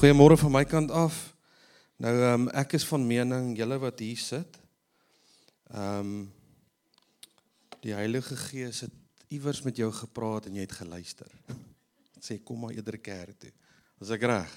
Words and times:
Goeiemôre 0.00 0.32
van 0.40 0.48
my 0.54 0.62
kant 0.64 0.88
af. 0.96 1.16
Nou 2.00 2.12
ehm 2.16 2.46
um, 2.46 2.50
ek 2.56 2.72
is 2.78 2.86
van 2.88 3.02
mening 3.04 3.50
julle 3.52 3.76
wat 3.82 3.98
hier 4.00 4.16
sit. 4.16 4.54
Ehm 5.68 5.98
um, 5.98 6.22
die 7.84 7.92
Heilige 7.92 8.36
Gees 8.46 8.80
het 8.86 8.94
iewers 9.28 9.60
met 9.66 9.76
jou 9.76 9.90
gepraat 9.92 10.48
en 10.48 10.56
jy 10.56 10.64
het 10.64 10.72
geluister. 10.78 11.28
Sê 12.16 12.38
kom 12.40 12.64
maar 12.64 12.72
eerder 12.72 12.96
kerk 12.96 13.36
toe. 13.44 13.52
Was 14.00 14.14
ek 14.16 14.24
reg? 14.24 14.54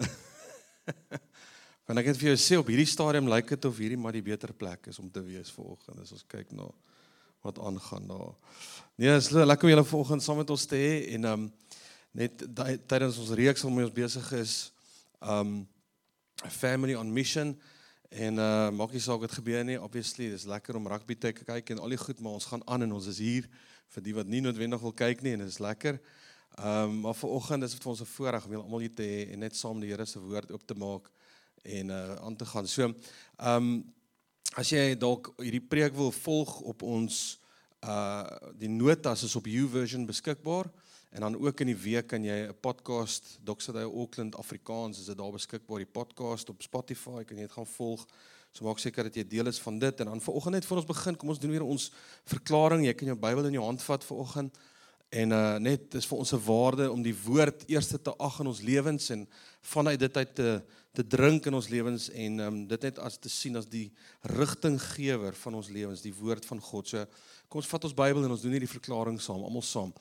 Want 1.84 2.00
ek 2.00 2.08
het 2.14 2.22
vir 2.22 2.30
jou 2.30 2.40
sê 2.40 2.56
op 2.56 2.72
hierdie 2.72 2.88
stadium 2.88 3.28
lyk 3.28 3.52
dit 3.52 3.68
of 3.68 3.76
hierdie 3.76 4.00
maar 4.00 4.16
die 4.16 4.24
beter 4.24 4.56
plek 4.56 4.88
is 4.88 5.02
om 5.04 5.12
te 5.12 5.20
wees 5.26 5.52
vanoggend 5.52 6.00
as 6.00 6.16
ons 6.16 6.24
kyk 6.24 6.56
na 6.56 6.70
wat 7.44 7.60
aangaan 7.60 8.08
daar. 8.08 8.32
Nee, 8.96 9.12
is 9.20 9.34
lekker 9.36 9.68
om 9.68 9.74
julle 9.76 9.90
vanoggend 9.92 10.24
saam 10.24 10.40
met 10.40 10.56
ons 10.56 10.64
te 10.64 10.80
hê 10.80 10.94
en 11.18 11.28
ehm 11.28 11.44
um, 11.44 11.50
net 12.12 12.44
tydens 12.86 13.18
ons 13.18 13.32
reeks 13.36 13.62
waarmee 13.64 13.88
ons 13.88 13.96
besig 13.96 14.32
is 14.36 14.56
um 15.20 15.62
family 16.48 16.94
on 16.98 17.12
mission 17.12 17.54
en 18.10 18.38
uh 18.38 18.70
maak 18.70 18.92
nie 18.92 19.00
saak 19.00 19.22
wat 19.24 19.32
gebeur 19.32 19.64
nie 19.64 19.78
obviously 19.80 20.28
dis 20.30 20.44
lekker 20.48 20.76
om 20.76 20.88
rugby 20.90 21.16
te 21.16 21.32
kyk 21.32 21.72
en 21.72 21.80
al 21.80 21.94
die 21.94 22.00
goed 22.00 22.20
maar 22.20 22.36
ons 22.36 22.48
gaan 22.50 22.64
aan 22.66 22.84
en 22.84 22.92
ons 22.98 23.08
is 23.08 23.20
hier 23.22 23.48
vir 23.94 24.04
die 24.04 24.14
wat 24.16 24.28
nie 24.28 24.42
noodwendig 24.44 24.82
wil 24.82 24.92
kyk 24.96 25.24
nie 25.24 25.34
en 25.36 25.44
dit 25.44 25.52
is 25.52 25.60
lekker. 25.60 25.98
Um 26.60 27.00
maar 27.06 27.16
vanoggend 27.16 27.64
is 27.64 27.74
dit 27.76 27.82
vir 27.82 27.92
ons 27.92 28.00
'n 28.00 28.12
voorreg 28.12 28.44
om 28.44 28.52
julle 28.52 28.64
almal 28.64 28.84
hier 28.84 28.94
te 28.94 29.02
hê 29.02 29.32
en 29.32 29.40
net 29.40 29.56
saam 29.56 29.80
die 29.80 29.88
Here 29.88 30.06
se 30.06 30.20
woord 30.20 30.52
oop 30.52 30.66
te 30.66 30.74
maak 30.74 31.10
en 31.64 31.90
uh 31.90 32.16
aan 32.20 32.36
te 32.36 32.44
gaan. 32.44 32.66
So 32.66 32.92
um 33.38 33.84
as 34.56 34.68
jy 34.68 34.94
dalk 34.94 35.32
hierdie 35.38 35.64
preek 35.64 35.94
wil 35.94 36.12
volg 36.12 36.60
op 36.60 36.82
ons 36.82 37.38
uh 37.80 38.24
die 38.58 38.68
notas 38.68 39.22
is 39.22 39.36
op 39.36 39.46
YouVersion 39.46 40.06
beskikbaar 40.06 40.68
En 41.12 41.20
dan 41.20 41.38
ook 41.38 41.60
in 41.60 41.66
die 41.66 41.76
week 41.76 42.06
kan 42.06 42.24
jy 42.24 42.48
'n 42.48 42.54
podcast 42.60 43.38
Doxaday 43.44 43.84
Auckland 43.84 44.36
Afrikaans 44.36 44.98
is 44.98 45.04
dit 45.04 45.18
daar 45.18 45.32
beskikbaar 45.32 45.78
die 45.78 45.92
podcast 45.92 46.48
op 46.48 46.62
Spotify 46.62 47.24
kan 47.24 47.36
jy 47.36 47.42
dit 47.42 47.52
gaan 47.52 47.66
volg. 47.66 48.06
So 48.52 48.64
maak 48.64 48.78
seker 48.78 49.04
dat 49.04 49.14
jy 49.14 49.28
deel 49.28 49.46
is 49.46 49.58
van 49.58 49.78
dit 49.78 50.00
en 50.00 50.06
dan 50.06 50.20
vanoggend 50.20 50.54
net 50.54 50.64
voor 50.64 50.76
ons 50.76 50.86
begin 50.86 51.16
kom 51.16 51.28
ons 51.28 51.38
doen 51.38 51.50
weer 51.50 51.62
ons 51.62 51.92
verklaring. 52.24 52.84
Jy 52.86 52.94
kan 52.94 53.06
jou 53.06 53.18
Bybel 53.18 53.44
in 53.44 53.52
jou 53.52 53.64
hand 53.64 53.82
vat 53.82 54.04
vanoggend. 54.04 54.58
En 55.10 55.30
uh 55.30 55.56
net 55.60 55.90
dis 55.90 56.06
vir 56.06 56.18
ons 56.18 56.32
'n 56.32 56.44
waarde 56.44 56.90
om 56.90 57.02
die 57.02 57.16
woord 57.24 57.68
eerste 57.68 58.00
te 58.02 58.16
ag 58.16 58.40
in 58.40 58.46
ons 58.46 58.60
lewens 58.60 59.10
en 59.10 59.28
vanuit 59.60 59.98
dit 59.98 60.16
uit 60.16 60.34
te 60.34 60.62
te 60.92 61.06
drink 61.06 61.46
in 61.46 61.54
ons 61.54 61.68
lewens 61.68 62.10
en 62.10 62.38
um 62.38 62.66
dit 62.66 62.82
net 62.82 62.98
as 62.98 63.16
te 63.16 63.28
sien 63.28 63.56
as 63.56 63.66
die 63.66 63.92
rigtinggewer 64.22 65.34
van 65.34 65.54
ons 65.54 65.68
lewens, 65.68 66.00
die 66.00 66.14
woord 66.14 66.44
van 66.44 66.60
God. 66.60 66.88
So 66.88 67.06
kom 67.48 67.60
ons 67.60 67.68
vat 67.68 67.84
ons 67.84 67.94
Bybel 67.94 68.24
en 68.24 68.30
ons 68.30 68.40
doen 68.40 68.52
hierdie 68.52 68.68
verklaring 68.68 69.20
saam, 69.20 69.44
almal 69.44 69.62
saam. 69.62 69.92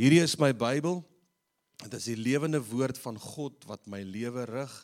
Hierdie 0.00 0.22
is 0.24 0.38
my 0.40 0.54
Bybel. 0.56 1.02
Dit 1.82 1.92
is 1.98 2.06
die 2.08 2.16
lewende 2.16 2.56
woord 2.64 2.96
van 3.02 3.18
God 3.20 3.66
wat 3.68 3.82
my 3.84 3.98
lewe 4.00 4.46
rig. 4.48 4.76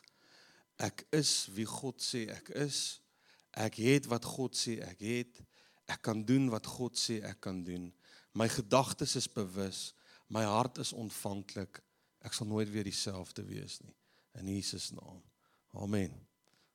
Ek 0.77 1.07
is 1.17 1.47
wie 1.57 1.65
God 1.65 2.05
sê 2.05 2.27
ek 2.35 2.51
is. 2.61 2.99
Ek 3.57 3.79
het 3.81 4.11
wat 4.13 4.29
God 4.29 4.53
sê 4.61 4.75
ek 4.85 5.01
het. 5.01 5.41
Ek 5.89 6.03
kan 6.05 6.21
doen 6.21 6.51
wat 6.53 6.69
God 6.69 7.01
sê 7.01 7.23
ek 7.25 7.41
kan 7.49 7.63
doen. 7.65 7.89
My 8.37 8.51
gedagtes 8.53 9.17
is 9.17 9.31
bewus. 9.33 9.95
My 10.29 10.45
hart 10.45 10.83
is 10.85 10.93
ontvanklik. 10.93 11.81
Ek 12.21 12.37
sal 12.37 12.53
nooit 12.53 12.69
weer 12.69 12.85
dieselfde 12.85 13.49
wees 13.49 13.81
nie 13.87 13.97
in 14.37 14.53
Jesus 14.53 14.91
naam. 14.93 15.25
Amen. 15.81 16.13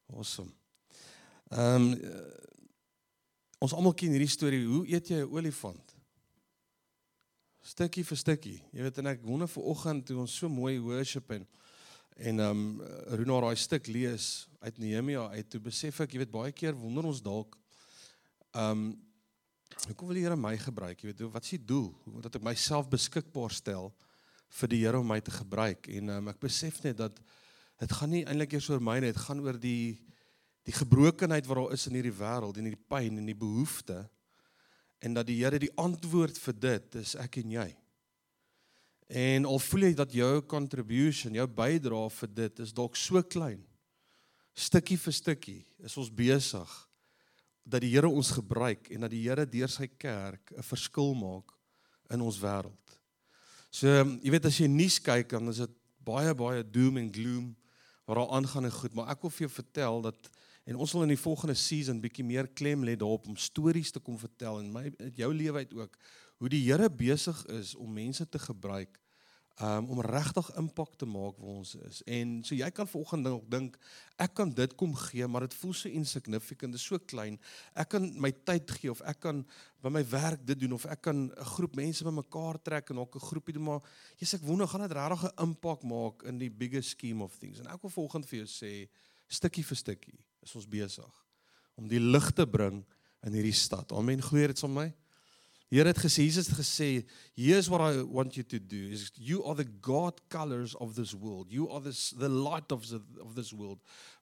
Awesome. 0.09 0.49
Ehm 1.53 1.91
um, 1.93 2.13
ons 3.61 3.77
almal 3.77 3.93
ken 3.93 4.17
hierdie 4.17 4.33
storie. 4.33 4.65
Hoe 4.65 4.87
eet 4.89 5.13
jy 5.13 5.21
'n 5.21 5.29
olifant? 5.29 6.00
Stukkie 7.61 8.03
vir 8.05 8.17
stukkie. 8.17 8.57
Jy 8.73 8.85
weet 8.85 8.99
en 9.01 9.11
ek 9.13 9.23
wonder 9.25 9.49
ver 9.49 9.67
oggend 9.71 10.05
toe 10.07 10.17
ons 10.21 10.33
so 10.33 10.49
mooi 10.49 10.79
worship 10.81 11.31
en 11.37 11.47
en 12.21 12.39
ehm 12.43 12.57
um, 12.57 12.81
Runa 13.17 13.39
daai 13.41 13.55
stuk 13.57 13.87
lees 13.87 14.47
uit 14.59 14.77
Nehemia 14.77 15.23
uit 15.31 15.47
toe 15.49 15.61
besef 15.63 16.01
ek 16.03 16.13
jy 16.13 16.21
weet 16.21 16.33
baie 16.33 16.51
keer 16.51 16.75
wonder 16.77 17.07
ons 17.07 17.21
dalk 17.23 17.55
ehm 18.51 18.83
um, 18.83 18.83
hoekom 19.87 20.11
wil 20.11 20.17
die 20.19 20.25
Here 20.25 20.35
my 20.37 20.57
gebruik? 20.59 20.99
Jy 20.99 21.13
weet 21.13 21.21
wat 21.33 21.45
is 21.47 21.55
die 21.55 21.65
doel? 21.65 21.87
Hoe 22.03 22.21
dat 22.21 22.35
ek 22.37 22.43
myself 22.45 22.89
beskikbaar 22.91 23.53
stel 23.55 23.89
vir 24.59 24.69
die 24.73 24.81
Here 24.83 24.99
om 24.99 25.07
my 25.07 25.21
te 25.23 25.33
gebruik 25.33 25.87
en 25.89 26.11
um, 26.17 26.31
ek 26.33 26.41
besef 26.43 26.81
net 26.83 26.99
dat 26.99 27.17
dit 27.81 27.93
gaan 27.97 28.11
nie 28.13 28.25
eintlik 28.27 28.57
eers 28.57 28.69
oor 28.69 28.83
my 28.83 28.99
nie, 28.99 29.13
dit 29.13 29.23
gaan 29.25 29.41
oor 29.41 29.57
die 29.57 29.97
die 30.67 30.75
gebrokenheid 30.77 31.47
wat 31.49 31.57
daar 31.57 31.71
is 31.73 31.87
in 31.89 31.95
hierdie 31.97 32.13
wêreld 32.13 32.57
en 32.57 32.67
hierdie 32.69 32.89
pyn 32.91 33.17
en 33.17 33.29
die 33.31 33.37
behoeftes 33.37 34.09
en 35.01 35.17
dat 35.17 35.27
die 35.27 35.39
Here 35.41 35.59
die 35.59 35.73
antwoord 35.81 36.37
vir 36.37 36.57
dit 36.57 36.99
is 37.01 37.15
ek 37.19 37.39
en 37.41 37.55
jy. 37.57 37.67
En 39.11 39.47
al 39.49 39.59
voel 39.59 39.89
jy 39.89 39.95
dat 39.97 40.13
jou 40.15 40.33
contribution, 40.47 41.35
jou 41.35 41.47
bydrae 41.47 42.09
vir 42.21 42.31
dit 42.37 42.61
is 42.63 42.71
dalk 42.73 42.95
so 42.95 43.19
klein. 43.23 43.59
Stukkie 44.55 44.99
vir 44.99 45.15
stukkie 45.15 45.59
is 45.83 45.97
ons 45.99 46.11
besig 46.13 46.77
dat 47.63 47.83
die 47.83 47.91
Here 47.91 48.09
ons 48.09 48.31
gebruik 48.37 48.87
en 48.91 49.05
dat 49.05 49.13
die 49.13 49.23
Here 49.25 49.45
deur 49.45 49.71
sy 49.71 49.87
kerk 49.87 50.53
'n 50.55 50.63
verskil 50.63 51.13
maak 51.15 51.51
in 52.11 52.21
ons 52.21 52.39
wêreld. 52.39 52.97
So, 53.71 53.87
jy 53.87 54.31
weet 54.31 54.45
as 54.45 54.59
jy 54.59 54.67
nuus 54.67 54.99
kyk 54.99 55.29
dan 55.29 55.49
is 55.49 55.57
dit 55.63 55.75
baie 56.03 56.33
baie 56.35 56.63
doom 56.63 56.97
en 56.97 57.11
gloom 57.11 57.55
wat 58.05 58.17
daar 58.17 58.33
aangaan 58.35 58.65
en 58.65 58.71
goed, 58.71 58.93
maar 58.93 59.09
ek 59.13 59.21
wil 59.21 59.29
vir 59.29 59.47
jou 59.47 59.53
vertel 59.55 60.01
dat 60.01 60.29
En 60.63 60.75
ons 60.75 60.91
wil 60.91 61.01
in 61.01 61.15
die 61.15 61.19
volgende 61.19 61.55
season 61.57 62.01
bietjie 62.01 62.25
meer 62.25 62.47
klem 62.47 62.83
lê 62.85 62.95
daarop 62.95 63.27
om 63.27 63.37
stories 63.37 63.91
te 63.91 63.99
kom 63.99 64.17
vertel 64.21 64.59
en 64.61 64.71
my 64.71 64.91
jou 65.17 65.33
lewe 65.33 65.63
uit 65.65 65.73
ook 65.73 65.97
hoe 66.41 66.49
die 66.49 66.61
Here 66.65 66.89
besig 66.89 67.45
is 67.53 67.75
om 67.75 67.93
mense 67.93 68.29
te 68.29 68.39
gebruik 68.39 68.99
um, 69.61 69.89
om 69.89 70.01
regtig 70.01 70.49
impak 70.57 70.95
te 70.97 71.05
maak 71.05 71.37
waar 71.37 71.59
ons 71.59 71.73
is. 71.87 72.01
En 72.09 72.39
so 72.45 72.55
jy 72.57 72.69
kan 72.75 72.89
vanoggend 72.89 73.25
dalk 73.27 73.49
dink 73.51 73.77
ek 74.21 74.33
kan 74.37 74.53
dit 74.53 74.73
kom 74.77 74.93
gee, 75.07 75.27
maar 75.27 75.47
dit 75.47 75.57
voel 75.61 75.75
so 75.77 75.89
insignificant, 75.89 76.73
dit 76.75 76.81
is 76.81 76.87
so 76.87 77.01
klein. 77.11 77.37
Ek 77.73 77.91
kan 77.95 78.07
my 78.21 78.31
tyd 78.45 78.69
gee 78.77 78.91
of 78.93 79.01
ek 79.09 79.21
kan 79.25 79.43
by 79.81 79.91
my 79.93 80.03
werk 80.13 80.45
dit 80.45 80.63
doen 80.63 80.77
of 80.77 80.85
ek 80.85 81.01
kan 81.09 81.29
'n 81.29 81.49
groep 81.55 81.75
mense 81.75 82.05
bymekaar 82.05 82.61
trek 82.61 82.89
en 82.89 82.99
ook 82.99 83.15
'n 83.15 83.27
groepie 83.29 83.53
doen 83.53 83.63
maar 83.63 83.81
jy's 84.17 84.33
ek 84.33 84.45
wonder 84.45 84.67
gaan 84.67 84.87
dit 84.87 84.97
regtig 84.97 85.23
'n 85.25 85.41
impak 85.41 85.83
maak 85.83 86.23
in 86.23 86.37
die 86.37 86.49
bigger 86.49 86.83
scheme 86.83 87.23
of 87.23 87.37
things. 87.37 87.59
En 87.59 87.67
ek 87.67 87.81
wil 87.81 87.89
vanoggend 87.89 88.25
vir 88.25 88.45
jou 88.45 88.47
sê 88.47 88.89
stukkie 89.27 89.63
vir 89.63 89.77
stukkie 89.77 90.19
is 90.43 90.55
ons 90.55 90.67
besig 90.69 91.19
om 91.79 91.87
die 91.87 92.01
lig 92.01 92.31
te 92.35 92.45
bring 92.45 92.81
in 93.25 93.37
hierdie 93.37 93.55
stad. 93.55 93.91
Amen. 93.95 94.21
Glo 94.21 94.47
dit 94.47 94.59
sommer 94.59 94.87
my. 94.87 94.93
Here 95.71 95.87
het 95.87 96.01
gesê 96.03 96.25
Jesus 96.25 96.49
het 96.51 96.57
gesê, 96.57 97.07
"Here's 97.33 97.69
what 97.69 97.79
I 97.79 98.03
want 98.03 98.35
you 98.35 98.43
to 98.43 98.59
do. 98.59 98.89
Is 98.91 99.11
you 99.15 99.43
are 99.45 99.55
the 99.55 99.69
God 99.81 100.19
colors 100.27 100.75
of 100.75 100.95
this 100.95 101.13
world. 101.13 101.51
You 101.51 101.69
are 101.69 101.79
the 101.79 101.95
the 102.17 102.27
light 102.27 102.71
of 102.71 102.85
the 102.87 103.01
of 103.19 103.35
this 103.35 103.53
world 103.53 103.79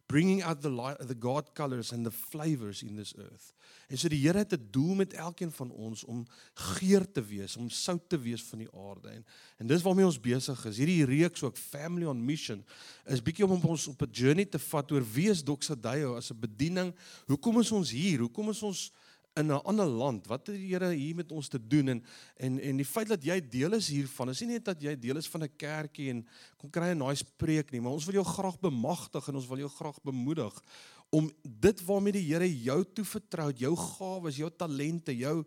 bringing 0.09 0.41
out 0.43 0.61
the 0.61 0.71
light 0.73 0.97
the 1.07 1.17
God 1.17 1.53
colors 1.53 1.93
and 1.93 2.05
the 2.05 2.11
flavors 2.11 2.81
in 2.83 2.95
this 2.97 3.13
earth." 3.17 3.53
En 3.89 3.97
so 3.97 4.09
die 4.09 4.21
Here 4.21 4.37
het 4.37 4.53
'n 4.53 4.67
doel 4.71 4.95
met 4.95 5.13
elkeen 5.13 5.51
van 5.51 5.71
ons 5.71 6.03
om 6.03 6.27
geur 6.53 7.11
te 7.11 7.23
wees, 7.23 7.57
om 7.57 7.69
sout 7.69 8.09
te 8.09 8.19
wees 8.19 8.43
van 8.43 8.57
die 8.57 8.69
aarde. 8.73 9.09
En 9.09 9.25
en 9.57 9.67
dis 9.67 9.81
waarmee 9.81 10.05
ons 10.05 10.19
besig 10.19 10.65
is. 10.65 10.77
Hierdie 10.77 11.05
reeks 11.05 11.43
ook 11.43 11.57
Family 11.57 12.05
on 12.05 12.25
Mission 12.25 12.65
is 13.05 13.21
bietjie 13.21 13.45
om 13.45 13.61
ons 13.61 13.87
op 13.87 14.01
'n 14.01 14.11
journey 14.11 14.45
te 14.45 14.59
vat 14.59 14.91
oor 14.91 15.11
wie 15.13 15.29
is 15.29 15.43
Doxadeyo 15.43 16.15
as 16.15 16.31
'n 16.31 16.39
bediening. 16.39 16.95
Hoekom 17.25 17.59
is 17.59 17.71
ons 17.71 17.91
hier? 17.91 18.19
Hoekom 18.19 18.49
is 18.49 18.63
ons 18.63 18.91
in 19.39 19.51
'n 19.51 19.63
ander 19.63 19.85
land. 19.85 20.27
Wat 20.27 20.47
het 20.47 20.55
die 20.55 20.67
Here 20.73 20.91
hier 20.91 21.15
met 21.15 21.31
ons 21.31 21.47
te 21.47 21.59
doen 21.67 21.87
en 21.87 22.03
en 22.35 22.59
en 22.59 22.77
die 22.77 22.85
feit 22.85 23.07
dat 23.07 23.23
jy 23.23 23.39
deel 23.49 23.73
is 23.73 23.87
hiervan. 23.87 24.29
Is 24.29 24.41
nie 24.41 24.53
net 24.53 24.65
dat 24.65 24.81
jy 24.81 24.99
deel 24.99 25.17
is 25.17 25.29
van 25.29 25.43
'n 25.43 25.55
kerkie 25.57 26.09
en 26.09 26.27
kom 26.57 26.69
kry 26.69 26.91
'n 26.91 26.97
nice 26.97 27.25
preek 27.37 27.71
nie, 27.71 27.81
maar 27.81 27.91
ons 27.91 28.05
wil 28.05 28.13
jou 28.13 28.25
graag 28.25 28.59
bemagtig 28.59 29.27
en 29.27 29.35
ons 29.35 29.47
wil 29.47 29.57
jou 29.57 29.69
graag 29.69 30.01
bemoedig 30.03 30.61
om 31.09 31.31
dit 31.43 31.85
waarmee 31.85 32.13
die 32.13 32.27
Here 32.29 32.47
jou 32.63 32.83
toevertrou, 32.93 33.51
jou 33.57 33.75
gawes, 33.75 34.37
jou 34.37 34.49
talente, 34.49 35.15
jou 35.17 35.43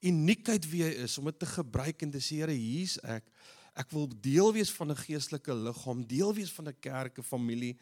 uniekheid 0.00 0.66
wie 0.70 0.82
jy 0.82 0.90
is 1.06 1.18
om 1.18 1.24
dit 1.24 1.38
te 1.38 1.46
gebruik 1.46 2.02
en 2.02 2.10
te 2.10 2.20
sê 2.20 2.42
Here, 2.42 2.52
hier's 2.52 2.98
ek. 3.02 3.24
Ek 3.76 3.90
wil 3.92 4.08
deel 4.08 4.52
wees 4.56 4.70
van 4.72 4.90
'n 4.90 4.96
geestelike 4.96 5.54
liggaam, 5.54 6.06
deel 6.06 6.32
wees 6.34 6.52
van 6.52 6.68
'n 6.68 6.76
kerk, 6.80 7.18
'n 7.18 7.22
familie, 7.22 7.76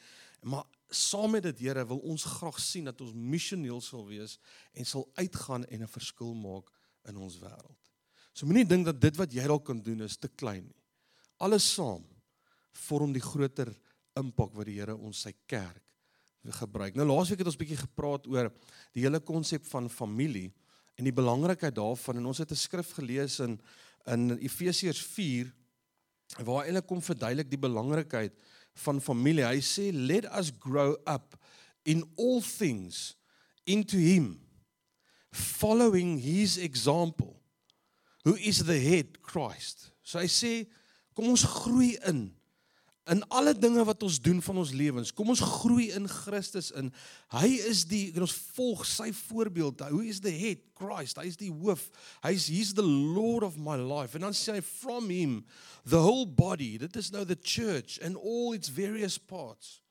maar 0.45 0.65
saam 0.93 1.35
met 1.35 1.43
dit 1.43 1.65
Here 1.67 1.87
wil 1.89 2.03
ons 2.05 2.25
graag 2.37 2.59
sien 2.61 2.85
dat 2.85 3.01
ons 3.01 3.15
missioneel 3.17 3.81
sal 3.81 4.05
wees 4.07 4.37
en 4.73 4.87
sal 4.87 5.09
uitgaan 5.15 5.65
en 5.65 5.83
'n 5.83 5.89
verskil 5.89 6.35
maak 6.35 6.71
in 7.09 7.17
ons 7.17 7.39
wêreld. 7.39 7.91
So 8.33 8.47
moenie 8.47 8.67
dink 8.67 8.85
dat 8.85 9.01
dit 9.01 9.17
wat 9.17 9.33
jy 9.33 9.47
dalk 9.47 9.65
kan 9.65 9.81
doen 9.81 10.01
is 10.01 10.17
te 10.17 10.29
klein 10.29 10.65
nie. 10.65 10.83
Alles 11.39 11.75
saam 11.75 12.05
vorm 12.73 13.13
die 13.13 13.23
groter 13.23 13.75
impak 14.17 14.55
wat 14.55 14.67
die 14.67 14.79
Here 14.79 14.97
ons 14.97 15.21
sy 15.21 15.33
kerk 15.47 15.83
gebruik. 16.45 16.95
Nou 16.95 17.07
laasweek 17.07 17.39
het 17.39 17.47
ons 17.47 17.57
bietjie 17.57 17.81
gepraat 17.81 18.27
oor 18.27 18.51
die 18.93 19.03
hele 19.03 19.21
konsep 19.21 19.65
van 19.67 19.89
familie 19.89 20.53
en 20.99 21.05
die 21.05 21.15
belangrikheid 21.15 21.75
daarvan 21.75 22.21
en 22.21 22.27
ons 22.27 22.39
het 22.39 22.51
'n 22.51 22.57
skrif 22.57 22.93
gelees 22.93 23.41
in 23.41 23.61
in 24.07 24.39
Efesiërs 24.39 25.01
4 25.01 25.53
waar 26.45 26.67
eintlik 26.67 26.87
kom 26.87 27.01
verduidelik 27.01 27.51
die 27.51 27.61
belangrikheid 27.61 28.33
van 28.75 29.01
familie. 29.01 29.47
Hy 29.47 29.61
sê 29.65 29.91
let 29.93 30.27
us 30.27 30.51
grow 30.51 30.97
up 31.07 31.37
in 31.85 32.05
all 32.17 32.41
things 32.41 33.15
into 33.67 33.97
him 33.97 34.41
following 35.33 36.19
his 36.19 36.59
example 36.59 37.37
who 38.25 38.35
is 38.37 38.65
the 38.65 38.79
head 38.79 39.23
Christ. 39.23 39.91
So 40.03 40.19
hy 40.19 40.31
sê 40.31 40.55
kom 41.15 41.31
ons 41.33 41.45
groei 41.47 41.95
in 42.09 42.29
in 43.07 43.21
alle 43.29 43.53
dinge 43.53 43.85
wat 43.85 44.03
ons 44.03 44.17
doen 44.21 44.41
van 44.43 44.59
ons 44.63 44.73
lewens. 44.73 45.13
Kom 45.13 45.29
ons 45.29 45.43
groei 45.61 45.91
in 45.93 46.07
Christus 46.09 46.71
in. 46.73 46.89
Hy 47.35 47.51
is 47.69 47.83
die 47.89 48.07
en 48.15 48.25
ons 48.25 48.37
volg 48.57 48.87
sy 48.89 49.11
voorbeeld. 49.13 49.85
Who 49.93 50.01
is 50.09 50.23
the 50.25 50.33
head? 50.33 50.63
Christ. 50.79 51.21
Hy 51.21 51.29
is 51.29 51.37
die 51.41 51.53
hoof. 51.53 51.85
Hy's 52.25 52.49
he's 52.49 52.73
the 52.75 52.87
Lord 52.87 53.45
of 53.45 53.59
my 53.61 53.77
life. 53.77 54.17
And 54.17 54.25
dan 54.25 54.37
sê 54.37 54.57
hy 54.57 54.65
from 54.65 55.11
him 55.13 55.43
the 55.85 56.01
whole 56.01 56.25
body. 56.25 56.79
Dit 56.81 56.97
is 56.97 57.13
nou 57.13 57.27
the 57.29 57.37
church 57.37 57.99
and 58.01 58.17
all 58.17 58.57
its 58.57 58.73
various 58.73 59.19
parts. 59.19 59.83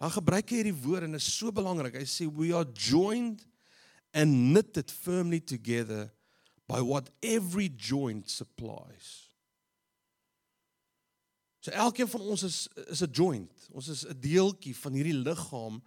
Hy 0.00 0.08
gebruik 0.16 0.56
hierdie 0.56 0.76
woord 0.84 1.04
en 1.04 1.20
is 1.20 1.28
so 1.28 1.52
belangrik. 1.52 2.00
Hy 2.00 2.08
sê 2.08 2.24
we 2.24 2.54
are 2.56 2.66
joined 2.72 3.44
and 4.16 4.54
knitted 4.54 4.90
firmly 4.90 5.40
together 5.40 6.08
by 6.66 6.80
what 6.80 7.12
every 7.22 7.68
joint 7.68 8.30
supplies. 8.32 9.25
So 11.66 11.72
elkeen 11.74 12.06
van 12.08 12.20
ons 12.20 12.42
is 12.42 12.68
is 12.86 13.02
'n 13.02 13.10
joint. 13.10 13.68
Ons 13.72 13.88
is 13.88 14.06
'n 14.06 14.20
deeltjie 14.20 14.76
van 14.76 14.92
hierdie 14.92 15.18
liggaam 15.18 15.82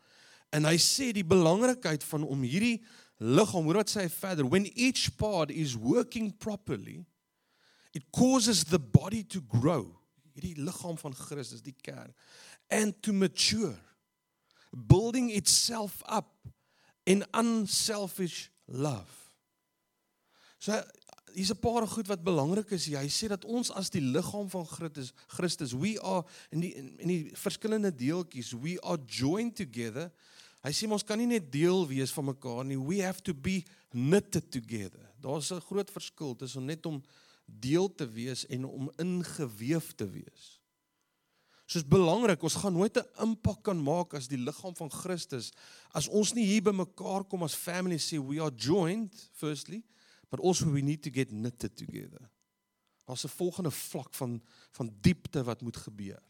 en 0.50 0.64
hy 0.64 0.76
sê 0.76 1.12
die 1.14 1.24
belangrikheid 1.24 2.04
van 2.04 2.24
om 2.24 2.42
hierdie 2.42 2.84
liggaam, 3.18 3.64
hoor 3.64 3.80
wat 3.80 3.90
sê 3.90 4.02
hy 4.02 4.10
verder, 4.10 4.46
when 4.46 4.66
each 4.76 5.16
part 5.16 5.52
is 5.52 5.76
working 5.76 6.38
properly, 6.38 7.06
it 7.94 8.04
causes 8.12 8.64
the 8.64 8.80
body 8.80 9.24
to 9.24 9.42
grow. 9.48 10.02
Hierdie 10.34 10.56
liggaam 10.56 10.98
van 10.98 11.16
Christus, 11.16 11.62
die 11.62 11.76
kerk, 11.82 12.12
and 12.70 13.02
to 13.02 13.14
mature, 13.14 13.80
building 14.72 15.30
itself 15.30 16.04
up 16.10 16.48
in 17.06 17.24
unselfish 17.34 18.52
love. 18.68 19.34
So 20.60 20.84
hier's 21.34 21.52
'n 21.52 21.60
paar 21.60 21.88
goed 21.88 22.08
wat 22.08 22.24
belangrik 22.24 22.72
is. 22.72 22.86
Hy 22.86 23.08
sê 23.08 23.28
dat 23.28 23.46
ons 23.46 23.72
as 23.72 23.90
die 23.90 24.02
liggaam 24.02 24.50
van 24.50 24.66
Christus, 24.66 25.14
Christus, 25.28 25.74
we 25.74 26.00
are 26.02 26.26
in 26.52 26.60
die 26.60 26.74
in 26.76 27.08
die 27.08 27.32
verskillende 27.34 27.96
deeltjies, 27.96 28.54
we 28.54 28.80
are 28.82 29.00
joined 29.06 29.56
together. 29.56 30.12
Hy 30.64 30.72
sê 30.72 30.90
ons 30.92 31.04
kan 31.04 31.18
nie 31.18 31.28
net 31.28 31.52
deel 31.52 31.88
wees 31.88 32.12
van 32.12 32.26
mekaar 32.26 32.66
nie. 32.66 32.78
We 32.78 33.02
have 33.02 33.22
to 33.24 33.34
be 33.34 33.64
knitted 33.92 34.52
together. 34.52 35.12
Daar's 35.22 35.52
'n 35.52 35.62
groot 35.62 35.92
verskil 35.92 36.36
tussen 36.36 36.66
net 36.66 36.86
om 36.86 37.04
deel 37.46 37.96
te 37.96 38.06
wees 38.06 38.46
en 38.48 38.66
om 38.66 38.92
ingeweef 38.98 39.96
te 39.96 40.10
wees. 40.10 40.60
Soos 41.70 41.86
belangrik, 41.86 42.42
ons 42.44 42.56
gaan 42.56 42.74
nooit 42.74 42.98
'n 42.98 43.06
impak 43.22 43.64
kan 43.64 43.84
maak 43.84 44.14
as 44.14 44.28
die 44.28 44.38
liggaam 44.38 44.76
van 44.76 44.90
Christus 44.90 45.52
as 45.94 46.08
ons 46.08 46.34
nie 46.34 46.46
hier 46.46 46.62
by 46.62 46.72
mekaar 46.72 47.24
kom 47.24 47.44
as 47.44 47.54
family 47.54 47.98
sê 47.98 48.18
we 48.18 48.40
are 48.40 48.52
joined 48.56 49.14
firstly 49.34 49.84
but 50.30 50.40
also 50.40 50.72
we 50.72 50.82
need 50.82 51.02
to 51.04 51.10
get 51.10 51.30
knitted 51.30 51.76
together. 51.76 52.30
Daar's 53.06 53.24
'n 53.24 53.28
volgende 53.28 53.72
vlak 53.72 54.14
van 54.14 54.42
van 54.72 54.94
diepte 55.02 55.44
wat 55.44 55.62
moet 55.62 55.78
gebeur. 55.78 56.22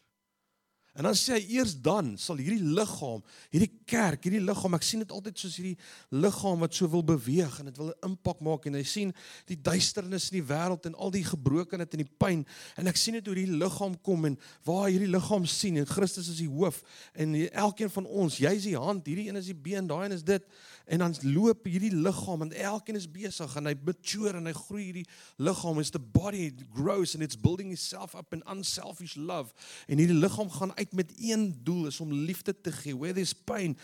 En 0.98 1.06
dan 1.06 1.14
sê 1.14 1.36
hy 1.38 1.54
eers 1.54 1.76
dan 1.78 2.16
sal 2.18 2.40
hierdie 2.42 2.64
liggaam, 2.74 3.20
hierdie 3.52 3.70
kerk, 3.86 4.24
hierdie 4.26 4.42
liggaam, 4.42 4.74
ek 4.74 4.82
sien 4.82 5.04
dit 5.04 5.12
altyd 5.14 5.38
soos 5.38 5.54
hierdie 5.60 5.76
liggaam 6.10 6.64
wat 6.64 6.74
so 6.74 6.90
wil 6.90 7.04
beweeg 7.06 7.60
en 7.62 7.70
dit 7.70 7.78
wil 7.78 7.92
'n 7.92 8.08
impak 8.10 8.40
maak 8.42 8.66
en 8.66 8.74
hy 8.74 8.82
sien 8.82 9.12
die 9.46 9.56
duisternis 9.56 10.30
in 10.32 10.40
die 10.40 10.48
wêreld 10.50 10.86
en 10.86 10.94
al 10.94 11.12
die 11.14 11.22
gebrokenheid 11.22 11.94
en 11.94 12.02
die 12.02 12.16
pyn 12.18 12.44
en 12.76 12.90
ek 12.90 12.96
sien 12.96 13.14
dit 13.14 13.26
hoe 13.26 13.36
hierdie 13.36 13.60
liggaam 13.62 13.94
kom 14.02 14.24
en 14.24 14.38
waar 14.64 14.90
hierdie 14.90 15.08
liggaam 15.14 15.46
sien 15.46 15.76
en 15.76 15.86
Christus 15.86 16.28
is 16.28 16.42
die 16.42 16.50
hoof 16.50 16.82
en 17.14 17.34
elkeen 17.48 17.90
van 17.90 18.06
ons, 18.06 18.38
jy's 18.38 18.64
die 18.64 18.76
hand, 18.76 19.06
hierdie 19.06 19.28
een 19.28 19.36
is 19.36 19.46
die 19.46 19.54
been, 19.54 19.86
daai 19.86 20.10
een 20.10 20.18
is 20.18 20.24
dit 20.24 20.42
en 20.90 21.04
dan 21.04 21.14
loop 21.22 21.68
hierdie 21.70 21.92
liggaam 21.94 22.42
en 22.42 22.52
elkeen 22.52 22.98
is 22.98 23.06
besig 23.10 23.52
en 23.58 23.68
hy 23.70 23.76
mature 23.86 24.34
en 24.34 24.48
hy 24.50 24.54
groei 24.58 24.84
hierdie 24.88 25.04
liggaam 25.38 25.78
is 25.82 25.92
the 25.94 26.02
body 26.02 26.48
grows 26.74 27.14
and 27.14 27.22
it's 27.22 27.38
building 27.38 27.70
itself 27.70 28.16
up 28.18 28.34
in 28.34 28.42
unselfish 28.50 29.14
love 29.14 29.54
en 29.86 30.02
hierdie 30.02 30.18
liggaam 30.18 30.50
gaan 30.56 30.74
uit 30.80 30.96
met 30.98 31.12
een 31.16 31.46
doel 31.62 31.86
is 31.92 32.00
om 32.02 32.12
liefde 32.12 32.54
te 32.60 32.72
gee. 32.72 32.96
Where 32.96 33.14
there's 33.14 33.34
pain, 33.34 33.76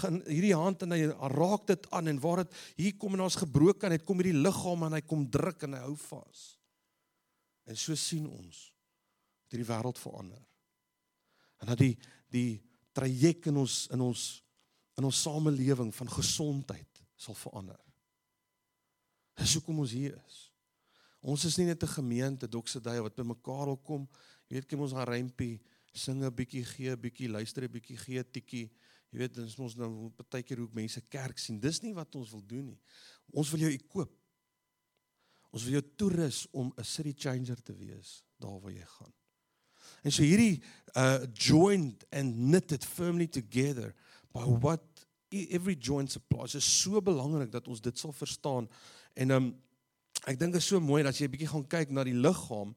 gaan 0.00 0.22
hierdie 0.24 0.54
hand 0.56 0.86
en 0.86 0.94
hy 0.96 1.02
raak 1.36 1.66
dit 1.68 1.90
aan 1.90 2.08
en 2.08 2.20
waar 2.24 2.44
dit 2.44 2.56
hier 2.80 2.96
kom 2.96 3.16
en 3.16 3.26
ons 3.26 3.40
gebrokenheid 3.42 4.04
kom 4.08 4.22
hierdie 4.22 4.40
liggaam 4.40 4.86
en 4.88 4.96
hy 4.96 5.02
kom 5.04 5.26
druk 5.30 5.66
en 5.68 5.76
hy 5.76 5.82
hou 5.84 5.96
vas. 6.06 6.46
En 7.66 7.76
so 7.76 7.94
sien 7.98 8.24
ons 8.30 8.64
dat 9.44 9.58
hierdie 9.58 9.68
wêreld 9.68 10.00
verander. 10.00 10.42
En 11.60 11.74
dat 11.74 11.84
die 11.84 11.94
die 12.32 12.50
traject 12.96 13.50
in 13.52 13.60
ons 13.60 13.84
in 13.92 14.02
ons 14.02 14.26
in 14.96 15.04
ons 15.04 15.22
samelewing 15.22 15.94
van 15.94 16.10
gesondheid 16.10 17.02
sal 17.16 17.34
verander. 17.34 17.80
Dis 19.36 19.54
hoekom 19.54 19.78
ons 19.84 19.92
hier 19.92 20.16
is. 20.16 20.52
Ons 21.20 21.44
is 21.44 21.56
nie 21.58 21.66
net 21.66 21.82
'n 21.82 21.96
gemeente 21.98 22.48
doksedye 22.48 23.02
wat 23.02 23.16
bymekaar 23.16 23.66
wil 23.66 23.76
kom. 23.76 24.08
Jy 24.48 24.54
weet, 24.54 24.68
kom 24.68 24.80
ons 24.80 24.92
gaan 24.92 25.08
rympie 25.08 25.60
sing 25.92 26.22
'n 26.22 26.34
bietjie 26.34 26.64
gee 26.64 26.90
'n 26.90 27.00
bietjie 27.00 27.28
luister 27.28 27.64
'n 27.64 27.72
bietjie 27.72 27.96
gee 27.96 28.18
'n 28.18 28.30
tikkie 28.30 28.70
jy 29.12 29.22
weet 29.22 29.38
ons 29.40 29.58
ons 29.58 29.76
nou 29.80 29.90
baie 30.30 30.44
keer 30.44 30.60
hoe 30.60 30.70
mense 30.76 31.00
kerk 31.12 31.38
sien 31.40 31.60
dis 31.62 31.82
nie 31.84 31.94
wat 31.96 32.14
ons 32.18 32.32
wil 32.34 32.44
doen 32.44 32.72
nie 32.72 32.80
ons 33.32 33.50
wil 33.52 33.66
jou 33.66 33.72
ekoop 33.72 34.12
ons 35.54 35.64
wil 35.64 35.78
jou 35.78 35.84
toerus 35.96 36.46
om 36.52 36.72
'n 36.76 36.84
city 36.84 37.14
changer 37.16 37.62
te 37.62 37.72
wees 37.72 38.22
daar 38.38 38.60
waar 38.60 38.72
jy 38.72 38.84
gaan 38.98 39.14
en 40.04 40.12
so 40.12 40.22
hierdie 40.22 40.62
uh 40.94 41.24
joined 41.32 42.04
and 42.10 42.34
knitted 42.34 42.84
firmly 42.84 43.26
together 43.26 43.94
by 44.36 44.44
what 44.60 44.84
e, 45.32 45.46
every 45.56 45.76
joint 45.78 46.12
supplies 46.12 46.54
is 46.58 46.66
so 46.82 47.00
belangrik 47.00 47.52
dat 47.52 47.68
ons 47.68 47.80
dit 47.80 47.98
sal 47.98 48.12
verstaan 48.16 48.68
en 49.14 49.38
um 49.38 49.48
ek 50.26 50.38
dink 50.40 50.56
dit 50.56 50.62
is 50.62 50.68
so 50.72 50.80
mooi 50.82 51.02
dat 51.06 51.16
jy 51.18 51.28
bietjie 51.30 51.50
gaan 51.50 51.66
kyk 51.70 51.92
na 51.94 52.04
die 52.06 52.16
liggaam 52.16 52.74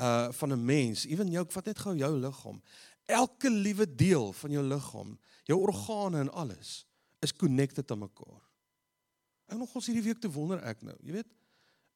uh 0.00 0.30
van 0.32 0.52
'n 0.52 0.64
mens, 0.64 1.04
ewen 1.06 1.32
jou 1.32 1.42
ek 1.44 1.52
vat 1.52 1.66
net 1.66 1.78
gou 1.78 1.94
jou 1.96 2.12
liggaam. 2.18 2.60
Elke 3.06 3.50
liewe 3.50 3.86
deel 3.86 4.32
van 4.32 4.50
jou 4.50 4.62
liggaam, 4.62 5.18
jou 5.44 5.58
organe 5.58 6.20
en 6.20 6.30
alles 6.32 6.86
is 7.20 7.32
connected 7.32 7.90
aan 7.90 7.98
mekaar. 7.98 8.40
Ek 9.48 9.58
nog 9.58 9.74
ons 9.74 9.86
hierdie 9.86 10.04
week 10.04 10.20
te 10.20 10.30
wonder 10.30 10.62
ek 10.64 10.82
nou, 10.82 10.96
jy 11.02 11.12
weet, 11.12 11.28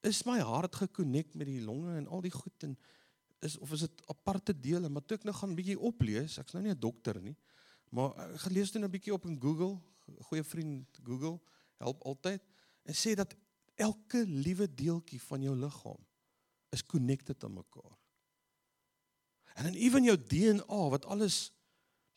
is 0.02 0.24
my 0.26 0.38
hart 0.40 0.74
gekonnekt 0.74 1.34
met 1.34 1.46
die 1.46 1.62
longe 1.62 1.96
en 1.96 2.08
al 2.08 2.20
die 2.20 2.34
goed 2.34 2.66
en 2.66 2.76
is 3.40 3.56
of 3.58 3.72
is 3.72 3.86
dit 3.86 4.02
aparte 4.08 4.52
dele, 4.60 4.88
maar 4.88 5.04
toe 5.04 5.16
ek 5.16 5.24
nou 5.24 5.34
gaan 5.34 5.54
bietjie 5.54 5.78
oplees, 5.78 6.38
ek's 6.38 6.52
nou 6.52 6.62
nie 6.62 6.74
'n 6.74 6.80
dokter 6.80 7.20
nie, 7.20 7.36
maar 7.94 8.14
ek 8.34 8.46
gelees 8.48 8.72
dit 8.72 8.82
nou 8.82 8.90
'n 8.90 8.96
bietjie 8.96 9.14
op 9.14 9.26
in 9.30 9.40
Google, 9.40 9.78
goeie 10.28 10.42
vriend 10.42 11.00
Google 11.04 11.40
help 11.78 12.02
altyd 12.02 12.42
en 12.84 12.94
sê 12.94 13.14
dat 13.14 13.34
elke 13.74 14.24
liewe 14.26 14.66
deeltjie 14.74 15.20
van 15.22 15.42
jou 15.42 15.54
liggaam 15.56 16.00
is 16.70 16.82
connected 16.82 17.44
aan 17.44 17.54
mekaar. 17.54 17.96
En 19.54 19.64
dan 19.64 19.74
ewen 19.74 20.04
jou 20.04 20.16
DNA 20.18 20.88
wat 20.90 21.04
alles 21.04 21.52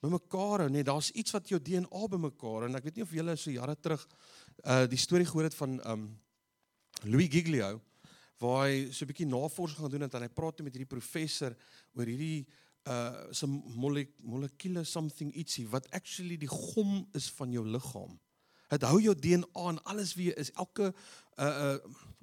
bymekaar 0.01 0.65
hou, 0.65 0.69
nee, 0.69 0.83
daar's 0.83 1.11
iets 1.11 1.31
wat 1.31 1.49
jou 1.49 1.61
DNA 1.61 2.07
bymekaar 2.07 2.67
en 2.67 2.75
ek 2.75 2.83
weet 2.83 2.95
nie 2.95 3.05
of 3.05 3.13
julle 3.13 3.35
so 3.35 3.51
jare 3.51 3.75
terug 3.75 4.07
uh 4.65 4.85
die 4.89 4.97
storie 5.01 5.25
gehoor 5.25 5.49
het 5.49 5.57
van 5.57 5.77
um 5.89 6.07
Louis 7.05 7.29
Giglio 7.29 7.81
waar 8.41 8.67
hy 8.67 8.91
so 8.91 9.05
'n 9.05 9.09
bietjie 9.09 9.29
navorsing 9.29 9.79
gaan 9.79 9.91
doen 9.91 10.05
en 10.09 10.21
hy 10.21 10.29
praat 10.29 10.61
met 10.61 10.73
hierdie 10.73 10.89
professor 10.89 11.55
oor 11.93 12.05
hierdie 12.05 12.47
uh 12.87 13.33
so 13.35 13.47
molekule 13.75 14.83
something 14.83 15.33
ietsie 15.35 15.67
wat 15.71 15.89
actually 15.91 16.37
die 16.37 16.51
gom 16.51 17.03
is 17.17 17.29
van 17.37 17.51
jou 17.51 17.65
liggaam. 17.67 18.15
Dit 18.71 18.83
hou 18.87 18.99
jou 19.01 19.15
DNA 19.15 19.69
en 19.71 19.83
alles 19.83 20.15
wie 20.19 20.31
is 20.33 20.51
elke 20.55 20.91
uh 20.91 21.47
uh 21.47 21.77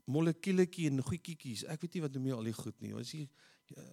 molekuletjie 0.04 0.90
en 0.90 1.00
goedjietjies. 1.00 1.64
Ek 1.72 1.80
weet 1.80 1.94
nie 1.96 2.02
wat 2.04 2.16
noem 2.16 2.26
jy 2.28 2.36
al 2.36 2.50
die 2.50 2.58
goed 2.58 2.82
nie. 2.84 2.92
Ons 2.92 3.14
hier 3.16 3.24
uh, 3.78 3.84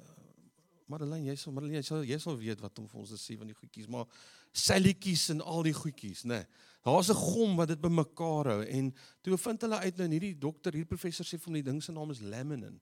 Madeleine, 0.91 1.29
jy 1.29 1.37
sal 1.39 1.55
Madeleine, 1.55 1.79
jy 1.79 1.87
sal 1.87 2.03
jy 2.03 2.17
sal 2.19 2.35
weet 2.39 2.59
wat 2.63 2.81
om 2.81 2.89
vir 2.91 2.99
ons 2.99 3.13
te 3.13 3.19
sê 3.19 3.37
van 3.39 3.47
die 3.47 3.55
goedjies, 3.55 3.87
maar 3.91 4.09
selletjies 4.51 5.29
en 5.35 5.43
al 5.53 5.63
die 5.69 5.75
goedjies, 5.77 6.25
nê. 6.27 6.41
Nee. 6.41 6.67
Daar's 6.83 7.11
'n 7.13 7.15
gom 7.15 7.55
wat 7.55 7.67
dit 7.69 7.81
bymekaar 7.81 8.45
hou 8.51 8.61
en 8.65 8.93
toe 9.21 9.37
vind 9.37 9.61
hulle 9.61 9.77
uit 9.77 9.97
nou 9.97 10.07
hierdie 10.09 10.37
dokter, 10.37 10.73
hierdie 10.73 10.95
professor 10.95 11.25
sê 11.25 11.39
van 11.39 11.53
die 11.53 11.63
ding 11.63 11.83
se 11.83 11.91
naam 11.91 12.11
is 12.11 12.19
laminin. 12.19 12.81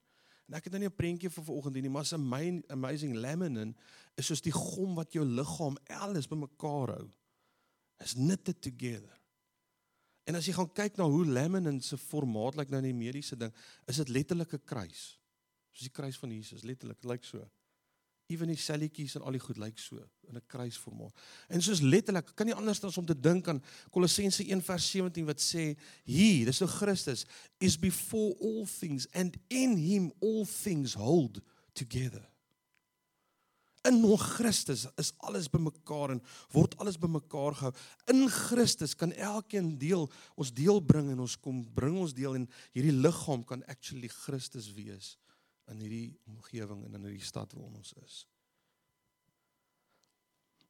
En 0.50 0.58
ek 0.58 0.66
het 0.66 0.74
nou 0.74 0.82
nie 0.82 0.90
'n 0.90 0.96
prentjie 0.98 1.30
vir 1.30 1.44
vanoggend 1.44 1.76
nie, 1.76 1.90
maar 1.90 2.04
'n 2.04 2.14
amazing, 2.16 2.64
amazing 2.68 3.16
laminin 3.16 3.76
is 4.16 4.26
soos 4.26 4.42
die 4.42 4.52
gom 4.52 4.96
wat 4.96 5.14
jou 5.14 5.26
liggaam 5.26 5.78
alles 5.86 6.28
bymekaar 6.28 6.90
hou. 6.96 7.10
Is 8.00 8.14
knitted 8.14 8.62
together. 8.62 9.20
En 10.24 10.36
as 10.36 10.46
jy 10.46 10.54
gaan 10.54 10.74
kyk 10.74 10.98
na 10.98 11.04
hoe 11.04 11.26
laminin 11.26 11.82
se 11.82 11.98
formaat 11.98 12.56
lyk 12.56 12.70
nou 12.70 12.82
in 12.82 12.90
die 12.98 13.06
mediese 13.06 13.38
ding, 13.38 13.54
is 13.86 13.96
dit 13.96 14.10
letterlik 14.10 14.54
'n 14.54 14.64
kruis. 14.66 15.20
Soos 15.72 15.88
die 15.88 15.96
kruis 16.02 16.18
van 16.18 16.32
Jesus, 16.32 16.64
letterlik, 16.64 17.04
lyk 17.04 17.24
so. 17.24 17.50
Ewen 18.30 18.52
die 18.52 18.60
selletjies 18.62 19.16
en 19.18 19.24
al 19.26 19.34
die 19.34 19.42
goed 19.42 19.58
lyk 19.58 19.80
so 19.82 19.98
in 20.30 20.38
'n 20.38 20.46
kruisformaat. 20.48 21.16
En 21.50 21.62
soos 21.62 21.82
letterlik, 21.82 22.36
kan 22.36 22.46
nie 22.46 22.56
anders 22.56 22.84
as 22.84 22.98
om 22.98 23.06
te 23.06 23.20
dink 23.20 23.48
aan 23.48 23.64
Kolossense 23.90 24.44
1:17 24.44 25.26
wat 25.26 25.42
sê, 25.42 25.76
"He, 26.06 26.46
dis 26.46 26.60
nou 26.60 26.70
Christus, 26.70 27.26
is 27.60 27.78
before 27.78 28.36
all 28.40 28.66
things 28.80 29.08
and 29.14 29.38
in 29.48 29.78
him 29.78 30.12
all 30.22 30.46
things 30.46 30.94
hold 30.94 31.42
together." 31.74 32.30
In 33.82 34.00
nog 34.00 34.22
Christus 34.22 34.86
is 34.96 35.14
alles 35.18 35.50
bymekaar 35.50 36.10
en 36.10 36.22
word 36.52 36.78
alles 36.78 36.98
bymekaar 36.98 37.56
gehou. 37.56 37.74
In 38.06 38.30
Christus 38.30 38.96
kan 38.96 39.14
elkeen 39.14 39.78
deel 39.78 40.12
ons 40.36 40.54
deel 40.54 40.82
bring 40.82 41.10
en 41.12 41.20
ons 41.20 41.40
kom 41.40 41.74
bring 41.74 41.98
ons 41.98 42.14
deel 42.14 42.36
en 42.36 42.50
hierdie 42.72 42.92
liggaam 42.92 43.44
kan 43.44 43.64
actually 43.66 44.08
Christus 44.08 44.74
wees 44.74 45.18
in 45.70 45.80
hierdie 45.84 46.20
omgewing 46.30 46.86
en 46.86 46.98
in 47.00 47.08
hierdie 47.10 47.26
stad 47.26 47.54
waar 47.54 47.70
ons 47.70 47.94
is. 48.04 48.24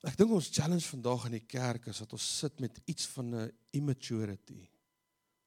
Ek 0.07 0.15
dink 0.15 0.31
ons 0.31 0.51
challenge 0.55 0.87
vandag 0.87 1.25
in 1.27 1.35
die 1.35 1.47
kerk 1.47 1.89
is 1.91 1.99
dat 1.99 2.13
ons 2.15 2.27
sit 2.39 2.59
met 2.63 2.77
iets 2.87 3.07
van 3.15 3.35
'n 3.35 3.51
immaturity 3.75 4.69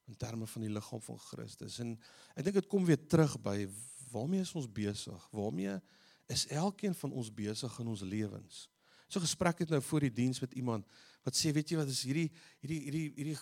in 0.07 0.17
terme 0.17 0.47
van 0.47 0.61
die 0.61 0.69
liggaam 0.69 1.01
van 1.01 1.17
Christus. 1.17 1.79
En 1.79 1.97
ek 2.35 2.43
dink 2.43 2.55
dit 2.55 2.67
kom 2.67 2.85
weer 2.85 3.07
terug 3.07 3.37
by 3.41 3.67
waarmee 4.11 4.41
is 4.41 4.53
ons 4.53 4.71
besig? 4.71 5.29
Waarmee 5.31 5.79
is 6.27 6.47
elkeen 6.47 6.95
van 6.95 7.11
ons 7.11 7.33
besig 7.33 7.79
in 7.79 7.87
ons 7.87 8.01
lewens? 8.01 8.69
So 9.07 9.19
gesprek 9.19 9.59
het 9.59 9.69
nou 9.69 9.81
voor 9.81 9.99
die 9.99 10.13
diens 10.13 10.39
met 10.39 10.53
iemand 10.53 10.85
wat 11.23 11.35
sê, 11.35 11.51
weet 11.53 11.69
jy 11.69 11.77
wat 11.77 11.87
is 11.87 12.03
hierdie 12.03 12.29
hierdie 12.61 12.81
hierdie 12.83 13.13
hierdie 13.15 13.37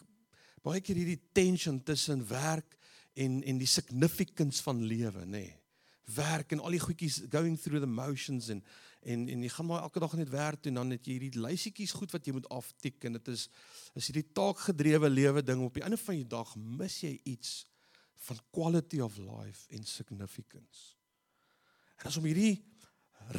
baie 0.63 0.82
keer 0.82 0.96
hierdie 0.96 1.22
tension 1.34 1.84
tussen 1.84 2.27
werk 2.27 2.77
en 3.13 3.44
en 3.44 3.58
die 3.58 3.68
significance 3.68 4.63
van 4.63 4.84
lewe, 4.86 5.25
nê. 5.25 5.46
Nee. 5.48 5.61
Werk 6.15 6.51
en 6.51 6.60
al 6.60 6.75
die 6.75 6.84
goedjies 6.84 7.22
going 7.30 7.58
through 7.60 7.82
the 7.84 7.89
motions 7.89 8.50
en 8.50 8.63
en 9.01 9.27
en 9.34 9.41
jy 9.41 9.50
gaan 9.50 9.65
maar 9.65 9.82
elke 9.82 10.00
dag 10.00 10.13
net 10.13 10.30
werk 10.30 10.63
doen 10.63 10.77
dan 10.77 10.94
het 10.94 11.08
jy 11.08 11.15
hierdie 11.18 11.41
lysietjies 11.41 11.96
goed 11.98 12.12
wat 12.13 12.25
jy 12.25 12.36
moet 12.36 12.50
aftik 12.53 13.03
en 13.10 13.18
dit 13.18 13.32
is 13.34 13.48
is 13.98 14.08
hierdie 14.12 14.27
taakgedrewe 14.38 15.10
lewe 15.10 15.41
ding 15.41 15.63
op 15.65 15.74
die 15.74 15.84
einde 15.84 15.98
van 15.98 16.20
die 16.20 16.27
dag 16.27 16.56
mis 16.56 17.00
jy 17.01 17.15
iets 17.25 17.63
van 18.27 18.41
quality 18.53 19.00
of 19.01 19.18
life 19.18 19.65
en 19.74 19.84
significance. 19.84 20.94
En 21.98 22.10
as 22.12 22.18
om 22.18 22.27
hierdie 22.30 22.62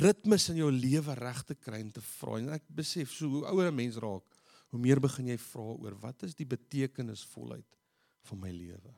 ritmes 0.03 0.49
in 0.51 0.59
jou 0.63 0.71
lewe 0.73 1.15
reg 1.19 1.43
te 1.47 1.55
kry 1.59 1.79
en 1.83 1.93
te 1.95 2.03
vra 2.03 2.39
en 2.41 2.51
ek 2.57 2.67
besef 2.83 3.13
so 3.15 3.29
hoe 3.29 3.47
ouer 3.51 3.71
'n 3.71 3.75
mens 3.75 3.97
raak, 3.97 4.27
hoe 4.71 4.81
meer 4.81 5.01
begin 5.01 5.29
jy 5.29 5.39
vra 5.39 5.69
oor 5.79 5.95
wat 6.01 6.23
is 6.23 6.35
die 6.35 6.47
betekenisvolheid 6.47 7.79
van 8.23 8.41
my 8.41 8.51
lewe? 8.51 8.95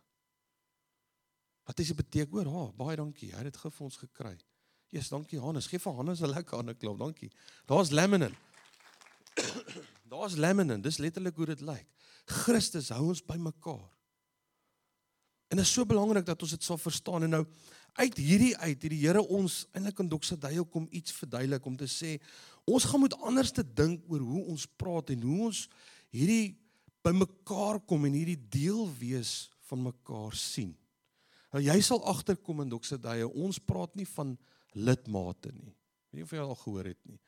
Wat 1.64 1.80
is 1.80 1.92
die 1.92 1.96
beteken 1.96 2.38
oor? 2.38 2.50
Ha, 2.52 2.64
baie 2.76 2.96
dankie. 2.96 3.30
Hy 3.32 3.44
het 3.44 3.52
dit 3.52 3.60
vir 3.62 3.86
ons 3.86 3.96
gekry. 3.96 4.34
Jesus, 4.92 5.10
dankie 5.10 5.40
Hannes. 5.40 5.66
Geef 5.66 5.82
vir 5.82 5.96
Hannes 5.96 6.20
'n 6.20 6.30
lekker 6.30 6.56
hande 6.56 6.74
klop. 6.74 6.98
Dankie. 6.98 7.30
Daar's 7.66 7.90
laminin. 7.90 8.34
Daar's 10.12 10.36
laminin. 10.36 10.82
Dis 10.82 10.98
letterlik 10.98 11.36
hoe 11.36 11.46
dit 11.46 11.60
lyk. 11.60 11.86
Christus 12.26 12.88
hou 12.88 13.08
ons 13.08 13.24
bymekaar. 13.24 13.90
En 15.48 15.56
dit 15.56 15.66
is 15.66 15.72
so 15.72 15.84
belangrik 15.84 16.26
dat 16.26 16.42
ons 16.42 16.50
dit 16.50 16.62
sal 16.62 16.78
verstaan 16.78 17.22
en 17.22 17.30
nou 17.30 17.44
uit 17.94 18.16
hierdie 18.18 18.56
uit 18.56 18.82
hierdie 18.82 19.02
Here 19.04 19.22
ons 19.22 19.64
eintlik 19.72 20.00
in 20.02 20.08
Doxadeio 20.08 20.64
kom 20.64 20.88
iets 20.90 21.12
verduidelik 21.12 21.66
om 21.66 21.76
te 21.76 21.86
sê 21.86 22.16
ons 22.66 22.86
gaan 22.90 23.00
moet 23.04 23.14
anders 23.22 23.52
te 23.54 23.62
dink 23.62 24.02
oor 24.10 24.24
hoe 24.24 24.44
ons 24.54 24.66
praat 24.66 25.12
en 25.14 25.22
hoe 25.22 25.40
ons 25.50 25.60
hierdie 26.10 26.56
bymekaar 27.04 27.78
kom 27.86 28.06
en 28.08 28.16
hierdie 28.16 28.40
deel 28.50 28.88
wees 28.98 29.50
van 29.68 29.84
mekaar 29.84 30.34
sien. 30.34 30.72
Nou 31.54 31.62
jy 31.62 31.76
sal 31.86 32.00
agterkom 32.10 32.64
in 32.64 32.70
Doxadeio 32.72 33.28
ons 33.38 33.60
praat 33.62 33.92
nie 33.94 34.06
van 34.16 34.32
lidmate 34.74 35.52
nie. 35.54 35.70
Weet 36.10 36.18
jy 36.18 36.24
of 36.26 36.32
jy 36.34 36.42
al 36.42 36.56
gehoor 36.64 36.88
het 36.90 36.98
nie. 37.06 37.20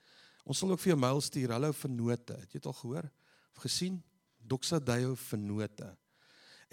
Ons 0.46 0.62
sal 0.62 0.72
ook 0.74 0.82
vir 0.82 0.92
jou 0.92 0.98
mail 0.98 1.20
stuur. 1.22 1.52
Hallo 1.54 1.70
vennote. 1.74 2.34
Het 2.42 2.56
jy 2.56 2.58
dit 2.58 2.66
al 2.66 2.74
gehoor 2.80 3.06
of 3.06 3.60
gesien? 3.62 4.00
Doxadeio 4.42 5.14
vennote. 5.28 5.92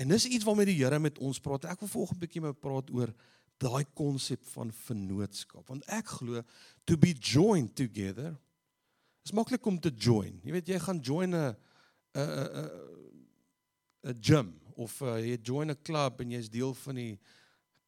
En 0.01 0.09
dis 0.09 0.25
iets 0.25 0.45
waarmee 0.47 0.71
die 0.71 0.79
Here 0.79 0.97
met 1.01 1.19
ons 1.21 1.37
praat. 1.41 1.67
Ek 1.69 1.83
wil 1.85 1.91
volgende 1.91 2.25
bietjie 2.25 2.41
met 2.41 2.57
praat 2.57 2.89
oor 2.93 3.13
daai 3.61 3.85
konsep 3.93 4.41
van 4.55 4.73
vennootskap. 4.73 5.67
Want 5.69 5.85
ek 5.93 6.09
glo 6.17 6.41
to 6.89 6.97
be 6.97 7.13
joined 7.13 7.75
together 7.77 8.33
is 9.23 9.31
maklik 9.31 9.65
om 9.69 9.77
te 9.77 9.93
join. 9.93 10.41
Jy 10.41 10.57
weet 10.57 10.73
jy 10.73 10.81
gaan 10.81 10.99
join 11.05 11.37
'n 11.37 11.53
'n 12.17 12.29
'n 12.65 12.69
'n 14.09 14.17
gym 14.19 14.53
of 14.75 15.01
uh, 15.01 15.21
jy 15.21 15.37
join 15.37 15.69
'n 15.69 15.81
klub 15.81 16.19
en 16.19 16.31
jy's 16.31 16.49
deel 16.49 16.73
van 16.73 16.95
die 16.95 17.19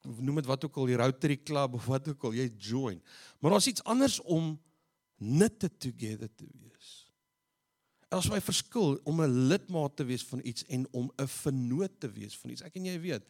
noem 0.06 0.36
dit 0.36 0.46
wat 0.46 0.66
ook 0.66 0.78
al 0.78 0.86
die 0.86 1.00
Rotary 1.00 1.38
Club 1.44 1.74
of 1.74 1.86
wat 1.86 2.08
ook 2.08 2.24
al 2.24 2.34
jy 2.38 2.50
join. 2.58 3.02
Maar 3.40 3.52
daar's 3.52 3.68
iets 3.68 3.84
anders 3.84 4.20
om 4.22 4.56
knitted 5.18 5.80
together 5.80 6.30
te 6.36 6.48
wees. 6.60 6.94
Daar's 8.10 8.30
my 8.30 8.42
verskil 8.42 9.00
om 9.04 9.22
'n 9.22 9.48
lidmaat 9.48 9.96
te 9.96 10.04
wees 10.04 10.24
van 10.24 10.40
iets 10.44 10.64
en 10.66 10.88
om 10.92 11.12
'n 11.18 11.28
vennoot 11.28 12.00
te 12.00 12.12
wees 12.12 12.38
van 12.38 12.50
iets. 12.50 12.62
Ek 12.62 12.76
en 12.76 12.86
jy 12.86 13.00
weet, 13.00 13.24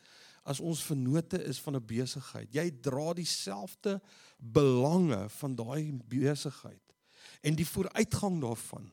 as 0.44 0.60
ons 0.60 0.84
vennote 0.84 1.44
is 1.44 1.60
van 1.60 1.76
'n 1.76 1.86
besigheid, 1.86 2.54
jy 2.54 2.72
dra 2.82 3.14
dieselfde 3.14 4.02
belange 4.38 5.30
van 5.30 5.56
daai 5.56 6.00
besigheid 6.06 6.82
en 7.42 7.56
die 7.56 7.68
vooruitgang 7.68 8.42
daarvan 8.42 8.92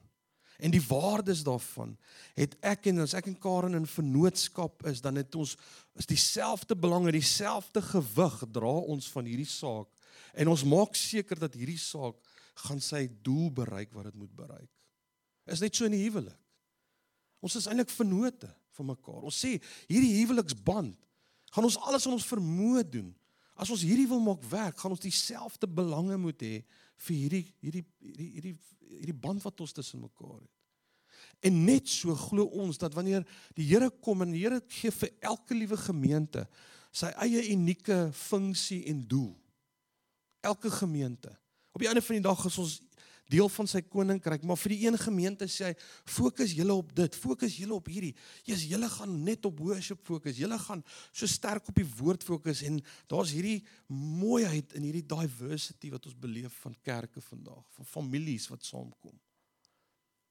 en 0.62 0.70
die 0.70 0.82
waardes 0.86 1.42
daarvan 1.46 1.96
het 2.38 2.54
ek 2.62 2.86
en 2.92 3.04
as 3.04 3.16
ek 3.18 3.30
en 3.32 3.38
Karen 3.42 3.78
in 3.78 3.88
vennootskap 3.88 4.86
is 4.90 5.02
dan 5.04 5.18
het 5.20 5.34
ons 5.34 5.56
is 5.98 6.08
dieselfde 6.08 6.76
belange 6.78 7.14
dieselfde 7.14 7.82
gewig 7.92 8.38
dra 8.54 8.76
ons 8.94 9.10
van 9.14 9.26
hierdie 9.26 9.50
saak 9.50 9.90
en 10.32 10.52
ons 10.52 10.66
maak 10.68 10.94
seker 10.98 11.42
dat 11.42 11.58
hierdie 11.58 11.80
saak 11.80 12.16
gaan 12.68 12.80
sy 12.80 13.08
doel 13.26 13.50
bereik 13.62 13.90
wat 13.96 14.10
dit 14.10 14.22
moet 14.22 14.32
bereik 14.36 14.70
Is 15.50 15.62
net 15.62 15.74
so 15.74 15.86
in 15.88 15.96
die 15.96 16.04
huwelik. 16.04 16.38
Ons 17.42 17.56
is 17.58 17.66
eintlik 17.66 17.90
vennote 17.90 18.50
van 18.76 18.92
mekaar. 18.92 19.24
Ons 19.26 19.40
sê 19.42 19.56
hierdie 19.88 20.20
huweliksband 20.20 20.94
gaan 21.52 21.66
ons 21.68 21.78
alles 21.84 22.06
in 22.08 22.14
ons 22.14 22.28
vermoë 22.28 22.84
doen. 22.88 23.10
As 23.58 23.70
ons 23.74 23.82
hierdie 23.84 24.06
wil 24.08 24.22
maak 24.24 24.44
werk, 24.48 24.78
gaan 24.80 24.94
ons 24.94 25.02
dieselfde 25.02 25.68
belange 25.68 26.16
moet 26.20 26.40
hê 26.40 26.54
vir 27.06 27.16
hierdie 27.16 27.46
hierdie 27.60 27.84
hierdie 28.00 28.30
hierdie 28.34 28.56
hierdie 28.92 29.20
band 29.24 29.42
wat 29.44 29.60
ons 29.60 29.72
tussen 29.72 30.02
mekaar 30.02 30.40
het. 30.40 30.50
En 31.42 31.64
net 31.64 31.88
so 31.88 32.14
glo 32.14 32.44
ons 32.62 32.78
dat 32.78 32.94
wanneer 32.94 33.24
die 33.56 33.66
Here 33.66 33.90
kom 33.90 34.22
en 34.22 34.34
die 34.34 34.44
Here 34.44 34.60
gee 34.68 34.92
vir 34.94 35.10
elke 35.20 35.56
liewe 35.56 35.76
gemeente 35.76 36.46
sy 36.92 37.08
eie 37.24 37.40
unieke 37.54 38.10
funksie 38.12 38.82
en 38.90 39.06
doel. 39.08 39.32
Elke 40.44 40.70
gemeente. 40.70 41.32
Op 41.72 41.80
die 41.80 41.88
einde 41.88 42.02
van 42.04 42.18
die 42.18 42.26
dag 42.26 42.44
is 42.44 42.58
ons 42.60 42.74
deel 43.32 43.48
van 43.52 43.68
sy 43.70 43.80
koninkryk, 43.86 44.44
maar 44.46 44.60
vir 44.60 44.74
die 44.74 44.80
een 44.84 44.98
gemeente 45.00 45.48
sê 45.50 45.70
hy, 45.70 45.72
fokus 46.08 46.52
julle 46.56 46.76
op 46.76 46.92
dit, 46.96 47.18
fokus 47.18 47.56
julle 47.56 47.74
op 47.78 47.88
hierdie. 47.90 48.12
Jesus, 48.44 48.66
julle 48.70 48.90
gaan 48.92 49.16
net 49.26 49.48
op 49.48 49.60
worship 49.64 50.04
fokus. 50.06 50.38
Julle 50.42 50.58
gaan 50.60 50.84
so 51.10 51.28
sterk 51.30 51.72
op 51.72 51.80
die 51.80 51.88
woord 51.98 52.24
fokus 52.26 52.62
en 52.68 52.80
daar's 53.10 53.34
hierdie 53.36 53.60
mooiheid 53.88 54.76
in 54.78 54.88
hierdie 54.88 55.06
diversity 55.14 55.92
wat 55.94 56.08
ons 56.10 56.18
beleef 56.18 56.54
van 56.66 56.76
kerke 56.84 57.24
vandag, 57.24 57.64
van 57.78 57.92
families 57.96 58.48
wat 58.52 58.68
saamkom. 58.68 59.16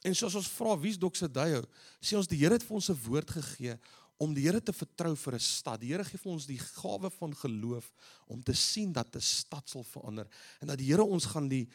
En 0.02 0.16
soos 0.18 0.36
ons 0.40 0.48
vra 0.58 0.74
wie's 0.82 0.98
Doxadeio, 0.98 1.62
sê 2.02 2.18
ons 2.18 2.30
die 2.30 2.40
Here 2.42 2.58
het 2.58 2.66
vir 2.66 2.78
ons 2.80 2.90
'n 2.90 3.02
woord 3.06 3.30
gegee 3.38 3.78
om 4.22 4.36
die 4.38 4.44
Here 4.46 4.62
te 4.62 4.74
vertrou 4.74 5.16
vir 5.18 5.36
'n 5.36 5.40
stad. 5.40 5.80
Die 5.82 5.92
Here 5.92 6.04
gee 6.06 6.18
vir 6.18 6.32
ons 6.32 6.46
die 6.46 6.60
gawe 6.60 7.10
van 7.10 7.34
geloof 7.36 7.92
om 8.28 8.44
te 8.44 8.54
sien 8.54 8.94
dat 8.94 9.16
'n 9.16 9.22
stad 9.22 9.70
sal 9.70 9.84
verander 9.84 10.28
en 10.62 10.68
dat 10.68 10.78
die 10.78 10.92
Here 10.92 11.04
ons 11.04 11.26
gaan 11.26 11.48
die 11.48 11.68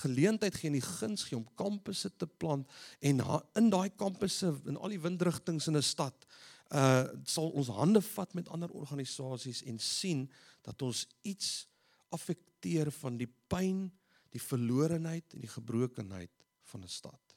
geleentheid 0.00 0.54
gee 0.54 0.68
en 0.68 0.80
die 0.80 0.88
guns 0.98 1.24
gee 1.24 1.36
om 1.36 1.46
kampusse 1.54 2.16
te 2.16 2.26
plant 2.26 2.66
en 3.00 3.20
in 3.54 3.70
daai 3.70 3.90
kampusse 3.90 4.60
in 4.66 4.76
al 4.76 4.88
die 4.88 5.00
windrigtinge 5.00 5.66
in 5.66 5.76
'n 5.76 5.82
stad 5.82 6.26
uh 6.70 7.06
sal 7.24 7.50
ons 7.54 7.68
hande 7.68 8.00
vat 8.02 8.34
met 8.34 8.48
ander 8.48 8.70
organisasies 8.70 9.62
en 9.62 9.78
sien 9.78 10.30
dat 10.62 10.82
ons 10.82 11.06
iets 11.22 11.68
affekteer 12.08 12.90
van 12.90 13.16
die 13.16 13.28
pyn, 13.48 13.92
die 14.30 14.42
verlorenheid 14.42 15.34
en 15.34 15.40
die 15.40 15.52
gebrokenheid 15.52 16.32
van 16.62 16.82
'n 16.82 16.88
stad. 16.88 17.36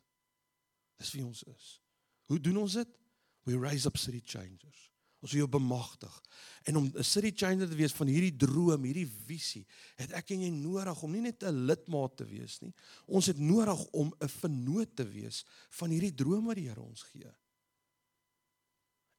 Dis 0.97 1.11
wie 1.11 1.25
ons 1.25 1.43
is. 1.43 1.81
Hoe 2.25 2.39
doen 2.39 2.57
ons 2.57 2.73
dit? 2.73 2.87
We 3.49 3.57
raise 3.57 3.87
up 3.89 3.97
city 3.97 4.21
changers. 4.21 4.89
Ons 5.19 5.33
wil 5.33 5.41
jou 5.41 5.49
bemagtig. 5.51 6.13
En 6.69 6.77
om 6.77 6.91
'n 6.93 7.03
city 7.03 7.31
changer 7.35 7.67
te 7.69 7.75
wees 7.75 7.91
van 7.91 8.07
hierdie 8.07 8.35
droom, 8.35 8.83
hierdie 8.83 9.09
visie, 9.25 9.65
het 9.95 10.11
ek 10.11 10.31
en 10.31 10.41
jy 10.41 10.49
nodig 10.49 11.01
om 11.03 11.11
nie 11.11 11.21
net 11.21 11.43
'n 11.43 11.65
lidmaat 11.65 12.17
te 12.17 12.25
wees 12.25 12.59
nie. 12.61 12.73
Ons 13.07 13.25
het 13.25 13.37
nodig 13.37 13.85
om 13.91 14.13
'n 14.19 14.27
vennoot 14.27 14.95
te 14.95 15.03
wees 15.03 15.45
van 15.69 15.89
hierdie 15.89 16.13
droom 16.13 16.45
wat 16.45 16.55
die 16.55 16.67
Here 16.67 16.81
ons 16.81 17.01
gee. 17.01 17.31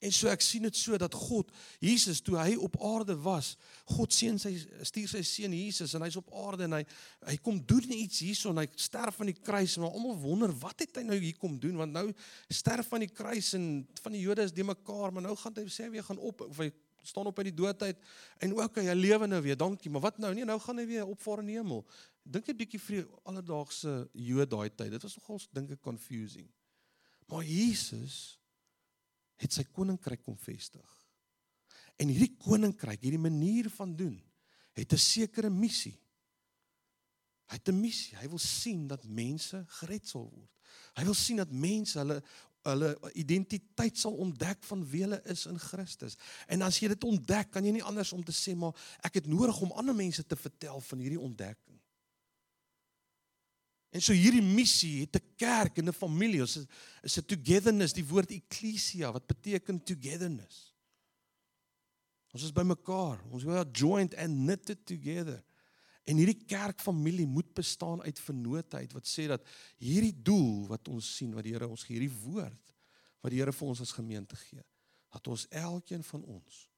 En 0.00 0.12
so 0.16 0.30
ek 0.32 0.40
sien 0.40 0.64
dit 0.64 0.76
so 0.76 0.96
dat 0.96 1.14
God 1.14 1.50
Jesus 1.82 2.22
toe 2.24 2.38
hy 2.40 2.54
op 2.56 2.78
aarde 2.88 3.16
was, 3.20 3.52
God 3.92 4.14
seën 4.16 4.38
sy 4.40 4.54
stuur 4.88 5.10
sy 5.12 5.20
seun 5.28 5.52
Jesus 5.52 5.92
en 5.96 6.06
hy's 6.06 6.16
op 6.16 6.30
aarde 6.40 6.64
en 6.64 6.78
hy 6.78 6.84
hy 7.28 7.36
kom 7.44 7.58
doen 7.60 7.92
iets 7.92 8.22
hierson, 8.24 8.56
hy 8.56 8.64
sterf 8.80 9.20
aan 9.20 9.28
die 9.28 9.36
kruis 9.36 9.76
en 9.76 9.84
almal 9.84 10.16
wonder 10.22 10.54
wat 10.62 10.80
het 10.80 11.02
hy 11.02 11.04
nou 11.04 11.18
hier 11.20 11.36
kom 11.36 11.58
doen 11.60 11.76
want 11.82 11.92
nou 11.92 12.06
sterf 12.48 12.88
aan 12.96 13.04
die 13.04 13.12
kruis 13.12 13.52
en 13.58 13.66
van 14.00 14.16
die 14.16 14.24
Jode 14.24 14.48
is 14.48 14.56
die 14.56 14.64
mekaar, 14.64 15.12
maar 15.12 15.28
nou 15.28 15.36
gaan 15.36 15.60
hy 15.60 15.66
sê 15.68 15.90
hy 15.92 16.06
gaan 16.08 16.22
op 16.30 16.46
of 16.48 16.64
hy 16.64 16.70
staan 17.04 17.28
op 17.28 17.38
uit 17.38 17.50
die 17.50 17.58
doodheid 17.60 18.00
en 18.44 18.56
ook 18.56 18.80
hy 18.80 18.96
lewe 18.96 19.28
nou 19.28 19.40
weer. 19.44 19.56
Dankie, 19.56 19.92
maar 19.92 20.04
wat 20.08 20.18
nou? 20.20 20.32
Nee, 20.36 20.48
nou 20.48 20.58
gaan 20.60 20.80
hy 20.80 20.86
weer 20.88 21.08
opvaar 21.08 21.44
in 21.44 21.52
die 21.52 21.60
hemel. 21.60 21.84
Dink 22.24 22.48
'n 22.48 22.56
bietjie 22.56 22.80
vir 22.80 23.06
alledaagse 23.24 24.08
Jood 24.12 24.50
daai 24.50 24.70
tyd. 24.70 24.90
Dit 24.96 25.02
was 25.02 25.16
nogal 25.16 25.40
dink 25.52 25.70
ek 25.70 25.80
confusing. 25.80 26.48
Maar 27.26 27.44
Jesus 27.44 28.39
het 29.40 29.56
sy 29.56 29.64
koninkryk 29.72 30.22
kom 30.24 30.36
vestig. 30.40 30.96
En 32.00 32.08
hierdie 32.08 32.36
koninkryk, 32.40 33.00
hierdie 33.02 33.20
manier 33.20 33.70
van 33.72 33.94
doen, 33.96 34.16
het 34.76 34.92
'n 34.92 34.98
sekere 34.98 35.50
missie. 35.50 35.98
Hy 37.48 37.56
het 37.56 37.68
'n 37.68 37.80
missie. 37.80 38.16
Hy 38.16 38.28
wil 38.28 38.38
sien 38.38 38.86
dat 38.86 39.04
mense 39.04 39.64
gered 39.66 40.08
sal 40.08 40.30
word. 40.30 40.50
Hy 40.94 41.04
wil 41.04 41.14
sien 41.14 41.36
dat 41.36 41.50
mense 41.50 41.98
hulle 41.98 42.22
hulle 42.62 43.12
identiteit 43.14 43.98
sal 43.98 44.12
ontdek 44.20 44.62
van 44.68 44.82
wie 44.90 45.00
hulle 45.02 45.22
is 45.24 45.46
in 45.46 45.58
Christus. 45.58 46.16
En 46.46 46.62
as 46.62 46.78
jy 46.78 46.88
dit 46.88 47.04
ontdek, 47.04 47.50
kan 47.50 47.64
jy 47.64 47.72
nie 47.72 47.82
anders 47.82 48.12
om 48.12 48.24
te 48.24 48.34
sê 48.36 48.54
maar 48.54 48.76
ek 49.00 49.14
het 49.14 49.26
nodig 49.26 49.60
om 49.60 49.72
ander 49.72 49.94
mense 49.94 50.26
te 50.26 50.36
vertel 50.36 50.80
van 50.80 50.98
hierdie 50.98 51.20
ontdekking. 51.20 51.79
En 53.90 54.02
so 54.02 54.14
hierdie 54.14 54.44
missie 54.44 55.00
het 55.00 55.16
'n 55.16 55.34
kerk 55.36 55.78
en 55.78 55.88
'n 55.88 55.92
familie. 55.92 56.40
Ons 56.40 56.66
is 57.02 57.18
'n 57.18 57.26
togetherness, 57.26 57.92
die 57.92 58.06
woord 58.06 58.30
ekklesia 58.30 59.12
wat 59.12 59.26
beteken 59.26 59.82
togetherness. 59.82 60.70
Ons 62.32 62.42
is 62.42 62.52
bymekaar. 62.52 63.18
Ons 63.30 63.44
we 63.44 63.56
are 63.56 63.70
joined 63.72 64.14
and 64.14 64.34
knitted 64.34 64.86
together. 64.86 65.42
En 66.04 66.16
hierdie 66.16 66.44
kerkfamilie 66.46 67.26
moet 67.26 67.54
bestaan 67.54 68.02
uit 68.02 68.18
vennootheid 68.18 68.92
wat 68.92 69.06
sê 69.06 69.26
dat 69.30 69.44
hierdie 69.78 70.14
doel 70.22 70.66
wat 70.70 70.88
ons 70.88 71.16
sien 71.16 71.34
wat 71.34 71.44
die 71.44 71.52
Here 71.52 71.68
ons 71.68 71.84
gee, 71.86 71.98
hierdie 71.98 72.22
woord 72.24 72.74
wat 73.20 73.30
die 73.30 73.38
Here 73.38 73.52
vir 73.52 73.68
ons 73.68 73.82
as 73.84 73.92
gemeente 73.92 74.36
gee, 74.36 74.62
dat 75.12 75.26
ons 75.28 75.46
elkeen 75.50 76.02
van 76.02 76.24
ons 76.24 76.68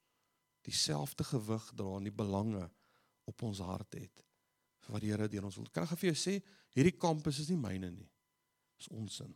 dieselfde 0.66 1.25
gewig 1.25 1.71
dra 1.78 1.97
en 1.97 2.09
die 2.09 2.14
belange 2.14 2.64
op 3.31 3.42
ons 3.42 3.62
hart 3.62 3.95
het 3.95 4.25
vir 4.83 4.97
wat 4.97 5.05
die 5.05 5.12
Here 5.12 5.29
deur 5.29 5.47
ons 5.49 5.59
wil. 5.61 5.69
Kan 5.73 5.87
ek 5.87 5.99
vir 6.01 6.12
jou 6.12 6.19
sê, 6.19 6.39
hierdie 6.77 6.97
kampus 6.99 7.41
is 7.43 7.51
nie 7.53 7.61
myne 7.61 7.91
nie. 7.93 8.09
Dis 8.79 8.91
ons 8.93 9.21
sin. 9.23 9.33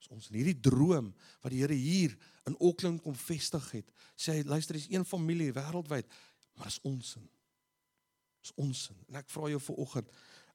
Dis 0.00 0.12
ons 0.14 0.30
in 0.30 0.38
hierdie 0.40 0.60
droom 0.62 1.10
wat 1.42 1.52
die 1.52 1.62
Here 1.62 1.76
hier 1.76 2.16
in 2.48 2.56
Auckland 2.60 3.02
kom 3.04 3.16
vestig 3.18 3.66
het. 3.74 3.90
Sê 4.16 4.38
hy, 4.38 4.46
luister, 4.48 4.78
dis 4.78 4.88
een 4.92 5.04
familie 5.08 5.52
wêreldwyd, 5.56 6.08
maar 6.56 6.70
dis 6.70 6.80
ons 6.88 7.16
sin. 7.16 7.26
Dis 8.44 8.54
ons 8.62 8.86
sin. 8.88 8.98
En 9.10 9.20
ek 9.20 9.30
vra 9.32 9.50
jou 9.52 9.60
vanoggend, 9.72 10.10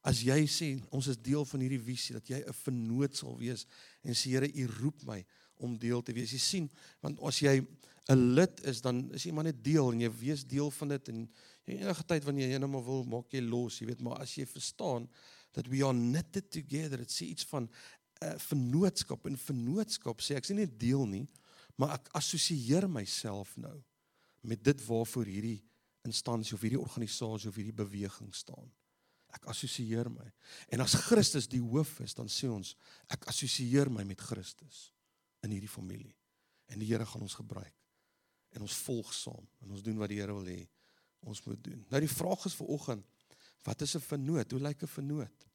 as 0.08 0.24
jy 0.26 0.40
sê 0.50 0.72
ons 0.90 1.06
is 1.12 1.20
deel 1.22 1.44
van 1.46 1.62
hierdie 1.62 1.82
visie 1.82 2.16
dat 2.16 2.26
jy 2.26 2.40
'n 2.42 2.56
vennoot 2.64 3.14
sal 3.14 3.36
wees 3.38 3.66
en 4.02 4.14
sê 4.14 4.34
Here, 4.34 4.48
U 4.48 4.66
roep 4.80 5.04
my 5.06 5.24
om 5.62 5.78
deel 5.78 6.02
te 6.02 6.12
wees. 6.12 6.32
Jy 6.32 6.38
sien, 6.38 6.70
want 7.00 7.20
as 7.22 7.38
jy 7.38 7.62
'n 8.10 8.34
lid 8.34 8.60
is, 8.66 8.80
dan 8.80 9.12
is 9.14 9.24
jy 9.24 9.32
maar 9.32 9.44
net 9.44 9.62
deel 9.62 9.92
en 9.92 10.00
jy 10.00 10.10
wees 10.10 10.44
deel 10.44 10.70
van 10.70 10.88
dit 10.88 11.08
en 11.08 11.28
enige 11.64 12.04
tyd 12.08 12.24
wanneer 12.26 12.50
jy 12.50 12.58
net 12.58 12.70
maar 12.70 12.84
wil 12.86 13.04
maak 13.08 13.32
jy 13.34 13.42
los, 13.44 13.78
jy 13.80 13.88
weet, 13.92 14.02
maar 14.02 14.22
as 14.24 14.34
jy 14.36 14.46
verstaan 14.48 15.08
dat 15.54 15.68
we 15.70 15.82
are 15.84 15.94
knitted 15.94 16.50
together, 16.50 17.02
dit 17.02 17.12
sê 17.12 17.28
iets 17.30 17.46
van 17.50 17.68
'n 17.68 17.70
uh, 18.24 18.38
vennootskap 18.38 19.26
en 19.26 19.36
vennootskap 19.36 20.20
sê 20.20 20.36
ek 20.36 20.46
sê 20.46 20.54
nie 20.54 20.66
deel 20.66 21.06
nie, 21.06 21.26
maar 21.76 21.94
ek 21.98 22.08
assosieer 22.18 22.88
myself 22.88 23.56
nou 23.56 23.82
met 24.42 24.62
dit 24.64 24.86
waarvoor 24.86 25.26
hierdie 25.26 25.62
instansie 26.02 26.54
of 26.54 26.62
hierdie 26.62 26.80
organisasie 26.80 27.48
of 27.48 27.58
hierdie 27.58 27.76
beweging 27.76 28.34
staan. 28.34 28.70
Ek 29.32 29.46
assosieer 29.48 30.10
my. 30.10 30.26
En 30.68 30.82
as 30.84 30.94
Christus 31.06 31.48
die 31.48 31.62
hoof 31.62 32.00
is, 32.04 32.14
dan 32.14 32.28
sê 32.28 32.50
ons 32.50 32.74
ek 33.08 33.24
assosieer 33.30 33.90
my 33.90 34.04
met 34.04 34.20
Christus 34.20 34.90
in 35.42 35.54
hierdie 35.54 35.70
familie. 35.70 36.12
En 36.68 36.82
die 36.82 36.90
Here 36.90 37.06
gaan 37.06 37.22
ons 37.22 37.38
gebruik. 37.38 37.74
En 38.52 38.66
ons 38.66 38.76
volg 38.84 39.12
saam 39.14 39.46
en 39.62 39.70
ons 39.70 39.82
doen 39.82 39.96
wat 39.98 40.12
die 40.12 40.20
Here 40.20 40.34
wil 40.36 40.48
hê 40.50 40.66
ons 41.22 41.44
moet 41.44 41.64
doen. 41.64 41.84
Nou 41.90 42.00
die 42.00 42.10
vraag 42.10 42.44
is 42.48 42.56
vir 42.58 42.66
oggend, 42.66 43.04
wat 43.62 43.82
is 43.82 43.94
'n 43.96 44.00
vernoot? 44.00 44.50
Hoe 44.50 44.60
lyk 44.60 44.82
'n 44.82 44.86
vernoot? 44.86 45.46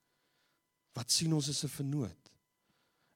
Wat 0.93 1.11
sien 1.11 1.33
ons 1.33 1.49
as 1.49 1.63
'n 1.63 1.67
vernoot? 1.69 2.31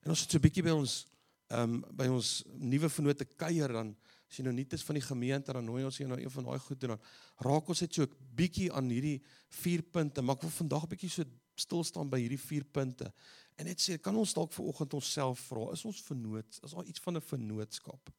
En 0.02 0.10
ons 0.10 0.20
het 0.20 0.30
so 0.30 0.38
'n 0.38 0.42
bietjie 0.42 0.62
by 0.62 0.70
ons 0.70 1.06
ehm 1.52 1.74
um, 1.74 1.84
by 1.92 2.06
ons 2.08 2.44
nuwe 2.56 2.88
vernoote 2.88 3.24
kuier 3.36 3.72
dan 3.72 3.96
as 4.30 4.38
jy 4.38 4.44
nou 4.44 4.54
nie 4.54 4.66
is 4.70 4.82
van 4.82 4.96
die 4.96 5.04
gemeente 5.04 5.52
dan 5.52 5.64
nooi 5.64 5.84
ons 5.84 5.98
jou 6.00 6.08
nou 6.08 6.20
een 6.20 6.30
van 6.30 6.44
daai 6.44 6.58
goed 6.58 6.80
doen 6.80 6.94
dan 6.94 7.02
raak 7.44 7.68
ons 7.68 7.80
net 7.80 7.94
so 7.94 8.02
'n 8.02 8.14
bietjie 8.34 8.72
aan 8.72 8.88
hierdie 8.88 9.20
vier 9.48 9.82
punte, 9.82 10.22
maar 10.22 10.36
ek 10.36 10.42
wil 10.42 10.50
vandag 10.50 10.84
'n 10.84 10.88
bietjie 10.88 11.10
so 11.10 11.24
stil 11.54 11.84
staan 11.84 12.08
by 12.08 12.18
hierdie 12.18 12.40
vier 12.40 12.64
punte. 12.64 13.12
En 13.56 13.66
net 13.66 13.80
sê, 13.80 13.98
kan 14.00 14.16
ons 14.16 14.32
dalk 14.32 14.52
vir 14.52 14.64
oggend 14.64 14.94
onsself 14.94 15.40
vra, 15.50 15.72
is 15.72 15.84
ons 15.84 16.00
vernoot, 16.00 16.60
is 16.64 16.70
daar 16.70 16.84
iets 16.84 17.00
van 17.00 17.16
'n 17.16 17.20
vennootskap 17.20 18.10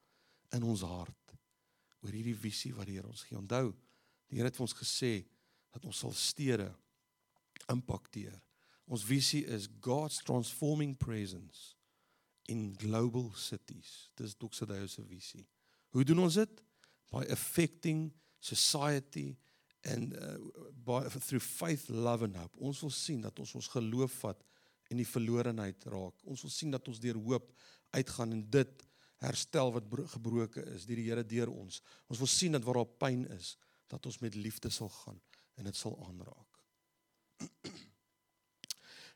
in 0.51 0.63
ons 0.63 0.81
hart 0.81 1.33
oor 2.03 2.11
hierdie 2.11 2.35
visie 2.35 2.73
wat 2.75 2.85
die 2.85 2.95
Here 2.95 3.07
ons 3.07 3.23
gee? 3.23 3.37
Onthou, 3.37 3.73
die 4.33 4.41
Here 4.41 4.49
het 4.49 4.57
vir 4.57 4.65
ons 4.65 4.77
gesê 4.77 5.13
dat 5.73 5.85
ons 5.85 6.01
sal 6.01 6.13
stede 6.17 6.71
impakteer. 7.69 8.33
Ons 8.89 9.05
visie 9.05 9.43
is 9.45 9.69
God's 9.81 10.19
transforming 10.25 10.95
presence 10.99 11.75
in 12.51 12.73
global 12.81 13.29
cities. 13.37 14.09
Dis 14.17 14.35
Doxadeo 14.35 14.89
se 14.91 15.05
visie. 15.07 15.45
Hoe 15.93 16.03
doen 16.03 16.25
ons 16.25 16.39
dit? 16.41 16.63
By 17.13 17.23
affecting 17.31 18.09
society 18.43 19.35
and 19.85 20.15
uh, 20.17 20.39
by 20.83 21.03
through 21.11 21.43
faith, 21.43 21.87
love 21.89 22.25
and 22.25 22.35
hope. 22.39 22.57
Ons 22.59 22.81
wil 22.83 22.91
sien 22.93 23.21
dat 23.23 23.37
ons 23.39 23.53
ons 23.59 23.69
geloof 23.75 24.17
vat 24.23 24.41
en 24.91 24.99
die 24.99 25.07
verlorenheid 25.07 25.85
raak. 25.93 26.17
Ons 26.27 26.43
wil 26.45 26.53
sien 26.53 26.73
dat 26.73 26.87
ons 26.89 26.99
deur 27.03 27.19
hoop 27.21 27.53
uitgaan 27.93 28.33
en 28.35 28.43
dit 28.51 28.83
herstel 29.23 29.71
wat 29.71 29.87
gebroken 30.15 30.67
is 30.73 30.87
deur 30.89 30.99
die 30.99 31.07
Here 31.07 31.23
deur 31.23 31.53
ons. 31.53 31.79
Ons 32.11 32.19
wil 32.19 32.31
sien 32.31 32.57
dat 32.57 32.65
waar 32.65 32.81
daar 32.81 32.97
pyn 33.05 33.23
is, 33.37 33.53
dat 33.93 34.09
ons 34.09 34.19
met 34.23 34.35
liefde 34.35 34.69
sal 34.73 34.89
gaan 34.89 35.19
en 35.59 35.69
dit 35.69 35.77
sal 35.77 35.95
aanraak. 36.07 36.61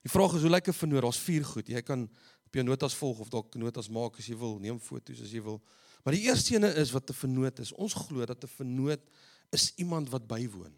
Die 0.06 0.14
vraag 0.14 0.38
is 0.38 0.46
hoe 0.46 0.54
lyk 0.54 0.70
'n 0.70 0.78
vernoot? 0.78 1.04
Daar's 1.04 1.26
vier 1.26 1.46
goed. 1.46 1.68
Jy 1.68 1.82
kan 1.82 2.06
op 2.48 2.54
jou 2.56 2.64
notas 2.64 2.96
volg 2.96 3.20
of 3.20 3.30
dalk 3.34 3.56
notas 3.60 3.90
maak 3.90 4.20
as 4.22 4.28
jy 4.30 4.38
wil, 4.40 4.60
neem 4.60 4.80
foto's 4.80 5.22
as 5.26 5.34
jy 5.34 5.42
wil. 5.44 5.60
Maar 6.06 6.16
die 6.16 6.28
eerste 6.30 6.56
ene 6.56 6.70
is 6.80 6.94
wat 6.96 7.10
'n 7.10 7.14
vernoot 7.14 7.60
is. 7.60 7.74
Ons 7.74 7.94
glo 7.94 8.26
dat 8.26 8.44
'n 8.44 8.48
vernoot 8.48 9.04
is 9.52 9.74
iemand 9.76 10.10
wat 10.10 10.28
bywoon. 10.28 10.76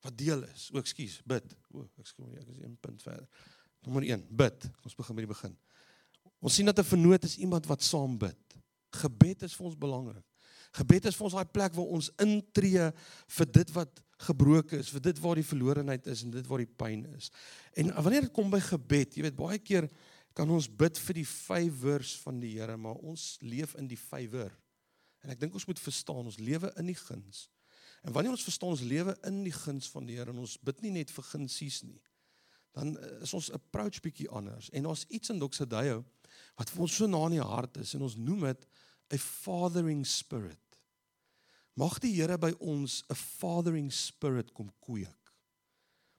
Wat 0.00 0.18
deel 0.18 0.42
is. 0.42 0.70
O, 0.72 0.78
ekskuus, 0.78 1.22
bid. 1.24 1.56
O, 1.72 1.88
ekskuus, 1.98 2.34
ek 2.40 2.48
is 2.48 2.58
1 2.58 2.76
punt 2.80 3.02
verder. 3.02 3.28
Nommer 3.80 4.02
1, 4.02 4.26
bid. 4.28 4.70
Ons 4.84 4.94
begin 4.94 5.16
by 5.16 5.22
die 5.24 5.32
begin. 5.32 5.56
Ons 6.40 6.54
sien 6.54 6.66
dat 6.66 6.78
'n 6.78 6.84
vernoot 6.84 7.24
is 7.24 7.38
iemand 7.38 7.66
wat 7.66 7.82
saam 7.82 8.18
bid. 8.18 8.56
Gebed 8.90 9.42
is 9.42 9.54
vir 9.54 9.66
ons 9.66 9.78
belangrik. 9.78 10.33
Gebed 10.74 11.06
is 11.06 11.14
vir 11.18 11.28
ons 11.28 11.36
daai 11.36 11.52
plek 11.54 11.76
waar 11.76 11.92
ons 11.98 12.10
intree 12.22 12.88
vir 13.36 13.50
dit 13.58 13.70
wat 13.76 14.00
gebroken 14.26 14.82
is, 14.82 14.90
vir 14.94 15.04
dit 15.04 15.20
waar 15.22 15.38
die 15.38 15.46
verlorenheid 15.46 16.06
is 16.10 16.24
en 16.24 16.32
dit 16.34 16.46
waar 16.48 16.62
die 16.62 16.74
pyn 16.82 17.04
is. 17.14 17.30
En 17.78 17.92
wanneer 17.94 18.26
dit 18.26 18.34
kom 18.34 18.50
by 18.50 18.60
gebed, 18.62 19.16
jy 19.16 19.26
weet 19.26 19.38
baie 19.38 19.60
keer 19.62 19.88
kan 20.34 20.50
ons 20.50 20.66
bid 20.66 20.98
vir 20.98 21.20
die 21.20 21.28
favours 21.28 22.16
van 22.24 22.40
die 22.42 22.56
Here, 22.56 22.76
maar 22.80 22.98
ons 23.06 23.36
leef 23.42 23.76
in 23.78 23.86
die 23.90 23.98
favor. 23.98 24.50
En 25.22 25.30
ek 25.32 25.40
dink 25.40 25.54
ons 25.54 25.66
moet 25.68 25.80
verstaan 25.80 26.26
ons 26.26 26.40
lewe 26.42 26.72
in 26.80 26.90
die 26.90 26.98
guns. 26.98 27.46
En 28.04 28.12
wanneer 28.16 28.34
ons 28.34 28.44
verstaan 28.44 28.74
ons 28.74 28.82
lewe 28.84 29.14
in 29.30 29.44
die 29.46 29.54
guns 29.54 29.86
van 29.92 30.08
die 30.08 30.18
Here 30.18 30.34
en 30.34 30.42
ons 30.42 30.58
bid 30.60 30.82
nie 30.84 30.92
net 30.98 31.14
vir 31.14 31.28
gunsies 31.30 31.84
nie, 31.86 32.00
dan 32.74 32.96
is 33.22 33.32
ons 33.36 33.52
approach 33.54 34.02
bietjie 34.02 34.26
anders. 34.34 34.72
En 34.74 34.90
ons 34.90 35.06
iets 35.14 35.30
in 35.30 35.38
Doxadeo 35.38 36.02
wat 36.58 36.72
vir 36.74 36.82
ons 36.82 36.98
so 36.98 37.06
na 37.06 37.22
in 37.30 37.36
die 37.38 37.46
hart 37.46 37.78
is 37.78 37.94
en 37.94 38.02
ons 38.02 38.18
noem 38.18 38.48
dit 38.50 38.66
'n 39.14 39.22
fathering 39.22 40.02
spirit. 40.06 40.63
Mag 41.74 41.98
die 41.98 42.12
Here 42.14 42.38
by 42.38 42.52
ons 42.60 43.02
'n 43.10 43.14
fathering 43.14 43.92
spirit 43.92 44.52
kom 44.52 44.70
kweek. 44.80 45.32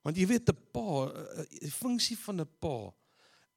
Want 0.03 0.17
jy 0.17 0.27
weet 0.27 0.49
'n 0.49 0.57
pa, 0.71 1.11
'n 1.61 1.71
funksie 1.71 2.17
van 2.17 2.41
'n 2.41 2.49
pa 2.59 2.93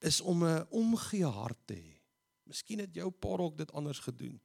is 0.01 0.21
om 0.21 0.45
'n 0.45 0.67
omgee 0.71 1.27
hart 1.27 1.67
te 1.67 1.75
hê. 1.75 2.01
Miskien 2.45 2.79
het 2.79 2.95
jou 2.95 3.11
pa 3.11 3.29
ook 3.29 3.59
dit 3.59 3.73
anders 3.73 3.99
gedoen. 3.99 4.41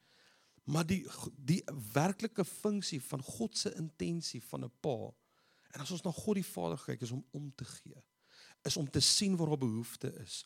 Maar 0.63 0.85
die 0.85 1.05
die 1.35 1.63
werklike 1.93 2.45
funksie 2.45 3.01
van 3.01 3.21
God 3.21 3.57
se 3.57 3.73
intensie 3.75 4.43
van 4.43 4.63
'n 4.63 4.71
pa 4.79 5.13
en 5.73 5.81
as 5.81 5.91
ons 5.91 6.01
na 6.01 6.11
God 6.11 6.35
die 6.35 6.45
Vader 6.45 6.77
kyk 6.85 7.01
is 7.01 7.11
om 7.11 7.25
om 7.31 7.51
te 7.55 7.65
gee. 7.65 8.03
Is 8.63 8.77
om 8.77 8.89
te 8.89 8.99
sien 8.99 9.35
waar 9.35 9.47
daar 9.47 9.57
behoefte 9.57 10.13
is 10.23 10.45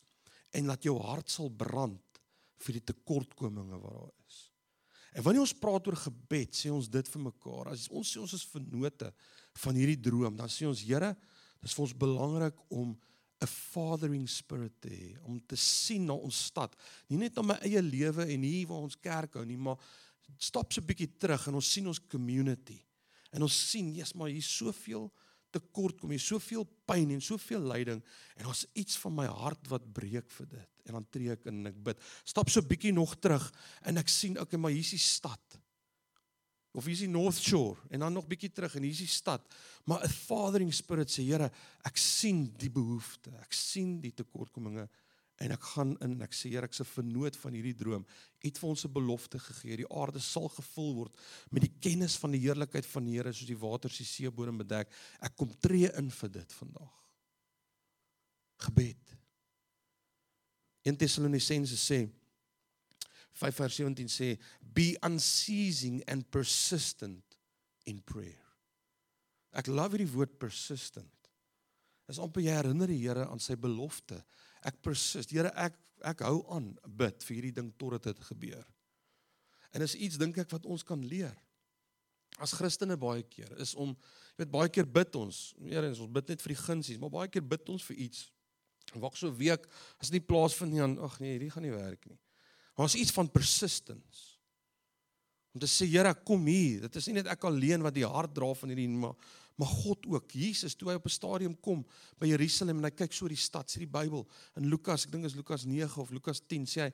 en 0.50 0.66
dat 0.66 0.82
jou 0.82 1.00
hart 1.00 1.30
sal 1.30 1.50
brand 1.50 2.20
vir 2.56 2.72
die 2.72 2.84
tekortkominge 2.84 3.78
wat 3.78 3.92
daar 3.92 4.26
is. 4.26 4.47
En 5.16 5.22
wanneer 5.22 5.44
ons 5.44 5.56
praat 5.56 5.86
oor 5.88 5.96
gebed, 5.96 6.54
sê 6.54 6.70
ons 6.72 6.88
dit 6.88 7.08
vir 7.08 7.22
mekaar. 7.22 7.72
As 7.72 7.88
ons 7.88 8.08
sê 8.08 8.20
ons 8.20 8.32
is 8.32 8.46
vennote 8.52 9.12
van 9.62 9.78
hierdie 9.78 10.00
droom, 10.00 10.36
dan 10.36 10.50
sê 10.52 10.68
ons 10.68 10.82
Here, 10.84 11.14
dit 11.58 11.68
is 11.70 11.74
vir 11.74 11.86
ons 11.86 11.96
belangrik 12.04 12.58
om 12.68 12.96
'n 13.38 13.46
fathering 13.46 14.26
spirit 14.28 14.80
te 14.80 14.90
hê 14.90 15.16
om 15.22 15.38
te 15.46 15.56
sien 15.56 16.04
na 16.06 16.12
ons 16.12 16.44
stad. 16.50 16.74
Nie 17.08 17.18
net 17.18 17.36
na 17.36 17.42
my 17.42 17.56
eie 17.62 17.82
lewe 17.82 18.26
en 18.26 18.42
hier 18.42 18.66
waar 18.66 18.82
ons 18.82 18.98
kerk 18.98 19.34
hou 19.34 19.44
nie, 19.44 19.56
maar 19.56 19.78
stap 20.38 20.72
so 20.72 20.80
'n 20.80 20.86
bietjie 20.86 21.18
terug 21.18 21.46
en 21.46 21.54
ons 21.54 21.72
sien 21.72 21.86
ons 21.86 22.00
community. 22.10 22.82
En 23.32 23.42
ons 23.42 23.70
sien, 23.70 23.94
jy's 23.94 24.14
maar 24.14 24.28
hier 24.28 24.42
soveel 24.42 25.10
tekort 25.58 25.98
kom, 26.00 26.12
hier 26.14 26.22
soveel 26.22 26.64
pyn 26.88 27.12
en 27.16 27.22
soveel 27.24 27.64
lyding 27.72 28.02
en 28.38 28.50
ons 28.50 28.64
iets 28.78 28.98
van 29.02 29.16
my 29.18 29.26
hart 29.26 29.70
wat 29.70 29.86
breek 29.94 30.30
vir 30.38 30.50
dit. 30.54 30.84
En 30.88 30.98
dan 30.98 31.06
tree 31.12 31.34
ek 31.34 31.46
in 31.50 31.62
en 31.62 31.70
ek 31.72 31.80
bid. 31.90 32.04
Stap 32.24 32.50
so 32.52 32.64
bietjie 32.64 32.94
nog 32.96 33.16
terug 33.20 33.50
en 33.88 34.00
ek 34.00 34.12
sien 34.12 34.38
okay, 34.40 34.60
maar 34.60 34.74
hier's 34.74 34.94
die 34.94 35.02
stad. 35.02 35.58
Of 36.76 36.86
hier's 36.86 37.02
die 37.02 37.10
North 37.10 37.40
Shore 37.42 37.76
en 37.90 38.04
dan 38.04 38.16
nog 38.16 38.28
bietjie 38.30 38.52
terug 38.54 38.76
en 38.78 38.86
hier's 38.86 39.02
die 39.02 39.10
stad. 39.10 39.44
Maar 39.84 40.04
'n 40.04 40.14
fathering 40.14 40.72
spirit 40.74 41.10
sê 41.10 41.24
Here, 41.24 41.50
ek 41.84 41.96
sien 41.96 42.52
die 42.56 42.70
behoefte. 42.70 43.30
Ek 43.40 43.52
sien 43.52 44.00
die 44.00 44.12
tekortkominge 44.12 44.88
en 45.38 45.54
ek 45.54 45.66
gaan 45.72 45.94
in 46.02 46.16
en 46.16 46.24
ek 46.26 46.34
sê 46.34 46.50
Here, 46.50 46.66
ek's 46.66 46.80
'n 46.80 46.88
vernoot 46.90 47.36
van 47.36 47.52
hierdie 47.54 47.76
droom. 47.78 48.04
Het 48.42 48.58
vir 48.58 48.68
ons 48.68 48.84
'n 48.84 48.92
belofte 48.92 49.38
gegee. 49.38 49.76
Die 49.76 49.92
aarde 49.92 50.20
sal 50.20 50.48
gevul 50.48 50.94
word 50.94 51.16
met 51.50 51.62
die 51.62 51.74
kennis 51.80 52.16
van 52.16 52.32
die 52.32 52.40
heerlikheid 52.40 52.86
van 52.86 53.04
die 53.04 53.16
Here 53.16 53.32
soos 53.32 53.46
die 53.46 53.58
waters 53.58 53.98
die 53.98 54.06
seebodem 54.06 54.58
bedek. 54.58 54.90
Ek 55.20 55.36
kom 55.36 55.54
tree 55.60 55.90
in 55.96 56.10
vir 56.10 56.28
dit 56.28 56.52
vandag. 56.52 56.92
Gebed. 58.58 59.16
1 60.82 60.96
Tessalonisense 60.96 61.76
sê 61.76 62.10
5:17 63.32 64.08
sê 64.08 64.38
be 64.60 64.96
unceasing 65.02 66.02
and 66.08 66.30
persistent 66.30 67.38
in 67.84 68.02
prayer. 68.02 68.46
Ek 69.52 69.66
love 69.66 69.96
hierdie 69.96 70.12
woord 70.12 70.38
persistent. 70.38 71.30
Is 72.08 72.18
amper 72.18 72.40
jy 72.40 72.54
herinner 72.56 72.88
die 72.88 73.00
Here 73.00 73.26
aan 73.28 73.40
sy 73.40 73.54
belofte. 73.54 74.24
Ek 74.66 74.80
persist. 74.82 75.30
Here, 75.30 75.52
ek 75.54 75.76
ek 76.06 76.22
hou 76.22 76.44
aan 76.54 76.72
bid 76.86 77.24
vir 77.26 77.34
hierdie 77.34 77.54
ding 77.56 77.72
totdat 77.74 78.04
dit 78.10 78.20
gebeur. 78.28 78.64
En 79.74 79.82
is 79.82 79.96
iets 79.98 80.18
dink 80.20 80.38
ek 80.38 80.50
wat 80.52 80.66
ons 80.70 80.84
kan 80.86 81.00
leer. 81.02 81.34
As 82.38 82.54
Christene 82.54 82.96
baie 83.00 83.24
keer 83.26 83.50
is 83.58 83.74
om 83.74 83.96
jy 84.36 84.44
weet 84.44 84.52
baie 84.52 84.70
keer 84.70 84.86
bid 84.86 85.16
ons, 85.18 85.40
Here, 85.58 85.88
ons 85.90 86.12
bid 86.14 86.30
net 86.30 86.44
vir 86.44 86.54
die 86.54 86.60
gunsies, 86.60 87.00
maar 87.02 87.10
baie 87.10 87.30
keer 87.32 87.42
bid 87.42 87.66
ons 87.72 87.82
vir 87.90 87.98
iets. 88.06 88.28
Wag 88.94 89.16
so 89.18 89.28
'n 89.28 89.36
week 89.36 89.66
as 90.00 90.08
dit 90.08 90.20
nie 90.20 90.28
plaasvind 90.28 90.72
nie, 90.72 90.80
ag 90.80 91.20
nee, 91.20 91.36
hierdie 91.36 91.50
gaan 91.50 91.66
nie 91.66 91.74
werk 91.74 92.06
nie. 92.06 92.18
Maar 92.76 92.86
is 92.86 92.94
iets 92.94 93.12
van 93.12 93.28
persistence. 93.28 94.38
Om 95.52 95.60
te 95.60 95.66
sê 95.66 95.86
Here, 95.90 96.14
kom 96.14 96.46
hier. 96.46 96.80
Dit 96.82 96.96
is 96.96 97.06
nie 97.08 97.14
net 97.14 97.26
ek 97.26 97.44
alleen 97.44 97.82
wat 97.82 97.94
die 97.94 98.06
hart 98.06 98.34
dra 98.34 98.54
van 98.54 98.68
hierdie 98.68 98.88
maar 98.88 99.16
maar 99.58 99.68
God 99.68 100.06
ook. 100.06 100.30
Jesus 100.30 100.76
toe 100.78 100.92
hy 100.92 100.94
op 100.94 101.06
'n 101.06 101.10
stadium 101.10 101.60
kom 101.60 101.86
by 102.18 102.26
Jerusalem 102.26 102.78
en 102.78 102.84
hy 102.84 102.90
kyk 102.90 103.12
so 103.12 103.28
die 103.28 103.36
stad, 103.36 103.70
sê 103.70 103.78
die 103.78 103.90
Bybel 103.90 104.26
in 104.56 104.68
Lukas, 104.68 105.06
ek 105.06 105.12
dink 105.12 105.24
is 105.24 105.34
Lukas 105.34 105.64
9 105.64 106.00
of 106.00 106.10
Lukas 106.10 106.40
10 106.46 106.66
sê 106.66 106.80
hy 106.80 106.92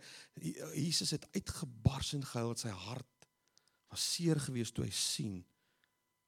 Jesus 0.74 1.10
het 1.10 1.26
uitgebars 1.34 2.14
en 2.14 2.22
gehuil 2.22 2.56
sy 2.56 2.68
hart 2.68 3.28
was 3.90 4.14
seer 4.14 4.40
gewees 4.40 4.72
toe 4.72 4.84
hy 4.84 4.90
sien 4.90 5.44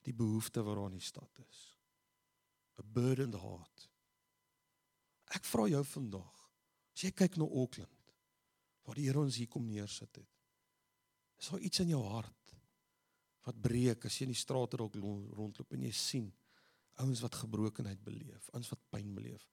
die 0.03 0.12
behoefte 0.12 0.62
wat 0.62 0.77
daar 0.77 0.90
in 0.90 0.99
die 1.01 1.07
stad 1.07 1.40
is. 1.49 1.79
A 2.79 2.83
burdened 2.83 3.35
heart. 3.35 3.88
Ek 5.35 5.44
vra 5.44 5.66
jou 5.68 5.85
vandag, 5.85 6.51
as 6.94 7.03
jy 7.03 7.11
kyk 7.11 7.37
na 7.37 7.44
Auckland, 7.44 8.12
waar 8.85 8.94
die 8.94 9.07
Here 9.09 9.18
ons 9.18 9.37
hier 9.37 9.49
kom 9.49 9.66
neersit 9.66 10.16
het. 10.16 10.33
Is 11.40 11.49
daar 11.49 11.61
iets 11.61 11.81
in 11.81 11.88
jou 11.88 12.05
hart 12.05 12.45
wat 13.46 13.59
breek 13.62 14.06
as 14.09 14.16
jy 14.18 14.26
in 14.26 14.35
die 14.35 14.40
strate 14.40 14.78
dalk 14.80 14.96
rondloop 14.98 15.74
en 15.76 15.87
jy 15.87 15.92
sien 15.94 16.26
ouens 17.02 17.20
wat 17.22 17.37
gebrokenheid 17.42 18.00
beleef, 18.04 18.48
ouens 18.56 18.70
wat 18.72 18.82
pyn 18.90 19.12
beleef. 19.14 19.44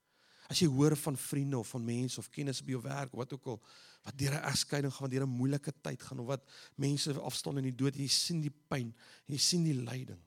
As 0.50 0.60
jy 0.60 0.68
hoor 0.68 0.96
van 0.98 1.16
vriende 1.16 1.58
of 1.60 1.70
van 1.72 1.84
mense 1.84 2.18
of 2.20 2.28
kennisse 2.32 2.64
by 2.66 2.74
jou 2.74 2.82
werk 2.84 3.14
of 3.14 3.22
wat 3.22 3.32
ook 3.36 3.46
al 3.54 3.60
wat 4.04 4.16
deur 4.20 4.34
'n 4.34 4.44
egskeiding 4.50 4.92
gaan, 4.92 5.10
deur 5.10 5.24
'n 5.24 5.38
moeilike 5.38 5.72
tyd 5.80 6.02
gaan 6.02 6.20
of 6.20 6.26
wat 6.26 6.44
mense 6.76 7.12
afstaan 7.20 7.58
in 7.58 7.70
die 7.70 7.76
dood, 7.76 7.96
jy 7.96 8.08
sien 8.08 8.40
die 8.40 8.52
pyn, 8.68 8.94
jy 9.26 9.38
sien 9.38 9.64
die 9.64 9.74
lyding. 9.74 10.20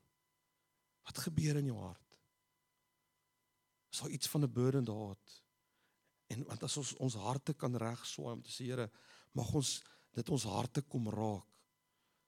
Wat 1.06 1.18
gebeur 1.18 1.58
in 1.58 1.66
jou 1.66 1.78
hart? 1.78 2.18
Is 3.92 4.00
daar 4.00 4.10
iets 4.10 4.28
van 4.28 4.44
'n 4.44 4.54
burden 4.54 4.88
heart? 4.88 5.44
En 6.28 6.44
want 6.44 6.64
as 6.64 6.78
ons 6.78 6.94
ons 6.94 7.16
harte 7.16 7.54
kan 7.54 7.76
regswaai 7.76 8.34
om 8.34 8.42
te 8.42 8.52
sê 8.52 8.66
Here, 8.66 8.90
mag 9.34 9.54
ons 9.54 9.84
dit 10.14 10.30
ons 10.30 10.44
harte 10.44 10.82
kom 10.82 11.10
raak 11.10 11.57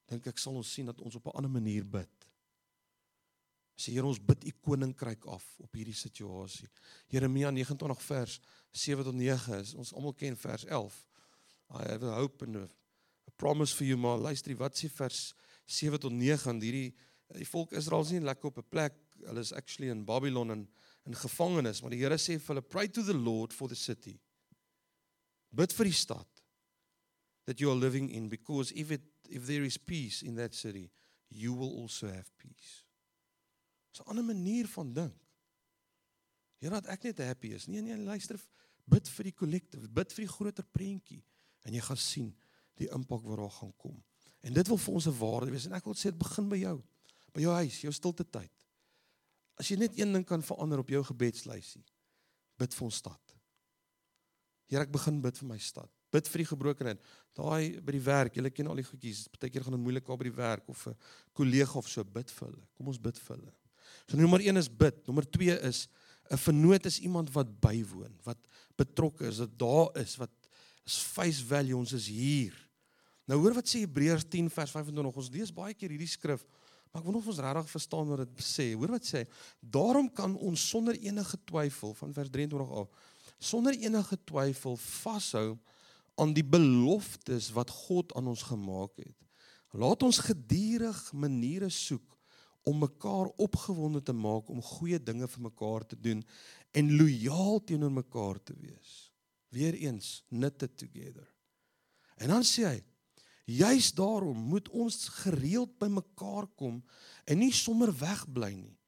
dink 0.09 0.27
ek 0.27 0.41
sal 0.41 0.57
ons 0.57 0.71
sien 0.73 0.89
dat 0.89 1.01
ons 1.01 1.15
op 1.15 1.27
'n 1.27 1.37
ander 1.37 1.51
manier 1.51 1.85
bid. 1.85 2.09
Sê 3.79 3.93
Here 3.93 4.05
ons 4.05 4.19
bid 4.19 4.43
u 4.43 4.51
koninkryk 4.61 5.25
af 5.25 5.45
op 5.59 5.73
hierdie 5.73 5.95
situasie. 5.95 6.67
Jeremia 7.07 7.51
29 7.51 8.01
vers 8.01 8.39
7 8.71 9.03
tot 9.03 9.15
9 9.15 9.59
is 9.59 9.73
ons 9.73 9.93
almal 9.93 10.13
ken 10.13 10.35
vers 10.35 10.65
11. 10.65 11.05
I 11.69 11.85
have 11.87 12.03
a 12.03 12.15
hope 12.15 12.45
and 12.45 12.55
a, 12.55 12.67
a 13.27 13.31
promise 13.37 13.75
for 13.75 13.85
you 13.85 13.97
maar 13.97 14.17
luister 14.17 14.55
wat 14.57 14.75
sê 14.75 14.89
vers 14.89 15.33
7 15.65 15.99
tot 15.99 16.11
9 16.11 16.49
aan 16.49 16.61
hierdie 16.61 16.93
die 17.37 17.47
volk 17.47 17.71
Israel 17.77 18.01
is 18.01 18.11
nie 18.11 18.25
lekker 18.25 18.49
op 18.49 18.57
'n 18.57 18.69
plek. 18.69 18.95
Hulle 19.23 19.39
is 19.39 19.53
actually 19.53 19.91
in 19.91 20.05
Babylon 20.05 20.51
en 20.51 20.67
in 21.05 21.15
gevangenis, 21.15 21.81
maar 21.81 21.91
die 21.91 21.99
Here 21.99 22.17
sê 22.17 22.39
vir 22.39 22.55
hulle 22.55 22.61
pray 22.61 22.87
to 22.87 23.03
the 23.03 23.13
Lord 23.13 23.53
for 23.53 23.67
the 23.67 23.75
city. 23.75 24.19
Bid 25.51 25.73
vir 25.73 25.85
die 25.85 25.93
stad 25.93 26.27
that 27.45 27.59
you 27.59 27.71
are 27.71 27.79
living 27.79 28.09
in 28.09 28.29
because 28.29 28.71
if 28.73 28.91
it 28.91 29.01
if 29.29 29.45
there 29.45 29.63
is 29.63 29.77
peace 29.77 30.21
in 30.21 30.35
that 30.35 30.55
city, 30.55 30.89
you 31.29 31.53
will 31.53 31.81
also 31.81 32.07
have 32.07 32.29
peace. 32.37 32.85
Dis 33.91 34.01
'n 34.01 34.09
ander 34.09 34.23
manier 34.23 34.67
van 34.67 34.93
dink. 34.93 35.17
Here 36.57 36.71
dat 36.71 36.85
ek 36.85 37.03
net 37.03 37.17
happy 37.17 37.53
is. 37.53 37.67
Nee 37.67 37.81
nee, 37.81 37.97
luister, 37.97 38.39
bid 38.83 39.09
vir 39.09 39.23
die 39.23 39.33
collective, 39.33 39.89
bid 39.89 40.13
vir 40.13 40.25
die 40.25 40.33
groter 40.33 40.63
prentjie 40.63 41.23
en 41.63 41.73
jy 41.73 41.81
gaan 41.81 41.97
sien 41.97 42.35
die 42.75 42.89
impak 42.89 43.23
wat 43.23 43.37
daar 43.37 43.51
gaan 43.51 43.75
kom. 43.77 44.03
En 44.41 44.53
dit 44.53 44.67
wil 44.67 44.77
vir 44.77 44.93
ons 44.93 45.07
'n 45.07 45.19
waarde 45.19 45.51
wees 45.51 45.65
en 45.65 45.73
ek 45.73 45.85
wil 45.85 45.93
sê 45.93 46.11
dit 46.11 46.17
begin 46.17 46.49
by 46.49 46.57
jou. 46.57 46.83
By 47.33 47.41
jou 47.41 47.53
huis, 47.53 47.81
jou 47.81 47.91
stilte 47.91 48.29
tyd. 48.29 48.51
As 49.57 49.67
jy 49.67 49.77
net 49.77 49.99
een 49.99 50.13
ding 50.13 50.25
kan 50.25 50.41
verander 50.41 50.79
op 50.79 50.89
jou 50.89 51.03
gebedslysie, 51.03 51.85
bid 52.57 52.73
vir 52.73 52.85
ons 52.85 52.95
stad. 52.95 53.35
Here, 54.65 54.81
ek 54.81 54.91
begin 54.91 55.21
bid 55.21 55.37
vir 55.37 55.47
my 55.47 55.57
stad 55.57 55.98
bid 56.13 56.29
vir 56.31 56.43
die 56.43 56.49
gebrokenheid. 56.49 57.01
Daai 57.37 57.79
by 57.85 57.95
die 57.95 58.03
werk, 58.03 58.35
julle 58.37 58.51
ken 58.53 58.69
al 58.71 58.81
die 58.81 58.87
goedjies. 58.87 59.27
Partykeer 59.33 59.65
gaan 59.65 59.77
dit 59.77 59.83
moeilik 59.83 60.05
daar 60.07 60.19
by 60.19 60.27
die 60.27 60.35
werk 60.35 60.69
of 60.69 60.87
'n 60.87 60.95
kollega 61.33 61.77
of 61.77 61.87
so 61.87 62.03
bid 62.03 62.29
vir 62.29 62.47
hulle. 62.47 62.65
Kom 62.77 62.87
ons 62.87 62.97
bid 62.97 63.17
vir 63.17 63.35
hulle. 63.35 63.53
So 64.07 64.17
nommer 64.17 64.41
1 64.41 64.57
is 64.57 64.69
bid. 64.69 65.07
Nommer 65.07 65.23
2 65.23 65.59
is 65.61 65.87
'n 66.31 66.37
vernoot 66.37 66.85
is 66.85 66.99
iemand 66.99 67.31
wat 67.31 67.47
bywoon, 67.61 68.13
wat 68.23 68.37
betrokke 68.77 69.27
is, 69.27 69.39
wat 69.39 69.57
daar 69.57 69.97
is, 69.97 70.17
wat 70.17 70.31
is 70.85 70.97
face 70.97 71.43
value, 71.43 71.77
ons 71.77 71.93
is 71.93 72.07
hier. 72.07 72.53
Nou 73.27 73.39
hoor 73.39 73.53
wat 73.53 73.67
sê 73.67 73.85
Hebreërs 73.85 74.25
10 74.29 74.49
vers 74.49 74.71
25. 74.71 75.15
Ons 75.15 75.29
lees 75.29 75.51
baie 75.51 75.73
keer 75.73 75.89
hierdie 75.89 76.07
skrif, 76.07 76.45
maar 76.91 77.01
ek 77.01 77.05
wonder 77.05 77.21
of 77.21 77.27
ons 77.27 77.39
regtig 77.39 77.69
verstaan 77.69 78.07
wat 78.07 78.17
dit 78.17 78.45
sê. 78.45 78.73
Hoor 78.73 78.89
wat 78.89 79.05
sê? 79.05 79.27
Daarom 79.61 80.11
kan 80.11 80.35
ons 80.35 80.69
sonder 80.69 80.95
enige 80.95 81.37
twyfel 81.45 81.93
van 81.93 82.13
vers 82.13 82.29
23 82.29 82.71
af 82.71 82.89
sonder 83.39 83.73
enige 83.73 84.17
twyfel 84.27 84.75
vashou 84.77 85.57
aan 86.19 86.33
die 86.35 86.45
beloftes 86.45 87.49
wat 87.55 87.71
God 87.87 88.13
aan 88.17 88.29
ons 88.31 88.43
gemaak 88.49 88.95
het. 88.99 89.15
Laat 89.71 90.03
ons 90.03 90.21
gedurig 90.25 90.99
maniere 91.13 91.69
soek 91.69 92.17
om 92.67 92.81
mekaar 92.83 93.29
opgewonde 93.37 94.01
te 94.03 94.13
maak 94.13 94.49
om 94.49 94.61
goeie 94.61 94.99
dinge 95.01 95.27
vir 95.27 95.43
mekaar 95.47 95.85
te 95.87 95.97
doen 95.99 96.23
en 96.71 96.95
lojaal 96.97 97.63
teenoor 97.63 97.93
mekaar 97.93 98.41
te 98.43 98.55
wees. 98.59 99.11
Weereens 99.53 100.23
knitted 100.29 100.77
together. 100.77 101.27
En 102.17 102.29
dan 102.35 102.43
sê 102.43 102.65
hy: 102.67 102.79
"Juis 103.45 103.93
daarom 103.93 104.37
moet 104.37 104.69
ons 104.69 105.07
gereeld 105.23 105.77
by 105.79 105.87
mekaar 105.87 106.47
kom 106.55 106.83
en 107.25 107.37
nie 107.37 107.53
sommer 107.53 107.93
wegbly 107.97 108.53
nie. 108.53 108.78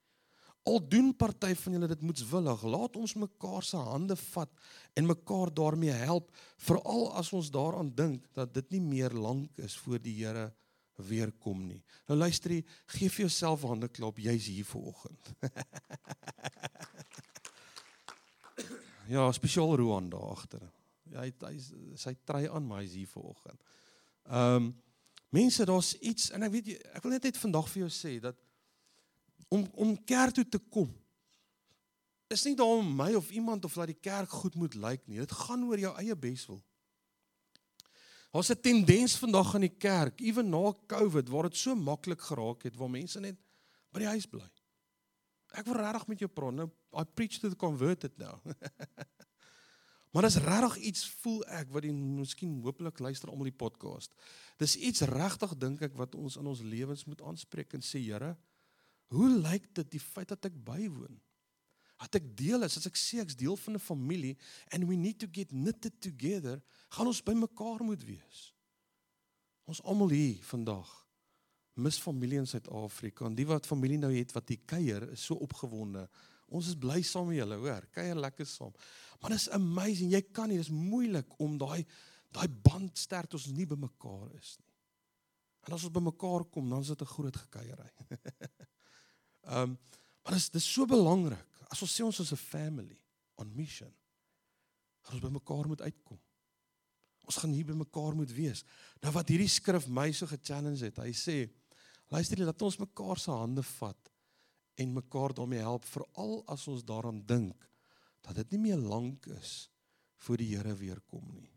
Al 0.63 0.77
doen 0.85 1.09
party 1.17 1.55
van 1.57 1.73
julle 1.73 1.87
dit 1.89 2.01
moetswillig, 2.05 2.63
laat 2.69 2.97
ons 2.99 3.15
mekaar 3.17 3.65
se 3.65 3.79
hande 3.81 4.15
vat 4.15 4.51
en 4.93 5.07
mekaar 5.09 5.49
daarmee 5.57 5.95
help, 6.03 6.29
veral 6.61 7.07
as 7.17 7.31
ons 7.33 7.49
daaraan 7.53 7.89
dink 7.97 8.27
dat 8.37 8.53
dit 8.53 8.77
nie 8.77 8.81
meer 8.81 9.15
lank 9.15 9.57
is 9.57 9.77
voor 9.81 10.01
die 10.01 10.13
Here 10.19 10.51
weer 11.01 11.31
kom 11.41 11.63
nie. 11.65 11.81
Nou 12.05 12.19
luister 12.19 12.53
jy, 12.53 12.61
gee 12.93 13.09
vir 13.09 13.25
jouself 13.25 13.65
hande 13.65 13.89
klop, 13.89 14.19
jy's 14.21 14.45
hier 14.51 14.67
vanoggend. 14.69 15.31
ja, 19.15 19.25
spesiaal 19.33 19.73
Roan 19.81 20.11
daar 20.13 20.29
agter. 20.35 20.61
Ja, 21.11 21.25
hy 21.25 21.33
hy 21.41 21.57
sy 21.99 22.13
trei 22.27 22.45
aan, 22.49 22.67
maar 22.69 22.85
hy's 22.85 22.93
hier 22.99 23.09
vanoggend. 23.09 23.59
Ehm 24.29 24.61
um, 24.61 24.71
mense, 25.31 25.63
daar's 25.63 25.93
iets 26.03 26.27
en 26.35 26.43
ek 26.43 26.51
weet 26.51 26.69
jy, 26.73 26.77
ek 26.91 27.05
wil 27.05 27.13
net 27.15 27.23
net 27.23 27.37
vandag 27.39 27.69
vir 27.71 27.85
jou 27.85 27.91
sê 27.95 28.17
dat 28.19 28.35
om 29.51 29.67
om 29.75 29.95
kerk 30.07 30.35
toe 30.37 30.47
te 30.47 30.59
kom 30.71 30.89
is 32.31 32.43
nie 32.47 32.55
daar 32.55 32.79
om 32.79 32.95
my 32.95 33.13
of 33.19 33.29
iemand 33.35 33.65
of 33.67 33.75
laat 33.75 33.91
die 33.91 33.99
kerk 33.99 34.29
goed 34.41 34.55
moet 34.55 34.75
lyk 34.75 35.07
nie. 35.07 35.19
Dit 35.19 35.33
gaan 35.35 35.65
oor 35.67 35.79
jou 35.79 35.91
eie 35.99 36.15
beswil. 36.15 36.61
Ons 38.31 38.47
het 38.47 38.59
'n 38.59 38.61
tendens 38.61 39.17
vandag 39.19 39.55
aan 39.55 39.67
die 39.67 39.77
kerk, 39.77 40.21
ewen 40.21 40.49
na 40.49 40.73
Covid, 40.87 41.29
waar 41.29 41.49
dit 41.49 41.57
so 41.57 41.75
maklik 41.75 42.21
geraak 42.21 42.63
het 42.63 42.75
waar 42.75 42.89
mense 42.89 43.19
net 43.19 43.35
by 43.91 43.99
die 43.99 44.07
huis 44.07 44.25
bly. 44.25 44.47
Ek 45.51 45.65
wil 45.65 45.75
regtig 45.75 46.07
met 46.07 46.19
jou 46.19 46.29
praat. 46.29 46.53
Nou 46.53 46.69
I 46.93 47.03
preach 47.03 47.39
to 47.39 47.49
the 47.49 47.55
converted 47.55 48.17
now. 48.17 48.39
maar 50.11 50.23
dis 50.23 50.35
regtig 50.35 50.77
iets 50.77 51.09
voel 51.09 51.43
ek 51.45 51.71
wat 51.71 51.83
die 51.83 51.93
miskien 51.93 52.61
hopelik 52.63 52.99
luister 52.99 53.29
almal 53.29 53.43
die 53.43 53.51
podcast. 53.65 54.13
Dis 54.57 54.75
iets 54.75 55.01
regtig 55.01 55.57
dink 55.57 55.81
ek 55.81 55.95
wat 55.95 56.15
ons 56.15 56.37
in 56.37 56.47
ons 56.47 56.61
lewens 56.61 57.05
moet 57.05 57.21
aanspreek 57.21 57.73
en 57.73 57.81
sê 57.81 57.99
Here, 57.99 58.37
Hoe 59.11 59.27
lyk 59.29 59.67
dit 59.75 59.91
die 59.97 60.03
feit 60.03 60.31
dat 60.31 60.47
ek 60.47 60.55
bywoon? 60.65 61.19
Dat 62.01 62.17
ek 62.17 62.31
deel 62.37 62.65
is, 62.65 62.79
as 62.79 62.87
ek 62.89 62.97
sê 62.97 63.19
ek's 63.21 63.37
deel 63.37 63.57
van 63.59 63.75
'n 63.77 63.83
familie 63.83 64.37
and 64.71 64.87
we 64.87 64.95
need 64.95 65.19
to 65.19 65.27
get 65.31 65.49
knitted 65.49 66.01
together, 66.01 66.61
gaan 66.89 67.07
ons 67.07 67.21
by 67.21 67.33
mekaar 67.33 67.83
moet 67.83 68.03
wees. 68.03 68.53
Ons 69.67 69.81
almal 69.83 70.09
hier 70.09 70.43
vandag 70.43 70.89
mis 71.79 71.99
familie 71.99 72.39
in 72.41 72.47
Suid-Afrika 72.47 73.25
en 73.25 73.35
die 73.35 73.47
wat 73.47 73.69
familie 73.69 73.97
nou 73.97 74.11
het 74.11 74.33
wat 74.35 74.49
hier 74.51 74.63
kuier 74.65 75.07
is 75.11 75.23
so 75.25 75.35
opgewonde. 75.35 76.07
Ons 76.51 76.67
is 76.73 76.75
bly 76.79 76.99
saam 77.01 77.29
met 77.31 77.39
julle, 77.39 77.55
hoor. 77.55 77.85
Kuier 77.95 78.17
lekker 78.19 78.45
saam. 78.45 78.73
Maar 79.21 79.37
dis 79.37 79.47
amazing, 79.55 80.11
jy 80.11 80.21
kan 80.35 80.51
nie, 80.51 80.59
dis 80.59 80.73
moeilik 80.73 81.39
om 81.39 81.57
daai 81.61 81.85
daai 82.31 82.47
band 82.47 82.95
sterk 82.95 83.33
as 83.35 83.47
ons 83.49 83.57
nie 83.57 83.65
by 83.67 83.75
mekaar 83.75 84.29
is 84.37 84.53
nie. 84.59 84.69
En 85.67 85.75
as 85.75 85.83
ons 85.83 85.93
by 85.93 85.99
mekaar 85.99 86.45
kom, 86.47 86.69
dan 86.71 86.79
is 86.79 86.87
dit 86.87 87.01
'n 87.01 87.13
groot 87.13 87.35
gekuierery. 87.35 87.91
Ehm 89.47 89.61
um, 89.61 89.79
maar 90.21 90.33
dit 90.37 90.41
is 90.41 90.49
dis 90.53 90.73
so 90.73 90.85
belangrik. 90.85 91.47
As 91.73 91.81
ons 91.81 91.93
sê 91.95 92.03
ons 92.05 92.19
is 92.19 92.31
'n 92.31 92.37
family 92.37 93.01
on 93.35 93.55
mission. 93.55 93.93
Gaan 95.01 95.13
ons 95.17 95.23
by 95.23 95.31
mekaar 95.33 95.67
moet 95.67 95.81
uitkom. 95.81 96.19
Ons 97.25 97.37
gaan 97.41 97.51
hier 97.51 97.65
by 97.65 97.73
mekaar 97.73 98.15
moet 98.15 98.31
wees. 98.31 98.63
Nou 99.01 99.13
wat 99.13 99.29
hierdie 99.29 99.49
skrif 99.49 99.87
my 99.87 100.11
so 100.11 100.27
ge-challenge 100.27 100.83
het. 100.85 100.97
Hy 100.97 101.13
sê 101.13 101.49
luister 102.11 102.37
jy 102.37 102.45
dat 102.45 102.61
ons 102.61 102.77
mekaar 102.77 103.17
se 103.17 103.31
hande 103.31 103.63
vat 103.63 104.11
en 104.75 104.93
mekaar 104.93 105.33
daarmee 105.33 105.59
help 105.59 105.85
veral 105.85 106.43
as 106.47 106.67
ons 106.67 106.83
daaraan 106.83 107.25
dink 107.25 107.67
dat 108.21 108.35
dit 108.35 108.51
nie 108.51 108.59
meer 108.59 108.77
lank 108.77 109.25
is 109.25 109.69
voor 110.25 110.37
die 110.37 110.55
Here 110.55 110.75
weer 110.75 111.01
kom 111.09 111.25
nie. 111.33 111.49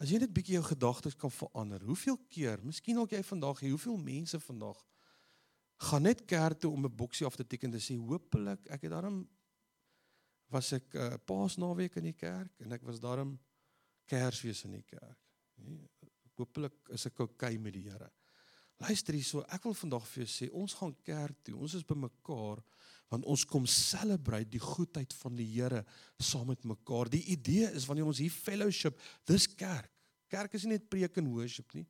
As 0.00 0.10
jy 0.10 0.18
net 0.18 0.32
bietjie 0.32 0.56
jou 0.56 0.64
gedagtes 0.64 1.16
kan 1.16 1.30
verander. 1.30 1.82
Hoeveel 1.84 2.16
keer, 2.28 2.60
miskien 2.64 2.98
ook 2.98 3.12
jy 3.12 3.20
vandag, 3.22 3.60
hoeveel 3.60 3.98
mense 4.00 4.40
vandag 4.40 4.80
gaan 5.80 6.02
net 6.02 6.24
kerk 6.28 6.60
toe 6.60 6.72
om 6.72 6.84
'n 6.84 6.96
boksie 6.96 7.26
af 7.26 7.36
te 7.36 7.46
teken 7.46 7.72
en 7.72 7.78
te 7.78 7.84
sê 7.84 7.96
hopelik 7.96 8.66
ek 8.68 8.82
het 8.82 8.92
daarom 8.92 9.28
was 10.50 10.72
ek 10.72 10.94
'n 10.94 10.98
uh, 10.98 11.16
Paasnaweek 11.24 11.96
in 11.96 12.10
die 12.10 12.18
kerk 12.18 12.60
en 12.60 12.72
ek 12.72 12.82
was 12.82 13.00
daarom 13.00 13.38
Kersfees 14.04 14.64
in 14.64 14.72
die 14.72 14.82
kerk. 14.82 15.18
Nee, 15.54 15.86
hopelik 16.34 16.88
is 16.88 17.06
ek 17.06 17.20
oukei 17.20 17.58
met 17.58 17.72
die 17.72 17.86
Here. 17.88 18.10
Luister 18.80 19.14
hierso, 19.14 19.44
ek 19.52 19.64
wil 19.64 19.74
vandag 19.74 20.06
vir 20.08 20.24
jou 20.24 20.30
sê 20.32 20.50
ons 20.56 20.74
gaan 20.74 20.94
kerk 21.04 21.42
toe. 21.44 21.56
Ons 21.56 21.74
is 21.74 21.86
bymekaar 21.86 22.62
want 23.10 23.24
ons 23.26 23.44
kom 23.44 23.66
celebrate 23.66 24.50
die 24.50 24.62
goedheid 24.62 25.12
van 25.18 25.36
die 25.36 25.46
Here 25.46 25.84
saam 26.18 26.46
met 26.46 26.64
mekaar. 26.64 27.10
Die 27.10 27.24
idee 27.34 27.70
is 27.74 27.86
wanneer 27.86 28.06
ons 28.06 28.18
hier 28.22 28.30
fellowship, 28.30 29.00
dis 29.26 29.46
kerk. 29.46 29.90
Kerk 30.30 30.54
is 30.54 30.64
nie 30.64 30.76
net 30.76 30.88
preek 30.88 31.16
en 31.18 31.32
worship 31.34 31.74
nie. 31.74 31.86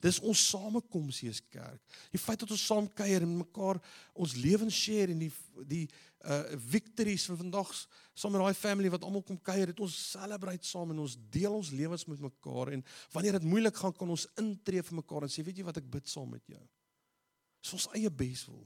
Dis 0.00 0.20
ons 0.24 0.42
samekoms 0.48 1.18
hier 1.20 1.34
is 1.34 1.42
kerk. 1.52 1.80
Die 2.12 2.20
feit 2.20 2.40
dat 2.40 2.52
ons 2.54 2.62
saam 2.64 2.86
kuier 2.96 3.20
en 3.24 3.34
mekaar 3.42 3.80
ons 4.16 4.36
lewens 4.40 4.76
share 4.76 5.12
en 5.12 5.26
die 5.26 5.32
die 5.68 5.84
uh 6.20 6.56
victories 6.72 7.24
van 7.30 7.38
vandag 7.40 7.68
saam 8.14 8.34
met 8.34 8.42
daai 8.42 8.56
family 8.56 8.90
wat 8.92 9.04
almal 9.04 9.22
kom 9.24 9.38
kuier, 9.40 9.72
het 9.72 9.80
ons 9.80 9.94
celebrate 10.10 10.68
saam 10.68 10.92
en 10.92 11.04
ons 11.04 11.16
deel 11.32 11.52
ons 11.52 11.72
lewens 11.72 12.04
met 12.08 12.20
mekaar 12.20 12.74
en 12.76 12.84
wanneer 13.12 13.38
dit 13.38 13.48
moeilik 13.48 13.76
gaan 13.76 13.96
kan 13.96 14.12
ons 14.12 14.26
intree 14.40 14.84
vir 14.84 14.98
mekaar 15.00 15.24
en 15.24 15.32
sê 15.32 15.44
weet 15.44 15.60
jy 15.60 15.68
wat 15.68 15.80
ek 15.80 15.88
bid 15.92 16.08
saam 16.08 16.28
met 16.32 16.44
jou. 16.48 16.60
Dis 17.60 17.76
ons 17.76 17.88
eie 17.96 18.12
beswil. 18.12 18.64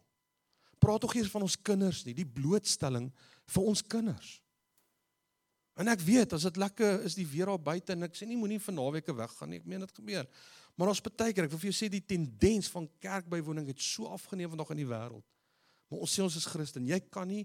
Praat 0.83 1.03
tog 1.03 1.15
eers 1.17 1.31
van 1.31 1.47
ons 1.47 1.59
kinders 1.67 2.03
nie, 2.07 2.15
die 2.15 2.27
blootstelling 2.27 3.11
vir 3.55 3.71
ons 3.71 3.83
kinders. 3.83 4.39
En 5.81 5.91
ek 5.91 6.03
weet 6.07 6.37
as 6.37 6.47
dit 6.47 6.59
lekker 6.63 7.03
is 7.09 7.17
die 7.19 7.27
weer 7.27 7.51
daar 7.51 7.63
buite 7.63 7.95
en 7.97 8.07
ek 8.07 8.15
sê 8.15 8.29
nie 8.29 8.39
moenie 8.39 8.61
vir 8.63 8.77
naweke 8.77 9.15
weggaan 9.17 9.51
nie. 9.51 9.59
Ek 9.59 9.67
meen 9.67 9.83
dit 9.83 9.97
gebeur. 9.97 10.29
Maar 10.79 10.91
ons 10.93 11.03
baie 11.03 11.35
keer, 11.35 11.49
ek 11.49 11.55
wil 11.55 11.63
vir 11.63 11.71
jou 11.71 11.79
sê 11.81 11.89
die 11.91 12.03
tendens 12.03 12.71
van 12.71 12.87
kerkbywoning 13.03 13.67
het 13.71 13.83
so 13.83 14.07
afgeneem 14.15 14.53
vandag 14.55 14.71
in 14.75 14.83
die 14.85 14.91
wêreld. 14.91 15.27
Maar 15.91 16.07
ons 16.07 16.15
sê 16.15 16.23
ons 16.23 16.39
is 16.39 16.47
Christen. 16.51 16.87
Jy 16.87 17.01
kan 17.11 17.29
nie 17.31 17.45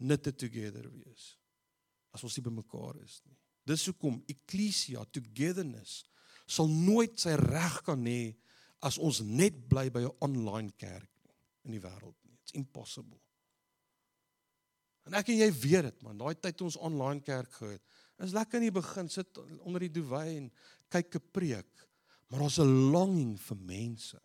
knitted 0.00 0.38
together 0.40 0.88
wees 0.92 1.34
as 2.10 2.24
ons 2.26 2.36
nie 2.36 2.44
bymekaar 2.44 2.96
is 3.04 3.20
nie. 3.22 3.36
Dis 3.68 3.84
hoekom 3.86 4.16
ekklesia 4.32 5.04
togetherness 5.14 6.00
sal 6.50 6.70
nooit 6.72 7.20
sy 7.20 7.36
reg 7.38 7.76
kan 7.86 8.00
hê 8.08 8.32
as 8.82 8.98
ons 8.98 9.20
net 9.22 9.60
bly 9.70 9.88
by 9.92 10.02
'n 10.02 10.16
online 10.26 10.72
kerk 10.76 11.10
nie 11.28 11.36
in 11.64 11.72
die 11.76 11.84
wêreld 11.84 12.16
nie. 12.24 12.36
It's 12.42 12.56
impossible. 12.56 13.20
En 15.08 15.16
ek 15.18 15.32
en 15.32 15.40
jy 15.40 15.50
weet 15.62 15.88
dit 15.88 16.02
man, 16.02 16.18
daai 16.18 16.34
tyd 16.34 16.56
toe 16.56 16.66
ons 16.68 16.76
online 16.76 17.22
kerk 17.24 17.52
gehad, 17.52 17.82
is 18.20 18.34
lekker 18.36 18.60
in 18.60 18.68
die 18.68 18.74
begin 18.74 19.08
sit 19.08 19.38
onder 19.64 19.80
die 19.80 19.92
duwy 19.92 20.26
en 20.36 20.50
kyk 20.92 21.16
'n 21.16 21.30
preek. 21.32 21.88
Maar 22.28 22.40
daar's 22.40 22.60
'n 22.60 22.90
longing 22.92 23.40
vir 23.40 23.56
mense. 23.56 24.20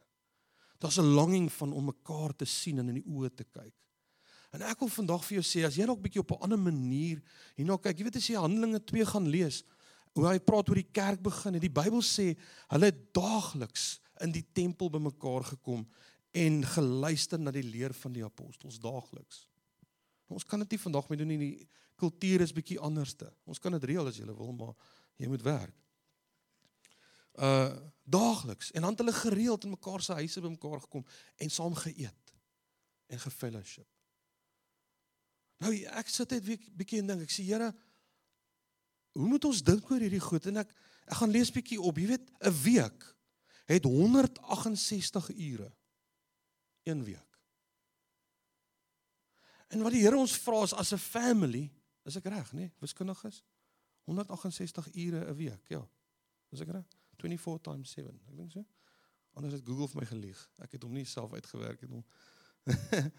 Daar's 0.80 1.00
'n 1.00 1.16
longing 1.16 1.52
van 1.52 1.74
om 1.74 1.86
mekaar 1.86 2.36
te 2.36 2.46
sien 2.46 2.80
en 2.80 2.90
in 2.90 3.02
die 3.02 3.08
oë 3.08 3.36
te 3.36 3.44
kyk. 3.44 3.74
En 4.52 4.62
ek 4.62 4.80
wil 4.80 4.88
vandag 4.88 5.26
vir 5.26 5.42
jou 5.42 5.44
sê 5.44 5.66
as 5.66 5.76
jy 5.76 5.86
dalk 5.86 6.02
bietjie 6.02 6.22
op 6.22 6.32
'n 6.32 6.44
ander 6.44 6.60
manier 6.60 7.22
hierna 7.56 7.78
kyk, 7.78 7.98
jy 7.98 8.04
weet 8.04 8.16
as 8.16 8.28
jy 8.28 8.36
Handelinge 8.36 8.80
2 8.86 9.06
gaan 9.06 9.28
lees, 9.28 9.64
hoe 10.14 10.28
hy 10.28 10.40
praat 10.40 10.70
oor 10.70 10.76
die 10.76 10.92
kerk 10.92 11.22
begin 11.22 11.56
en 11.56 11.62
die 11.62 11.70
Bybel 11.70 12.02
sê 12.02 12.38
hulle 12.72 12.86
het 12.86 13.14
daagliks 13.14 14.00
in 14.22 14.32
die 14.32 14.46
tempel 14.54 14.90
bymekaar 14.90 15.44
gekom 15.44 15.86
en 16.32 16.64
geluister 16.64 17.40
na 17.40 17.52
die 17.52 17.64
leer 17.64 17.94
van 17.94 18.14
die 18.14 18.24
apostels 18.24 18.80
daagliks. 18.80 19.48
Ons 20.28 20.46
kan 20.46 20.60
dit 20.60 20.70
nie 20.70 20.82
vandag 20.82 21.10
meer 21.10 21.18
doen 21.18 21.28
nie. 21.28 21.38
Die 21.38 21.68
kultuur 21.96 22.42
is 22.42 22.54
bietjie 22.54 22.80
anderste. 22.80 23.30
Ons 23.46 23.60
kan 23.60 23.72
dit 23.72 23.84
reël 23.84 24.08
as 24.08 24.18
jy 24.18 24.26
wil, 24.26 24.54
maar 24.54 24.74
jy 25.18 25.28
moet 25.32 25.44
werk 25.46 25.76
uh 27.36 27.76
daagliks 28.08 28.72
en 28.72 28.82
dan 28.82 28.90
het 28.90 29.00
hulle 29.00 29.14
gereeld 29.14 29.64
in 29.64 29.70
mekaar 29.70 30.02
se 30.02 30.14
huise 30.14 30.42
bymekaar 30.42 30.82
gekom 30.82 31.06
en 31.36 31.50
saam 31.50 31.74
geëet 31.74 32.34
en 33.08 33.20
gefellowship. 33.20 33.88
Nou 35.58 35.72
ek 35.74 36.12
sit 36.14 36.30
net 36.30 36.46
weer 36.46 36.68
bietjie 36.78 37.00
en 37.02 37.10
dink 37.10 37.24
ek 37.26 37.34
sê 37.34 37.48
Here 37.48 37.72
hoe 39.18 39.28
moet 39.28 39.48
ons 39.50 39.64
dink 39.66 39.90
oor 39.90 40.06
hierdie 40.06 40.22
goed 40.22 40.46
en 40.52 40.62
ek 40.62 40.76
ek 41.06 41.18
gaan 41.18 41.34
lees 41.34 41.50
bietjie 41.54 41.82
op 41.82 41.98
jy 41.98 42.12
weet 42.14 42.30
'n 42.46 42.54
week 42.62 43.10
het 43.66 43.84
168 43.84 45.30
ure 45.34 45.72
een 46.84 47.04
week. 47.04 47.25
En 49.68 49.82
wat 49.82 49.92
die 49.92 50.02
Here 50.04 50.18
ons 50.18 50.38
vra 50.38 50.64
is 50.64 50.74
as 50.74 50.94
'n 50.94 50.98
family, 50.98 51.72
is 52.06 52.16
ek 52.16 52.26
reg, 52.26 52.52
nê? 52.52 52.60
Nee? 52.60 52.74
Wiskundig 52.80 53.24
is 53.24 53.44
168 54.06 54.96
ure 54.96 55.26
'n 55.26 55.36
week, 55.36 55.68
ja. 55.68 55.88
Is 56.52 56.62
ek 56.62 56.68
reg? 56.68 56.86
24 57.18 57.62
times 57.62 57.92
7. 57.92 58.20
Ek 58.30 58.38
dink 58.38 58.52
so. 58.52 58.66
Anders 59.34 59.54
het 59.54 59.66
Google 59.66 59.88
vir 59.88 60.02
my 60.02 60.08
gelieg. 60.08 60.50
Ek 60.64 60.72
het 60.72 60.84
hom 60.84 60.94
nie 60.94 61.06
self 61.06 61.34
uitgewerk 61.34 61.82
het 61.82 61.90
hom. 61.90 62.06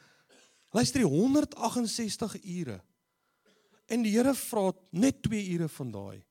Luister, 0.76 1.02
168 1.02 2.38
ure. 2.44 2.80
En 3.86 4.02
die 4.02 4.12
Here 4.16 4.34
vra 4.34 4.72
net 4.90 5.22
2 5.22 5.42
ure 5.54 5.68
van 5.68 5.92
daai. 5.94 6.24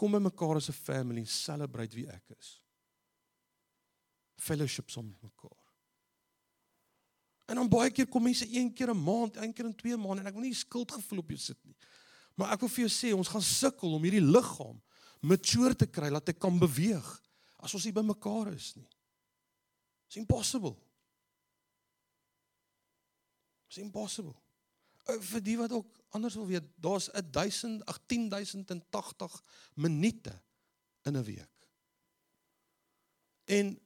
Kom 0.00 0.16
by 0.16 0.22
mekaar 0.24 0.56
as 0.56 0.70
'n 0.70 0.72
family, 0.72 1.24
celebrate 1.24 1.94
wie 1.94 2.08
ek 2.08 2.32
is. 2.38 2.62
Fellowship 4.36 4.90
saam 4.90 5.06
met 5.06 5.22
mekaar. 5.22 5.59
En 7.50 7.58
dan 7.58 7.68
baie 7.68 7.90
keer 7.90 8.06
kom 8.06 8.22
mense 8.22 8.46
een 8.46 8.70
keer 8.72 8.94
'n 8.94 9.02
maand, 9.02 9.36
een 9.36 9.52
keer 9.52 9.64
in 9.64 9.74
2 9.74 9.96
maande 9.96 10.22
en 10.22 10.26
ek 10.26 10.34
wil 10.34 10.42
nie 10.42 10.54
skuldgevoel 10.54 11.18
op 11.18 11.28
jou 11.28 11.38
sit 11.38 11.58
nie. 11.64 11.76
Maar 12.34 12.52
ek 12.52 12.60
wil 12.60 12.68
vir 12.68 12.86
jou 12.86 12.92
sê, 12.94 13.16
ons 13.16 13.28
gaan 13.28 13.42
sukkel 13.42 13.92
om 13.92 14.02
hierdie 14.02 14.22
liggaam 14.22 14.82
mature 15.20 15.74
te 15.74 15.86
kry 15.86 16.10
dat 16.10 16.28
ek 16.28 16.38
kan 16.38 16.58
beweeg 16.58 17.08
as 17.58 17.74
ons 17.74 17.84
nie 17.84 17.92
by 17.92 18.02
mekaar 18.02 18.52
is 18.52 18.76
nie. 18.76 18.88
It's 20.06 20.16
impossible. 20.16 20.76
It's 23.68 23.78
impossible. 23.78 24.36
Uh, 25.08 25.18
vir 25.20 25.42
die 25.44 25.58
wat 25.58 25.72
ook 25.72 26.00
anders 26.10 26.34
wil 26.34 26.46
weet, 26.46 26.64
daar's 26.76 27.10
1000 27.12 27.84
ag 27.84 27.98
10080 28.06 29.42
minute 29.74 30.40
in 31.02 31.16
'n 31.16 31.24
week. 31.24 31.68
En 33.44 33.78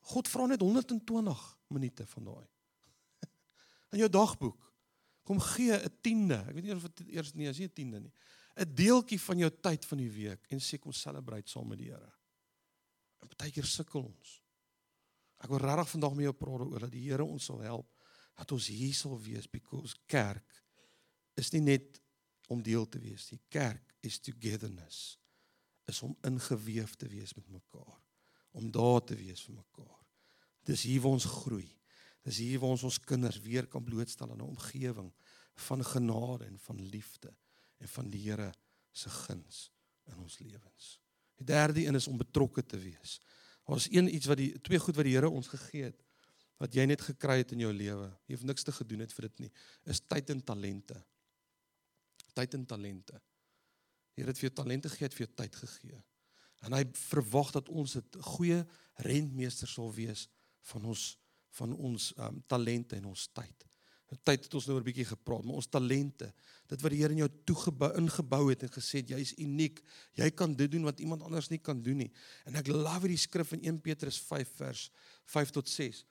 God 0.00 0.28
vra 0.28 0.46
net 0.46 0.60
120 0.60 1.58
minute 1.68 2.06
van 2.06 2.24
daai. 2.24 2.55
In 3.96 4.04
jou 4.04 4.12
dagboek 4.12 4.72
kom 5.26 5.40
gee 5.40 5.72
'n 5.72 5.96
tiende. 6.04 6.38
Ek 6.48 6.54
weet 6.54 6.64
nie 6.64 6.74
of 6.74 6.84
dit 6.92 7.08
eers 7.16 7.32
nie 7.34 7.48
is 7.48 7.58
nie 7.58 7.66
'n 7.66 7.72
tiende 7.72 8.00
nie. 8.00 8.12
'n 8.56 8.74
deeltjie 8.74 9.20
van 9.20 9.38
jou 9.38 9.50
tyd 9.50 9.84
van 9.84 9.98
die 9.98 10.10
week 10.10 10.46
en 10.52 10.60
sê 10.60 10.78
kom 10.78 10.92
celebrate 10.92 11.50
saam 11.50 11.68
met 11.68 11.78
die 11.78 11.90
Here. 11.90 12.12
En 13.20 13.28
baie 13.36 13.50
keer 13.50 13.64
sukkel 13.64 14.02
ons. 14.02 14.42
Ek 15.38 15.48
wil 15.48 15.58
regtig 15.58 15.90
vandag 15.90 16.14
met 16.14 16.24
jou 16.24 16.32
praat 16.32 16.60
oor 16.60 16.80
dat 16.80 16.92
die 16.92 17.04
Here 17.08 17.24
ons 17.24 17.44
sal 17.44 17.60
help 17.60 17.92
dat 18.36 18.52
ons 18.52 18.66
hier 18.68 18.94
sal 18.94 19.16
wees 19.20 19.48
because 19.48 19.96
kerk 20.06 20.64
is 21.40 21.52
nie 21.52 21.60
net 21.60 22.00
om 22.52 22.62
deel 22.62 22.84
te 22.88 23.00
wees 23.00 23.30
nie. 23.32 23.40
Kerk 23.48 23.94
is 24.04 24.20
togetherness. 24.20 25.18
Is 25.88 26.02
om 26.02 26.16
ingeweef 26.26 26.96
te 26.96 27.08
wees 27.08 27.34
met 27.34 27.48
mekaar. 27.48 28.00
Om 28.56 28.70
daar 28.70 29.02
te 29.04 29.16
wees 29.16 29.42
vir 29.46 29.54
mekaar. 29.54 30.02
Dis 30.66 30.82
hier 30.88 31.00
waar 31.00 31.16
ons 31.16 31.28
groei. 31.42 31.68
Dis 32.26 32.40
hier 32.42 32.58
waar 32.58 32.74
ons 32.74 32.86
ons 32.88 32.98
kinders 33.06 33.38
weer 33.44 33.68
kan 33.70 33.84
blootstel 33.86 34.30
aan 34.30 34.42
'n 34.42 34.50
omgewing 34.50 35.12
van 35.66 35.84
genade 35.84 36.44
en 36.44 36.58
van 36.58 36.80
liefde 36.82 37.34
en 37.78 37.88
van 37.88 38.10
die 38.10 38.22
Here 38.30 38.52
se 38.92 39.10
guns 39.10 39.70
in 40.04 40.18
ons 40.18 40.38
lewens. 40.38 41.00
Die 41.36 41.46
derde 41.46 41.84
een 41.84 41.94
is 41.94 42.06
om 42.06 42.16
betrokke 42.16 42.66
te 42.66 42.78
wees. 42.78 43.20
Daar's 43.64 43.88
een 43.90 44.14
iets 44.14 44.26
wat 44.26 44.36
die 44.36 44.60
twee 44.60 44.78
goed 44.78 44.96
wat 44.96 45.04
die 45.04 45.14
Here 45.14 45.30
ons 45.30 45.48
gegee 45.48 45.82
het 45.82 46.02
wat 46.56 46.74
jy 46.74 46.86
net 46.88 47.02
gekry 47.04 47.36
het 47.42 47.52
in 47.52 47.58
jou 47.58 47.72
lewe. 47.72 48.08
Jy 48.26 48.34
hoef 48.34 48.44
niks 48.48 48.62
te 48.62 48.72
gedoen 48.72 49.00
het 49.04 49.12
vir 49.12 49.28
dit 49.28 49.38
nie. 49.38 49.50
Is 49.84 50.00
tyd 50.00 50.30
en 50.30 50.40
talente. 50.44 50.96
Tyd 52.32 52.54
en 52.54 52.64
talente. 52.66 53.20
Die 54.14 54.24
Here 54.24 54.32
het 54.32 54.40
vir 54.40 54.48
jou 54.48 54.54
talente 54.62 54.88
gegee, 54.88 55.04
het 55.04 55.14
vir 55.14 55.26
jou 55.26 55.34
tyd 55.36 55.56
gegee. 55.56 56.02
En 56.64 56.72
hy 56.72 56.82
verwag 56.92 57.52
dat 57.52 57.68
ons 57.68 57.96
'n 57.96 58.22
goeie 58.34 58.66
rentmeester 58.94 59.68
sal 59.68 59.92
wees 59.92 60.28
van 60.72 60.84
ons 60.84 61.18
van 61.58 61.72
ons 61.76 62.12
um, 62.18 62.42
talente 62.48 62.96
en 62.96 63.08
ons 63.12 63.28
tyd. 63.32 63.66
Tyd 64.22 64.44
het 64.46 64.54
ons 64.54 64.66
nou 64.68 64.76
'n 64.78 64.86
bietjie 64.86 65.04
gepraat, 65.04 65.44
maar 65.44 65.58
ons 65.58 65.66
talente, 65.66 66.32
dit 66.68 66.80
wat 66.80 66.90
die 66.90 67.00
Here 67.00 67.12
in 67.12 67.24
jou 67.24 67.30
toegebou 67.44 67.90
ingebou 67.98 68.50
het 68.50 68.62
en 68.62 68.70
gesê 68.70 69.02
het 69.02 69.08
jy's 69.08 69.34
uniek. 69.38 69.82
Jy 70.14 70.30
kan 70.30 70.54
dit 70.54 70.70
doen 70.70 70.84
wat 70.84 71.00
iemand 71.00 71.22
anders 71.22 71.48
nie 71.48 71.58
kan 71.58 71.82
doen 71.82 71.96
nie. 71.96 72.12
En 72.46 72.54
ek 72.54 72.68
love 72.68 73.00
hierdie 73.06 73.18
skrif 73.18 73.52
in 73.52 73.62
1 73.62 73.80
Petrus 73.80 74.18
5 74.18 74.48
vers 74.56 74.90
5 75.24 75.50
tot 75.50 75.68
6. 75.68 76.04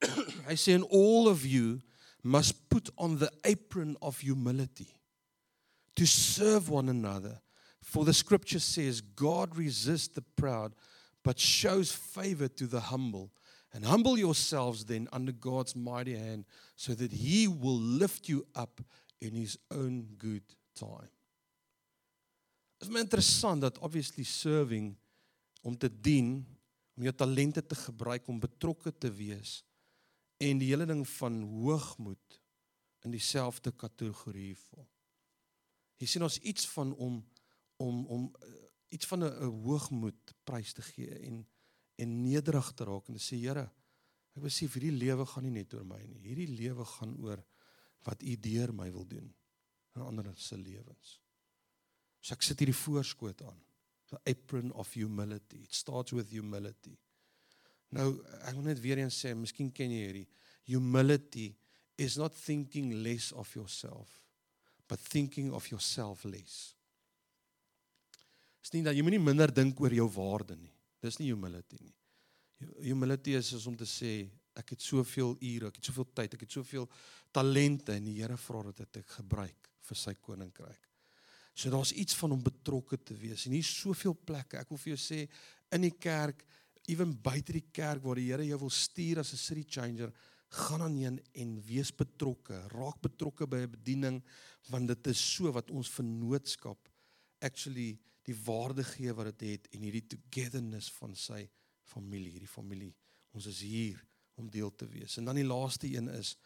Hy 0.48 0.56
sê 0.56 0.72
in 0.72 0.84
all 0.84 1.28
of 1.28 1.44
you 1.44 1.80
must 2.22 2.68
put 2.68 2.90
on 2.96 3.18
the 3.18 3.30
apron 3.44 3.96
of 4.00 4.20
humility 4.20 4.88
to 5.94 6.06
serve 6.06 6.70
one 6.70 6.88
another. 6.88 7.40
For 7.82 8.04
the 8.04 8.14
scripture 8.14 8.60
says 8.60 9.00
God 9.00 9.56
resists 9.56 10.08
the 10.08 10.24
proud 10.36 10.74
but 11.24 11.38
shows 11.38 11.92
favor 11.92 12.48
to 12.48 12.66
the 12.66 12.80
humble. 12.80 13.30
And 13.78 13.86
humble 13.86 14.18
yourselves 14.18 14.84
then 14.84 15.06
under 15.12 15.30
God's 15.30 15.76
mighty 15.76 16.16
hand 16.16 16.44
so 16.74 16.94
that 16.94 17.12
he 17.12 17.46
will 17.46 17.78
lift 17.78 18.28
you 18.28 18.44
up 18.56 18.80
in 19.20 19.34
his 19.34 19.56
own 19.70 20.08
good 20.18 20.42
time. 20.74 21.12
Dit 22.78 22.88
is 22.88 22.94
my 22.94 22.98
interessant 22.98 23.60
dat 23.60 23.78
obviously 23.78 24.24
serving 24.24 24.96
om 25.62 25.78
te 25.78 26.00
dien, 26.00 26.42
om 26.96 27.06
jou 27.06 27.14
talente 27.14 27.62
te 27.66 27.78
gebruik 27.78 28.26
om 28.26 28.40
betrokke 28.42 28.90
te 28.98 29.12
wees 29.14 29.60
en 30.42 30.58
die 30.58 30.72
hele 30.72 30.86
ding 30.86 31.04
van 31.08 31.38
hoogmoed 31.42 32.40
in 33.06 33.14
dieselfde 33.14 33.70
kategorie 33.78 34.56
val. 34.56 34.88
Jy 36.02 36.10
sien 36.10 36.26
ons 36.26 36.40
iets 36.42 36.66
van 36.74 36.90
om 36.98 37.22
om 37.78 38.02
om 38.10 38.26
uh, 38.42 38.58
iets 38.90 39.06
van 39.06 39.22
'n 39.22 39.54
hoogmoed 39.62 40.34
prys 40.42 40.74
te 40.74 40.82
gee 40.82 41.14
en 41.30 41.46
en 41.98 42.14
nederig 42.22 42.72
te 42.76 42.86
raak 42.86 43.08
en 43.10 43.18
te 43.18 43.22
sê 43.22 43.38
Here, 43.40 43.66
ek 44.36 44.44
besef 44.44 44.76
hierdie 44.76 44.94
lewe 44.94 45.26
gaan 45.26 45.46
nie 45.48 45.56
net 45.58 45.74
oor 45.74 45.86
my 45.86 46.00
nie. 46.04 46.20
Hierdie 46.28 46.50
lewe 46.52 46.86
gaan 46.86 47.16
oor 47.24 47.42
wat 48.06 48.22
U 48.22 48.36
deur 48.38 48.72
my 48.76 48.88
wil 48.94 49.06
doen 49.08 49.26
in 49.96 50.04
ander 50.04 50.30
se 50.38 50.56
lewens. 50.56 51.18
So 52.22 52.36
ek 52.36 52.44
sit 52.46 52.62
hierdie 52.62 52.76
voorskoot 52.76 53.42
aan. 53.42 53.58
The 54.08 54.20
apron 54.30 54.70
of 54.72 54.92
humility. 54.96 55.64
It 55.66 55.74
starts 55.74 56.14
with 56.16 56.30
humility. 56.32 56.94
Nou, 57.92 58.12
ek 58.46 58.54
wil 58.56 58.68
net 58.70 58.80
weer 58.84 59.00
eens 59.02 59.16
sê, 59.18 59.34
miskien 59.36 59.72
ken 59.74 59.92
jy 59.92 60.04
hierdie 60.06 60.28
humility 60.68 61.54
is 61.96 62.18
not 62.20 62.34
thinking 62.36 62.92
less 63.02 63.32
of 63.32 63.48
yourself 63.56 64.18
but 64.88 65.00
thinking 65.00 65.52
of 65.52 65.68
yourself 65.70 66.24
less. 66.24 66.74
Dis 68.62 68.72
nie 68.72 68.84
dat 68.84 68.96
jy 68.96 69.04
moenie 69.04 69.20
minder 69.20 69.52
dink 69.52 69.80
oor 69.80 69.92
jou 69.92 70.08
waarde 70.16 70.56
nie. 70.56 70.72
Dis 71.02 71.18
nie 71.20 71.30
humility 71.30 71.78
nie. 71.80 71.94
Humility 72.82 73.36
is 73.38 73.52
is 73.54 73.66
om 73.70 73.76
te 73.78 73.86
sê 73.86 74.12
ek 74.58 74.74
het 74.74 74.82
soveel 74.82 75.36
ure, 75.36 75.70
ek 75.70 75.78
het 75.78 75.88
soveel 75.90 76.08
tyd, 76.18 76.34
ek 76.34 76.44
het 76.46 76.54
soveel 76.58 76.88
talente 77.34 77.94
en 77.94 78.08
die 78.08 78.16
Here 78.18 78.36
vra 78.36 78.72
dat 78.72 78.98
ek 78.98 79.18
gebruik 79.20 79.68
vir 79.88 79.98
sy 79.98 80.14
koninkryk. 80.18 80.88
So 81.54 81.70
daar's 81.70 81.92
iets 81.92 82.16
van 82.18 82.34
om 82.34 82.42
betrokke 82.42 82.98
te 83.02 83.14
wees 83.18 83.46
en 83.46 83.54
hier's 83.54 83.70
soveel 83.80 84.14
plekke. 84.14 84.58
Ek 84.60 84.70
wil 84.70 84.80
vir 84.82 84.94
jou 84.94 85.00
sê 85.02 85.20
in 85.74 85.86
die 85.86 85.94
kerk, 85.94 86.44
ewen 86.88 87.14
buite 87.22 87.54
die 87.54 87.68
kerk 87.74 88.02
waar 88.02 88.18
die 88.18 88.28
Here 88.30 88.46
jou 88.46 88.58
wil 88.64 88.74
stuur 88.74 89.22
as 89.22 89.32
'n 89.32 89.42
city 89.42 89.64
changer, 89.68 90.12
gaan 90.48 90.80
dan 90.80 90.96
heen 90.96 91.20
en 91.34 91.60
wees 91.62 91.90
betrokke. 91.92 92.56
Raak 92.72 93.00
betrokke 93.02 93.46
by 93.46 93.62
'n 93.66 93.70
bediening 93.70 94.22
want 94.70 94.88
dit 94.88 95.06
is 95.06 95.18
so 95.18 95.52
wat 95.52 95.70
ons 95.70 95.88
vennootskap 95.88 96.88
actually 97.40 97.98
die 98.28 98.36
waarde 98.44 98.84
gee 98.84 99.14
wat 99.16 99.30
dit 99.32 99.46
het 99.52 99.68
en 99.72 99.84
hierdie 99.86 100.06
togetherness 100.12 100.90
van 100.98 101.14
sy 101.16 101.42
familie, 101.88 102.34
hierdie 102.36 102.50
familie. 102.50 102.92
Ons 103.32 103.48
is 103.50 103.62
hier 103.64 104.00
om 104.38 104.50
deel 104.52 104.70
te 104.76 104.86
wees. 104.88 105.16
En 105.18 105.28
dan 105.28 105.40
die 105.40 105.48
laaste 105.48 105.88
een 105.90 106.10
is 106.12 106.36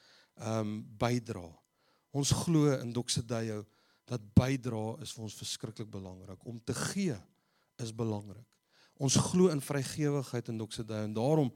ehm 0.40 0.59
um, 0.59 0.77
bydra. 0.99 1.45
Ons 2.16 2.31
glo 2.45 2.73
in 2.73 2.92
Doxedayo 2.92 3.64
dat 4.09 4.25
bydra 4.37 4.97
is 5.05 5.12
vir 5.12 5.27
ons 5.27 5.37
verskriklik 5.37 5.90
belangrik. 5.92 6.47
Om 6.49 6.61
te 6.64 6.75
gee 6.75 7.16
is 7.83 7.92
belangrik. 7.95 8.49
Ons 9.03 9.16
glo 9.16 9.53
in 9.53 9.61
vrygewigheid 9.61 10.49
in 10.49 10.59
Doxedayo 10.61 11.05
en 11.05 11.16
daarom 11.16 11.53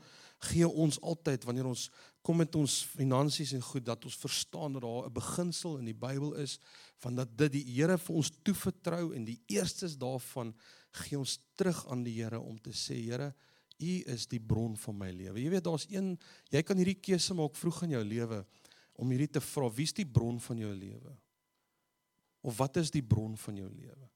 gee 0.51 0.69
ons 0.69 1.01
altyd 1.01 1.45
wanneer 1.45 1.69
ons 1.71 1.89
kom 2.27 2.41
met 2.43 2.57
ons 2.59 2.81
finansies 2.91 3.53
en 3.55 3.63
goed 3.63 3.85
dat 3.87 4.05
ons 4.09 4.17
verstaan 4.19 4.75
dat 4.75 4.83
daar 4.83 5.07
'n 5.07 5.15
beginsel 5.15 5.79
in 5.79 5.85
die 5.85 6.01
Bybel 6.07 6.35
is 6.43 6.59
van 6.99 7.15
dat 7.15 7.37
dit 7.39 7.53
die 7.53 7.65
Here 7.77 7.99
vir 7.99 8.17
ons 8.17 8.33
toevertrou 8.43 9.15
en 9.15 9.25
die 9.25 9.41
eerstes 9.47 9.97
daarvan 9.97 10.55
gee 10.91 11.19
ons 11.19 11.39
terug 11.55 11.87
aan 11.87 12.03
die 12.03 12.23
Here 12.23 12.41
om 12.41 12.59
te 12.59 12.71
sê 12.71 12.99
Here 13.05 13.35
U 13.79 14.03
is 14.09 14.27
die 14.27 14.41
bron 14.41 14.77
van 14.77 14.97
my 14.97 15.11
lewe. 15.13 15.41
Jy 15.41 15.51
weet 15.53 15.65
daar's 15.65 15.87
een 15.91 16.19
jy 16.51 16.63
kan 16.63 16.77
hierdie 16.77 17.01
keuse 17.01 17.35
maak 17.35 17.57
vroeg 17.57 17.83
in 17.83 17.91
jou 17.91 18.05
lewe 18.05 18.45
om 18.97 19.11
hierdie 19.13 19.31
te 19.31 19.41
vra, 19.41 19.69
wie's 19.69 19.93
die 19.93 20.07
bron 20.09 20.41
van 20.41 20.59
jou 20.59 20.73
lewe? 20.73 21.17
Of 22.41 22.57
wat 22.57 22.77
is 22.77 22.91
die 22.91 23.03
bron 23.05 23.37
van 23.37 23.57
jou 23.57 23.69
lewe? 23.69 24.09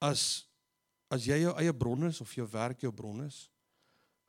As 0.00 0.46
as 1.12 1.26
jy 1.28 1.36
jou 1.44 1.52
eie 1.60 1.72
bron 1.72 2.08
is 2.08 2.20
of 2.20 2.32
jou 2.34 2.46
werk 2.50 2.80
jou 2.80 2.90
bron 2.92 3.20
is, 3.26 3.50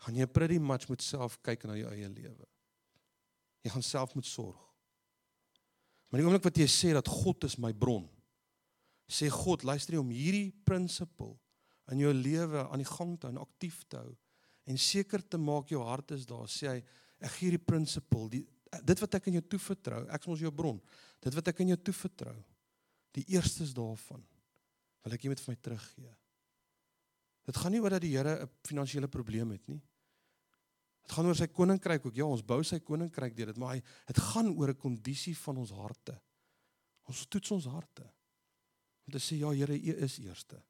gaan 0.03 0.17
jy 0.19 0.27
pretty 0.27 0.59
much 0.59 0.89
moet 0.89 1.03
self 1.03 1.37
kyk 1.45 1.65
na 1.69 1.77
jou 1.79 1.91
eie 1.93 2.09
lewe. 2.11 2.47
Jy 3.65 3.73
gaan 3.73 3.85
self 3.85 4.13
moet 4.17 4.27
sorg. 4.29 4.59
Maar 6.09 6.21
die 6.21 6.27
oomblik 6.27 6.45
wat 6.45 6.59
jy 6.59 6.67
sê 6.69 6.91
dat 6.95 7.09
God 7.09 7.47
is 7.47 7.57
my 7.61 7.71
bron, 7.73 8.05
sê 9.09 9.29
God, 9.31 9.65
luister 9.65 9.95
jy 9.95 10.01
om 10.01 10.13
hierdie 10.13 10.51
beginsel 10.65 11.33
in 11.93 12.01
jou 12.01 12.11
lewe 12.13 12.63
aan 12.65 12.81
die 12.81 12.89
gang 12.89 13.13
te 13.17 13.27
hou 13.27 13.33
en 13.35 13.41
aktief 13.43 13.83
te 13.89 13.99
hou 14.01 14.13
en 14.65 14.79
seker 14.81 15.21
te 15.21 15.37
maak 15.37 15.69
jou 15.69 15.81
hart 15.85 16.15
is 16.15 16.25
daar, 16.25 16.47
sê 16.49 16.69
hy, 16.71 16.77
ek 17.21 17.33
gee 17.35 17.49
hierdie 17.49 17.61
beginsel, 17.61 18.29
die 18.33 18.45
dit 18.83 19.01
wat 19.03 19.17
ek 19.19 19.29
in 19.29 19.37
jou 19.37 19.45
toevertrou, 19.53 20.01
ek 20.11 20.25
is 20.25 20.29
mos 20.31 20.41
jou 20.43 20.51
bron. 20.51 20.79
Dit 21.23 21.35
wat 21.37 21.51
ek 21.51 21.61
in 21.63 21.71
jou 21.71 21.77
toevertrou, 21.89 22.35
die 23.15 23.23
eerstes 23.35 23.71
daarvan 23.75 24.23
wil 25.05 25.15
ek 25.15 25.23
jy 25.23 25.31
met 25.31 25.43
vir 25.43 25.53
my 25.53 25.59
teruggee. 25.67 26.13
Dit 27.45 27.57
gaan 27.57 27.71
nie 27.71 27.81
oor 27.81 27.93
dat 27.93 28.01
die 28.01 28.15
Here 28.15 28.43
'n 28.43 28.49
finansiële 28.63 29.07
probleem 29.07 29.51
het 29.51 29.67
nie. 29.67 29.81
Dit 31.05 31.11
gaan 31.11 31.25
oor 31.25 31.35
sy 31.35 31.47
koninkryk 31.47 32.05
ook. 32.05 32.15
Ja, 32.15 32.25
ons 32.25 32.45
bou 32.45 32.63
sy 32.63 32.79
koninkryk 32.79 33.35
deur 33.35 33.45
dit, 33.45 33.57
maar 33.57 33.75
hy 33.75 33.81
dit 34.07 34.17
gaan 34.17 34.49
oor 34.57 34.69
'n 34.69 34.77
kondisie 34.77 35.37
van 35.37 35.57
ons 35.57 35.71
harte. 35.71 36.21
Ons 37.03 37.25
toets 37.27 37.51
ons 37.51 37.65
harte. 37.65 38.13
Om 39.05 39.13
te 39.13 39.19
sê 39.19 39.37
ja, 39.37 39.49
Here, 39.49 39.73
U 39.73 39.93
is 40.03 40.17
eerste. 40.17 40.63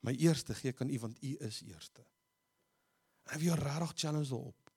My 0.00 0.12
eerste 0.12 0.54
gee 0.54 0.70
ek 0.70 0.80
aan 0.80 0.90
U 0.90 0.98
want 0.98 1.22
U 1.22 1.36
is 1.40 1.62
eerste. 1.62 2.04
En 3.26 3.34
ek 3.34 3.40
wil 3.40 3.54
jou 3.54 3.58
regtig 3.58 3.92
challenge 3.94 4.28
daarop 4.28 4.68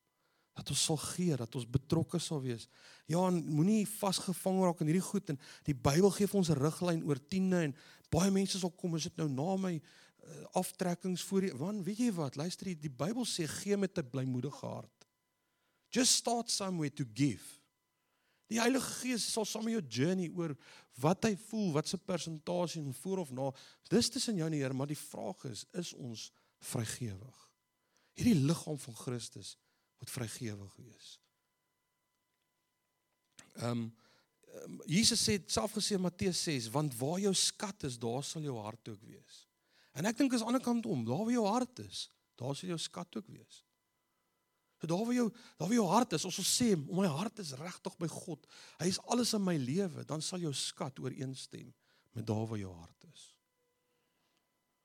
dat 0.58 0.70
ons 0.74 0.84
sal 0.84 0.98
gee, 1.16 1.36
dat 1.40 1.56
ons 1.56 1.68
betrokke 1.70 2.20
sal 2.20 2.42
wees. 2.44 2.68
Ja, 3.10 3.22
moenie 3.32 3.86
vasgevang 3.88 4.60
raak 4.66 4.82
in 4.84 4.92
hierdie 4.92 5.06
goed 5.06 5.32
en 5.32 5.40
die 5.68 5.76
Bybel 5.76 6.12
gee 6.12 6.28
vir 6.28 6.40
ons 6.42 6.52
'n 6.52 6.60
riglyn 6.60 7.04
oor 7.08 7.20
tiende 7.30 7.64
en 7.64 7.76
baie 8.12 8.32
mense 8.32 8.60
sal 8.60 8.72
kom 8.72 8.96
as 8.96 9.04
dit 9.04 9.18
nou 9.18 9.30
na 9.30 9.56
my 9.56 9.82
aftrekkings 10.52 11.24
voor 11.24 11.42
die 11.42 11.54
want 11.58 11.86
weet 11.86 12.04
jy 12.06 12.12
wat? 12.14 12.36
Luister 12.36 12.72
die, 12.72 12.78
die 12.78 12.94
Bybel 12.94 13.26
sê 13.26 13.48
gee 13.48 13.78
met 13.78 13.98
'n 13.98 14.10
blymoedige 14.10 14.66
hart. 14.66 15.08
Just 15.90 16.14
start 16.14 16.50
somewhere 16.50 16.94
to 16.94 17.06
give. 17.14 17.60
Die 18.48 18.60
Heilige 18.60 18.94
Gees 19.00 19.32
sal 19.32 19.46
saam 19.46 19.64
met 19.64 19.74
jou 19.74 19.88
journey 19.88 20.30
oor 20.36 20.56
wat 21.00 21.24
hy 21.24 21.36
voel 21.36 21.72
wat 21.72 21.88
se 21.88 21.98
persentasie 21.98 22.82
en 22.82 22.94
voor 22.94 23.18
of 23.18 23.32
na 23.32 23.52
dis 23.90 24.10
tussen 24.10 24.36
jou 24.36 24.46
en 24.46 24.52
die 24.52 24.62
Here 24.62 24.74
maar 24.74 24.88
die 24.88 25.00
vraag 25.00 25.46
is 25.46 25.66
is 25.74 25.94
ons 25.94 26.32
vrygewig? 26.60 27.50
Hierdie 28.14 28.36
liggaam 28.36 28.80
van 28.80 28.96
Christus 28.96 29.58
moet 30.00 30.10
vrygewig 30.10 30.76
wees. 30.76 31.20
Ehm 33.56 33.72
um, 33.72 33.92
Jesus 34.86 35.22
sê 35.24 35.38
self 35.48 35.72
gesê 35.72 35.96
in 35.96 36.02
Matteus 36.04 36.44
6 36.44 36.68
want 36.70 36.96
waar 37.00 37.20
jou 37.20 37.32
skat 37.34 37.84
is 37.88 37.96
daar 37.98 38.24
sal 38.24 38.44
jou 38.44 38.58
hart 38.60 38.90
ook 38.90 39.02
wees 39.08 39.46
En 39.98 40.08
ek 40.08 40.18
dink 40.18 40.34
is 40.34 40.42
aan 40.42 40.56
die 40.56 40.60
ander 40.60 40.66
kant 40.66 40.88
om, 40.88 41.04
daar 41.08 41.26
waar 41.26 41.36
jou 41.36 41.46
hart 41.48 41.84
is, 41.84 42.06
daar 42.40 42.56
sal 42.56 42.72
jou 42.74 42.80
skat 42.80 43.18
ook 43.20 43.28
wees. 43.28 43.62
So 44.82 44.90
daar 44.90 45.04
waar 45.06 45.14
jou 45.14 45.28
daar 45.30 45.68
waar 45.68 45.78
jou 45.78 45.88
hart 45.92 46.16
is, 46.18 46.26
ons 46.26 46.40
sal 46.40 46.48
sê, 46.48 46.70
my 46.90 47.10
hart 47.12 47.42
is 47.44 47.54
regtig 47.60 47.98
by 48.02 48.10
God. 48.10 48.48
Hy 48.82 48.88
is 48.90 49.02
alles 49.14 49.36
in 49.38 49.44
my 49.46 49.58
lewe, 49.62 50.06
dan 50.10 50.24
sal 50.26 50.42
jou 50.42 50.54
skat 50.58 50.98
ooreenstem 51.04 51.70
met 52.16 52.26
daar 52.28 52.48
waar 52.50 52.60
jou 52.60 52.72
hart 52.74 53.10
is. 53.12 53.28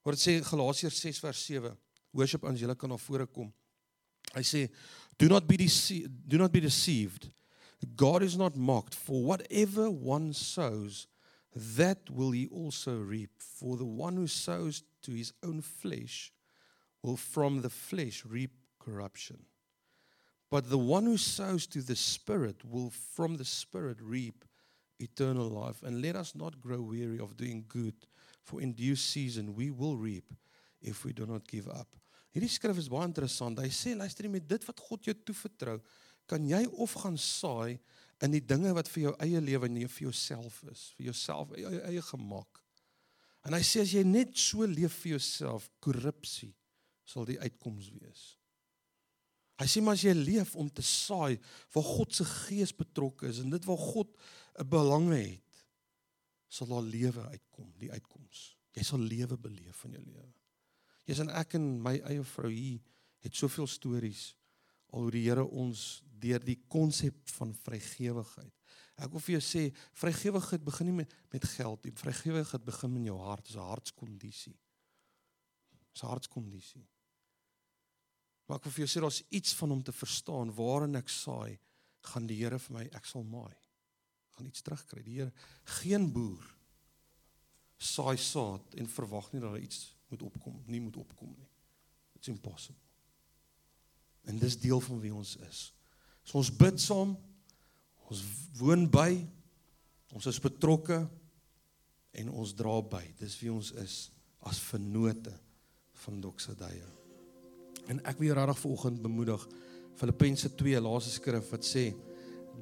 Word 0.07 0.21
sê 0.23 0.37
Galasiërs 0.45 1.01
6 1.03 1.23
vers 1.25 1.47
7. 1.49 1.73
Worship 2.16 2.45
Angela 2.47 2.77
kan 2.79 2.92
na 2.92 2.99
vore 3.01 3.27
kom. 3.27 3.49
Hy 4.35 4.42
sê, 4.42 4.69
"Do 5.19 5.29
not 5.29 5.47
be 5.47 5.57
deceived, 5.57 6.12
do 6.29 6.37
not 6.37 6.53
be 6.53 6.61
deceived. 6.61 7.31
God 7.97 8.23
is 8.23 8.37
not 8.37 8.57
mocked, 8.57 8.95
for 8.95 9.25
whatever 9.25 9.90
one 9.90 10.33
sows, 10.33 11.07
that 11.54 12.11
will 12.11 12.33
he 12.33 12.48
also 12.48 12.98
reap. 13.00 13.31
For 13.38 13.77
the 13.77 13.85
one 13.85 14.17
who 14.17 14.27
sows 14.27 14.83
to 15.07 15.13
his 15.13 15.33
own 15.42 15.63
flesh 15.63 16.33
will 17.02 17.17
from 17.17 17.63
the 17.63 17.71
flesh 17.71 18.25
reap 18.25 18.52
corruption. 18.79 19.46
But 20.50 20.71
the 20.71 20.79
one 20.79 21.04
who 21.04 21.17
sows 21.17 21.67
to 21.69 21.83
the 21.83 21.96
Spirit 21.96 22.65
will 22.65 22.90
from 22.90 23.37
the 23.37 23.44
Spirit 23.44 23.98
reap 24.00 24.44
eternal 24.98 25.48
life. 25.48 25.83
And 25.83 26.02
let 26.02 26.17
us 26.17 26.35
not 26.35 26.61
grow 26.61 26.81
weary 26.81 27.19
of 27.19 27.37
doing 27.37 27.65
good, 27.69 27.94
for 28.42 28.61
in 28.61 28.73
due 28.73 28.96
season 28.96 29.54
we 29.54 29.71
will 29.71 29.96
reap 29.96 30.33
if 30.81 31.04
we 31.04 31.13
do 31.13 31.27
not 31.27 31.46
give 31.48 31.69
up. 31.69 31.88
Hierdie 32.35 32.52
skrif 32.52 32.77
is 32.79 32.90
baie 32.92 33.07
interessant. 33.09 33.59
Hy 33.59 33.71
sê 33.73 33.94
luister 33.96 34.27
jy 34.27 34.35
met 34.35 34.46
dit 34.46 34.67
wat 34.69 34.83
God 34.88 35.07
jou 35.09 35.15
toevertrou, 35.25 35.79
kan 36.29 36.44
jy 36.44 36.67
of 36.77 36.92
gaan 37.00 37.17
saai 37.17 37.79
in 38.21 38.35
die 38.35 38.42
dinge 38.44 38.75
wat 38.77 38.90
vir 38.92 39.07
jou 39.07 39.15
eie 39.25 39.40
lewe 39.40 39.71
nie 39.73 39.87
vir 39.88 40.09
jouself 40.11 40.61
is, 40.69 40.90
vir 40.98 41.09
jouself 41.09 41.54
eie, 41.57 41.81
eie 41.88 42.02
gemaak. 42.11 42.61
En 43.47 43.55
hy 43.55 43.63
sê 43.63 43.85
as 43.85 43.92
jy 43.94 44.03
net 44.07 44.35
so 44.38 44.67
leef 44.67 45.03
vir 45.03 45.17
jouself, 45.17 45.69
korrupsie 45.83 46.53
sal 47.07 47.27
die 47.29 47.38
uitkoms 47.38 47.92
wees. 47.94 48.25
Hy 49.57 49.67
sê 49.71 49.81
maar 49.81 49.97
as 49.97 50.05
jy 50.05 50.13
leef 50.19 50.53
om 50.59 50.69
te 50.69 50.85
saai 50.85 51.38
waar 51.73 51.87
God 51.87 52.17
se 52.17 52.27
gees 52.29 52.75
betrokke 52.77 53.31
is 53.31 53.40
en 53.40 53.55
dit 53.55 53.69
waar 53.69 53.81
God 53.81 54.11
'n 54.59 54.69
belang 54.69 55.09
het, 55.15 55.65
sal 56.49 56.67
daar 56.67 56.83
lewe 56.83 57.23
uitkom, 57.31 57.73
die 57.79 57.92
uitkoms. 57.92 58.57
Jy 58.77 58.83
sal 58.83 58.99
lewe 59.01 59.37
beleef 59.37 59.85
in 59.85 59.97
jou 59.97 60.05
lewe. 60.05 60.33
Jy's 61.07 61.23
en 61.23 61.31
ek 61.31 61.55
en 61.55 61.83
my 61.83 61.97
eie 62.11 62.25
vrou 62.25 62.51
hier 62.51 62.81
het 63.25 63.35
soveel 63.35 63.67
stories 63.67 64.35
al 64.92 65.07
hoe 65.07 65.11
die 65.15 65.25
Here 65.27 65.44
ons 65.44 66.03
deur 66.21 66.42
die 66.42 66.59
konsep 66.69 67.17
van 67.37 67.55
vrygewigheid. 67.55 68.53
Ek 68.97 69.13
wil 69.13 69.21
vir 69.21 69.37
jou 69.37 69.44
sê, 69.44 69.63
vrygewigheid 70.01 70.65
begin 70.65 70.88
nie 70.90 70.99
met 71.03 71.15
met 71.33 71.44
geld 71.44 71.85
nie. 71.85 71.92
Vrygewigheid 71.92 72.65
begin 72.65 72.97
in 72.97 73.09
jou 73.11 73.19
hart, 73.21 73.44
dis 73.44 73.57
'n 73.57 73.69
hartskondisie. 73.69 74.57
Dis 75.92 76.03
'n 76.03 76.07
hartskondisie. 76.07 76.87
Maar 78.47 78.59
ek 78.59 78.65
wil 78.65 78.73
vir 78.73 78.87
jou 78.87 78.90
sê 78.92 79.03
daar's 79.03 79.23
iets 79.31 79.55
van 79.55 79.73
om 79.73 79.83
te 79.83 79.92
verstaan 79.92 80.55
waarin 80.55 80.97
ek 80.97 81.09
saai, 81.09 81.59
gaan 82.01 82.27
die 82.27 82.38
Here 82.38 82.59
vir 82.59 82.75
my 82.79 82.85
ek 82.94 83.05
sal 83.05 83.25
maai. 83.25 83.55
Gaan 84.37 84.47
iets 84.47 84.63
terugkry. 84.63 85.03
Die 85.03 85.19
Here 85.19 85.33
geen 85.65 86.13
boer 86.13 86.57
saai 87.77 88.17
saad 88.17 88.75
en 88.75 88.88
verwag 88.88 89.33
nie 89.33 89.40
dat 89.40 89.51
daar 89.51 89.61
iets 89.61 89.97
moet 90.09 90.23
opkom, 90.23 90.63
nie 90.67 90.81
moet 90.81 90.97
opkom 90.97 91.35
nie. 91.37 91.49
It's 92.15 92.29
impossible. 92.29 92.81
En 94.27 94.38
dis 94.38 94.59
deel 94.59 94.81
van 94.81 95.01
wie 95.01 95.15
ons 95.15 95.37
is. 95.37 95.73
So 96.23 96.38
ons 96.38 96.51
bid 96.51 96.81
saam, 96.81 97.17
ons 98.11 98.23
woon 98.61 98.87
by, 98.90 99.11
ons 100.15 100.29
is 100.31 100.42
betrokke 100.42 101.00
en 102.17 102.31
ons 102.33 102.52
dra 102.57 102.79
by. 102.81 103.02
Dis 103.21 103.37
wie 103.42 103.52
ons 103.52 103.73
is 103.83 103.96
as 104.46 104.61
vennote 104.71 105.33
van 106.04 106.21
Doxadaya. 106.23 106.88
En 107.90 108.00
ek 108.09 108.21
wil 108.21 108.35
regtig 108.37 108.63
vanoggend 108.63 109.02
bemoedig 109.02 109.42
Filippense 109.96 110.50
2 110.59 110.81
laaste 110.85 111.15
skrif 111.15 111.50
wat 111.52 111.67
sê 111.67 111.88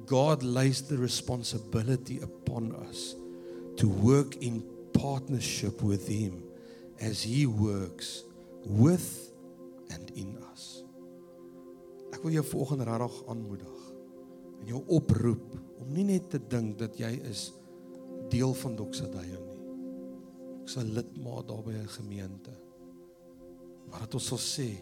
God 0.09 0.43
lays 0.43 0.81
the 0.89 0.97
responsibility 0.99 2.19
upon 2.23 2.73
us 2.89 3.13
to 3.79 3.87
work 3.87 4.35
in 4.43 4.61
partnership 4.95 5.81
with 5.83 6.07
him 6.07 6.43
as 6.99 7.23
he 7.23 7.45
works 7.45 8.23
with 8.65 9.31
and 9.91 10.11
in 10.15 10.35
us. 10.51 10.83
Ek 12.15 12.23
wil 12.23 12.37
jou 12.37 12.45
vanoggend 12.55 12.87
regtig 12.87 13.21
aanmoedig 13.31 13.84
en 14.65 14.71
jou 14.73 14.81
oproep 14.97 15.53
om 15.83 15.91
nie 15.93 16.07
net 16.07 16.31
te 16.33 16.39
dink 16.41 16.79
dat 16.79 16.97
jy 16.97 17.11
is 17.29 17.51
deel 18.33 18.55
van 18.57 18.73
Doxadaya 18.79 19.37
nie. 19.37 19.59
Ek 20.63 20.71
sal 20.73 20.89
lidmaat 20.89 21.45
daar 21.51 21.61
by 21.61 21.75
'n 21.77 21.87
gemeente. 21.87 22.51
Maar 23.89 23.99
dat 23.99 24.13
ons 24.13 24.25
sal 24.25 24.41
sê 24.41 24.81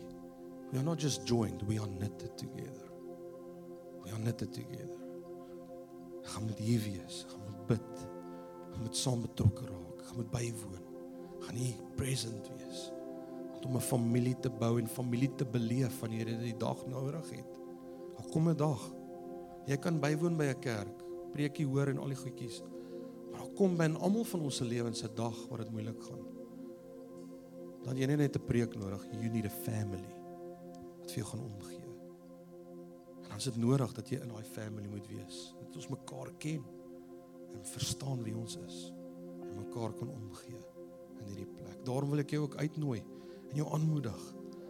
we 0.71 0.77
are 0.77 0.85
not 0.85 1.01
just 1.01 1.27
joined, 1.27 1.61
we 1.67 1.77
are 1.77 1.91
knitted 1.99 2.37
together. 2.37 2.89
We 4.03 4.11
are 4.11 4.19
knitted 4.19 4.53
together. 4.53 5.03
Gaan 6.23 6.45
met 6.45 6.57
hier 6.57 6.79
wees, 6.79 7.25
gaan 7.27 7.43
met 7.45 7.67
bid, 7.67 8.07
gaan 8.71 8.83
met 8.83 8.95
saam 8.95 9.21
betrokke 9.21 9.65
raak, 9.65 10.05
gaan 10.05 10.17
met 10.17 10.31
bywoon, 10.31 10.85
gaan 11.39 11.55
nie 11.55 11.75
present 11.95 12.49
wees 12.57 12.91
om 13.65 13.75
'n 13.75 13.81
familie 13.81 14.39
te 14.39 14.49
bou 14.49 14.79
en 14.79 14.87
familie 14.87 15.35
te 15.35 15.45
beleef 15.45 15.99
wanneer 15.99 16.27
jy 16.27 16.37
die 16.37 16.57
dag 16.57 16.85
nodig 16.87 17.29
het. 17.29 17.59
Al 18.17 18.29
kom 18.31 18.49
'n 18.49 18.55
dag. 18.55 19.02
Jy 19.67 19.77
kan 19.79 19.99
bywoon 19.99 20.37
by 20.37 20.51
'n 20.51 20.59
kerk, 20.59 21.03
preekie 21.31 21.65
hoor 21.65 21.87
en 21.87 21.97
al 21.97 22.11
die 22.11 22.19
goedjies. 22.19 22.61
Maar 23.31 23.41
al 23.41 23.51
kom 23.55 23.77
by 23.77 23.87
almal 23.95 24.23
van 24.23 24.41
ons 24.41 24.55
se 24.55 24.65
lewens 24.65 24.99
se 24.99 25.09
dag 25.13 25.47
waar 25.49 25.63
dit 25.63 25.71
moeilik 25.71 26.01
gaan. 26.03 26.25
Dan 27.83 27.97
jy 27.97 28.05
net 28.05 28.35
'n 28.35 28.45
preek 28.45 28.75
nodig. 28.75 29.05
You 29.11 29.29
need 29.29 29.45
a 29.45 29.49
family 29.49 30.15
wat 30.99 31.11
vir 31.11 31.23
jou 31.23 31.25
gaan 31.25 31.43
omgee. 31.43 31.91
En 33.23 33.29
dan 33.29 33.37
is 33.37 33.43
dit 33.43 33.57
nodig 33.57 33.93
dat 33.93 34.09
jy 34.09 34.19
in 34.21 34.27
daai 34.27 34.43
family 34.43 34.87
moet 34.87 35.07
wees. 35.07 35.55
Dat 35.59 35.75
ons 35.75 35.87
mekaar 35.87 36.33
ken 36.37 36.63
en 37.53 37.65
verstaan 37.65 38.23
wie 38.23 38.35
ons 38.35 38.57
is 38.57 38.93
en 39.41 39.57
mekaar 39.57 39.93
kan 39.93 40.09
omgee 40.09 40.61
in 41.19 41.25
hierdie 41.25 41.49
plek. 41.57 41.85
Daarom 41.85 42.09
wil 42.09 42.19
ek 42.19 42.29
jou 42.29 42.43
ook 42.43 42.55
uitnooi 42.55 43.03
en 43.49 43.55
jou 43.55 43.67
aanmoedig. 43.73 44.21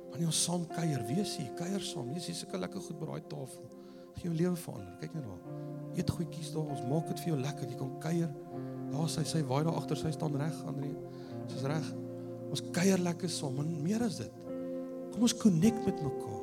Wanneer 0.10 0.30
ons 0.30 0.44
saam 0.44 0.68
kuier, 0.68 1.06
wees 1.06 1.38
hier, 1.38 1.54
kuier 1.58 1.82
saam. 1.82 2.12
Jy 2.14 2.20
sien 2.20 2.36
sulke 2.36 2.58
lekker 2.58 2.82
goed 2.82 3.00
by 3.00 3.06
daai 3.06 3.28
tafel. 3.28 3.73
Gee 4.18 4.30
jou 4.30 4.36
lewe 4.38 4.56
verander. 4.60 4.94
Kyk 5.02 5.18
net 5.18 5.26
daar. 5.28 5.42
Eet 5.98 6.14
goedjies 6.18 6.54
daar. 6.54 6.70
Ons 6.76 6.86
maak 6.90 7.10
dit 7.12 7.24
vir 7.24 7.34
jou 7.34 7.40
lekker. 7.42 7.70
Jy 7.70 7.80
kan 7.82 7.92
kuier. 8.04 8.32
Daar 8.94 9.10
sy 9.10 9.26
sy 9.28 9.42
waai 9.50 9.64
daar 9.66 9.78
agter, 9.80 9.98
sy 9.98 10.14
staan 10.14 10.38
reg, 10.38 10.56
Andre. 10.70 10.94
Sy's 11.50 11.66
reg. 11.70 11.92
Ons 12.54 12.64
kuier 12.76 13.02
lekker 13.02 13.32
saam. 13.32 13.60
En 13.64 13.76
meer 13.84 14.06
as 14.06 14.20
dit. 14.22 14.42
Kom 15.14 15.26
ons 15.26 15.38
connect 15.38 15.86
met 15.86 16.02
mekaar. 16.06 16.42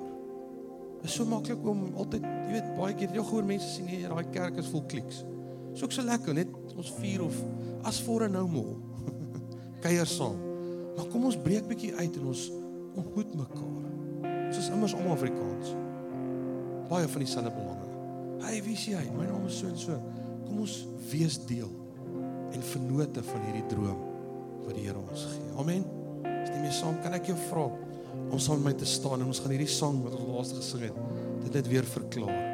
Dit 1.01 1.09
is 1.09 1.17
so 1.17 1.25
maklik 1.25 1.63
om 1.65 1.87
altyd, 1.97 2.27
jy 2.27 2.53
weet, 2.53 2.67
baie 2.77 2.95
keer 2.99 3.15
jy 3.17 3.23
gehoor 3.25 3.47
mense 3.49 3.69
sê 3.73 3.85
nee, 3.87 4.03
daai 4.05 4.27
kerk 4.35 4.59
is 4.61 4.69
vol 4.69 4.83
kliks. 4.91 5.23
Dis 5.71 5.85
ook 5.87 5.95
so 5.97 6.05
lekker 6.05 6.37
net 6.37 6.51
ons 6.77 6.91
vier 6.99 7.23
of 7.25 7.39
as 7.89 8.03
voor 8.05 8.27
en 8.27 8.37
nou 8.37 8.45
mal. 8.53 8.75
kuier 9.85 10.09
saam. 10.11 10.37
Maar 10.97 11.09
kom 11.09 11.25
ons 11.31 11.39
breek 11.41 11.71
bietjie 11.71 11.95
uit 11.97 12.19
en 12.21 12.27
ons 12.35 12.43
ontmoet 13.01 13.33
mekaar. 13.39 13.87
Ons 14.51 14.61
is 14.61 14.69
immers 14.75 14.95
almal 14.99 15.17
Afrikaans. 15.17 15.73
Baie 16.91 17.09
van 17.09 17.23
dieselfde 17.23 17.53
belange. 17.55 17.87
Hey, 18.43 18.63
wie 18.67 18.75
is 18.75 18.85
jy? 18.91 19.03
My 19.15 19.29
naam 19.29 19.45
is 19.47 19.61
so 19.61 19.69
en 19.71 19.79
so. 19.79 19.95
Kom 20.49 20.65
ons 20.65 20.81
wees 21.13 21.37
deel 21.47 21.71
en 22.51 22.65
vennote 22.73 23.23
van 23.29 23.45
hierdie 23.47 23.67
droom 23.71 24.01
wat 24.65 24.75
die 24.75 24.89
Here 24.89 24.99
ons 24.99 25.23
gee. 25.31 25.53
Amen. 25.63 25.87
Stem 26.49 26.67
jy 26.67 26.75
saam? 26.75 26.99
Kan 27.05 27.15
ek 27.15 27.31
jou 27.31 27.39
vra 27.47 27.69
om 28.31 28.43
saam 28.43 28.59
met 28.65 28.73
my 28.73 28.75
te 28.83 28.91
staan 28.91 29.23
en 29.23 29.31
ons 29.31 29.43
gaan 29.43 29.55
hierdie 29.55 29.71
sang 29.71 30.03
wat 30.03 30.19
ons 30.19 30.33
laas 30.35 30.55
gesing 30.59 30.89
het, 30.89 30.99
dit 31.47 31.61
net 31.61 31.71
weer 31.71 31.87
verklaar. 31.87 32.50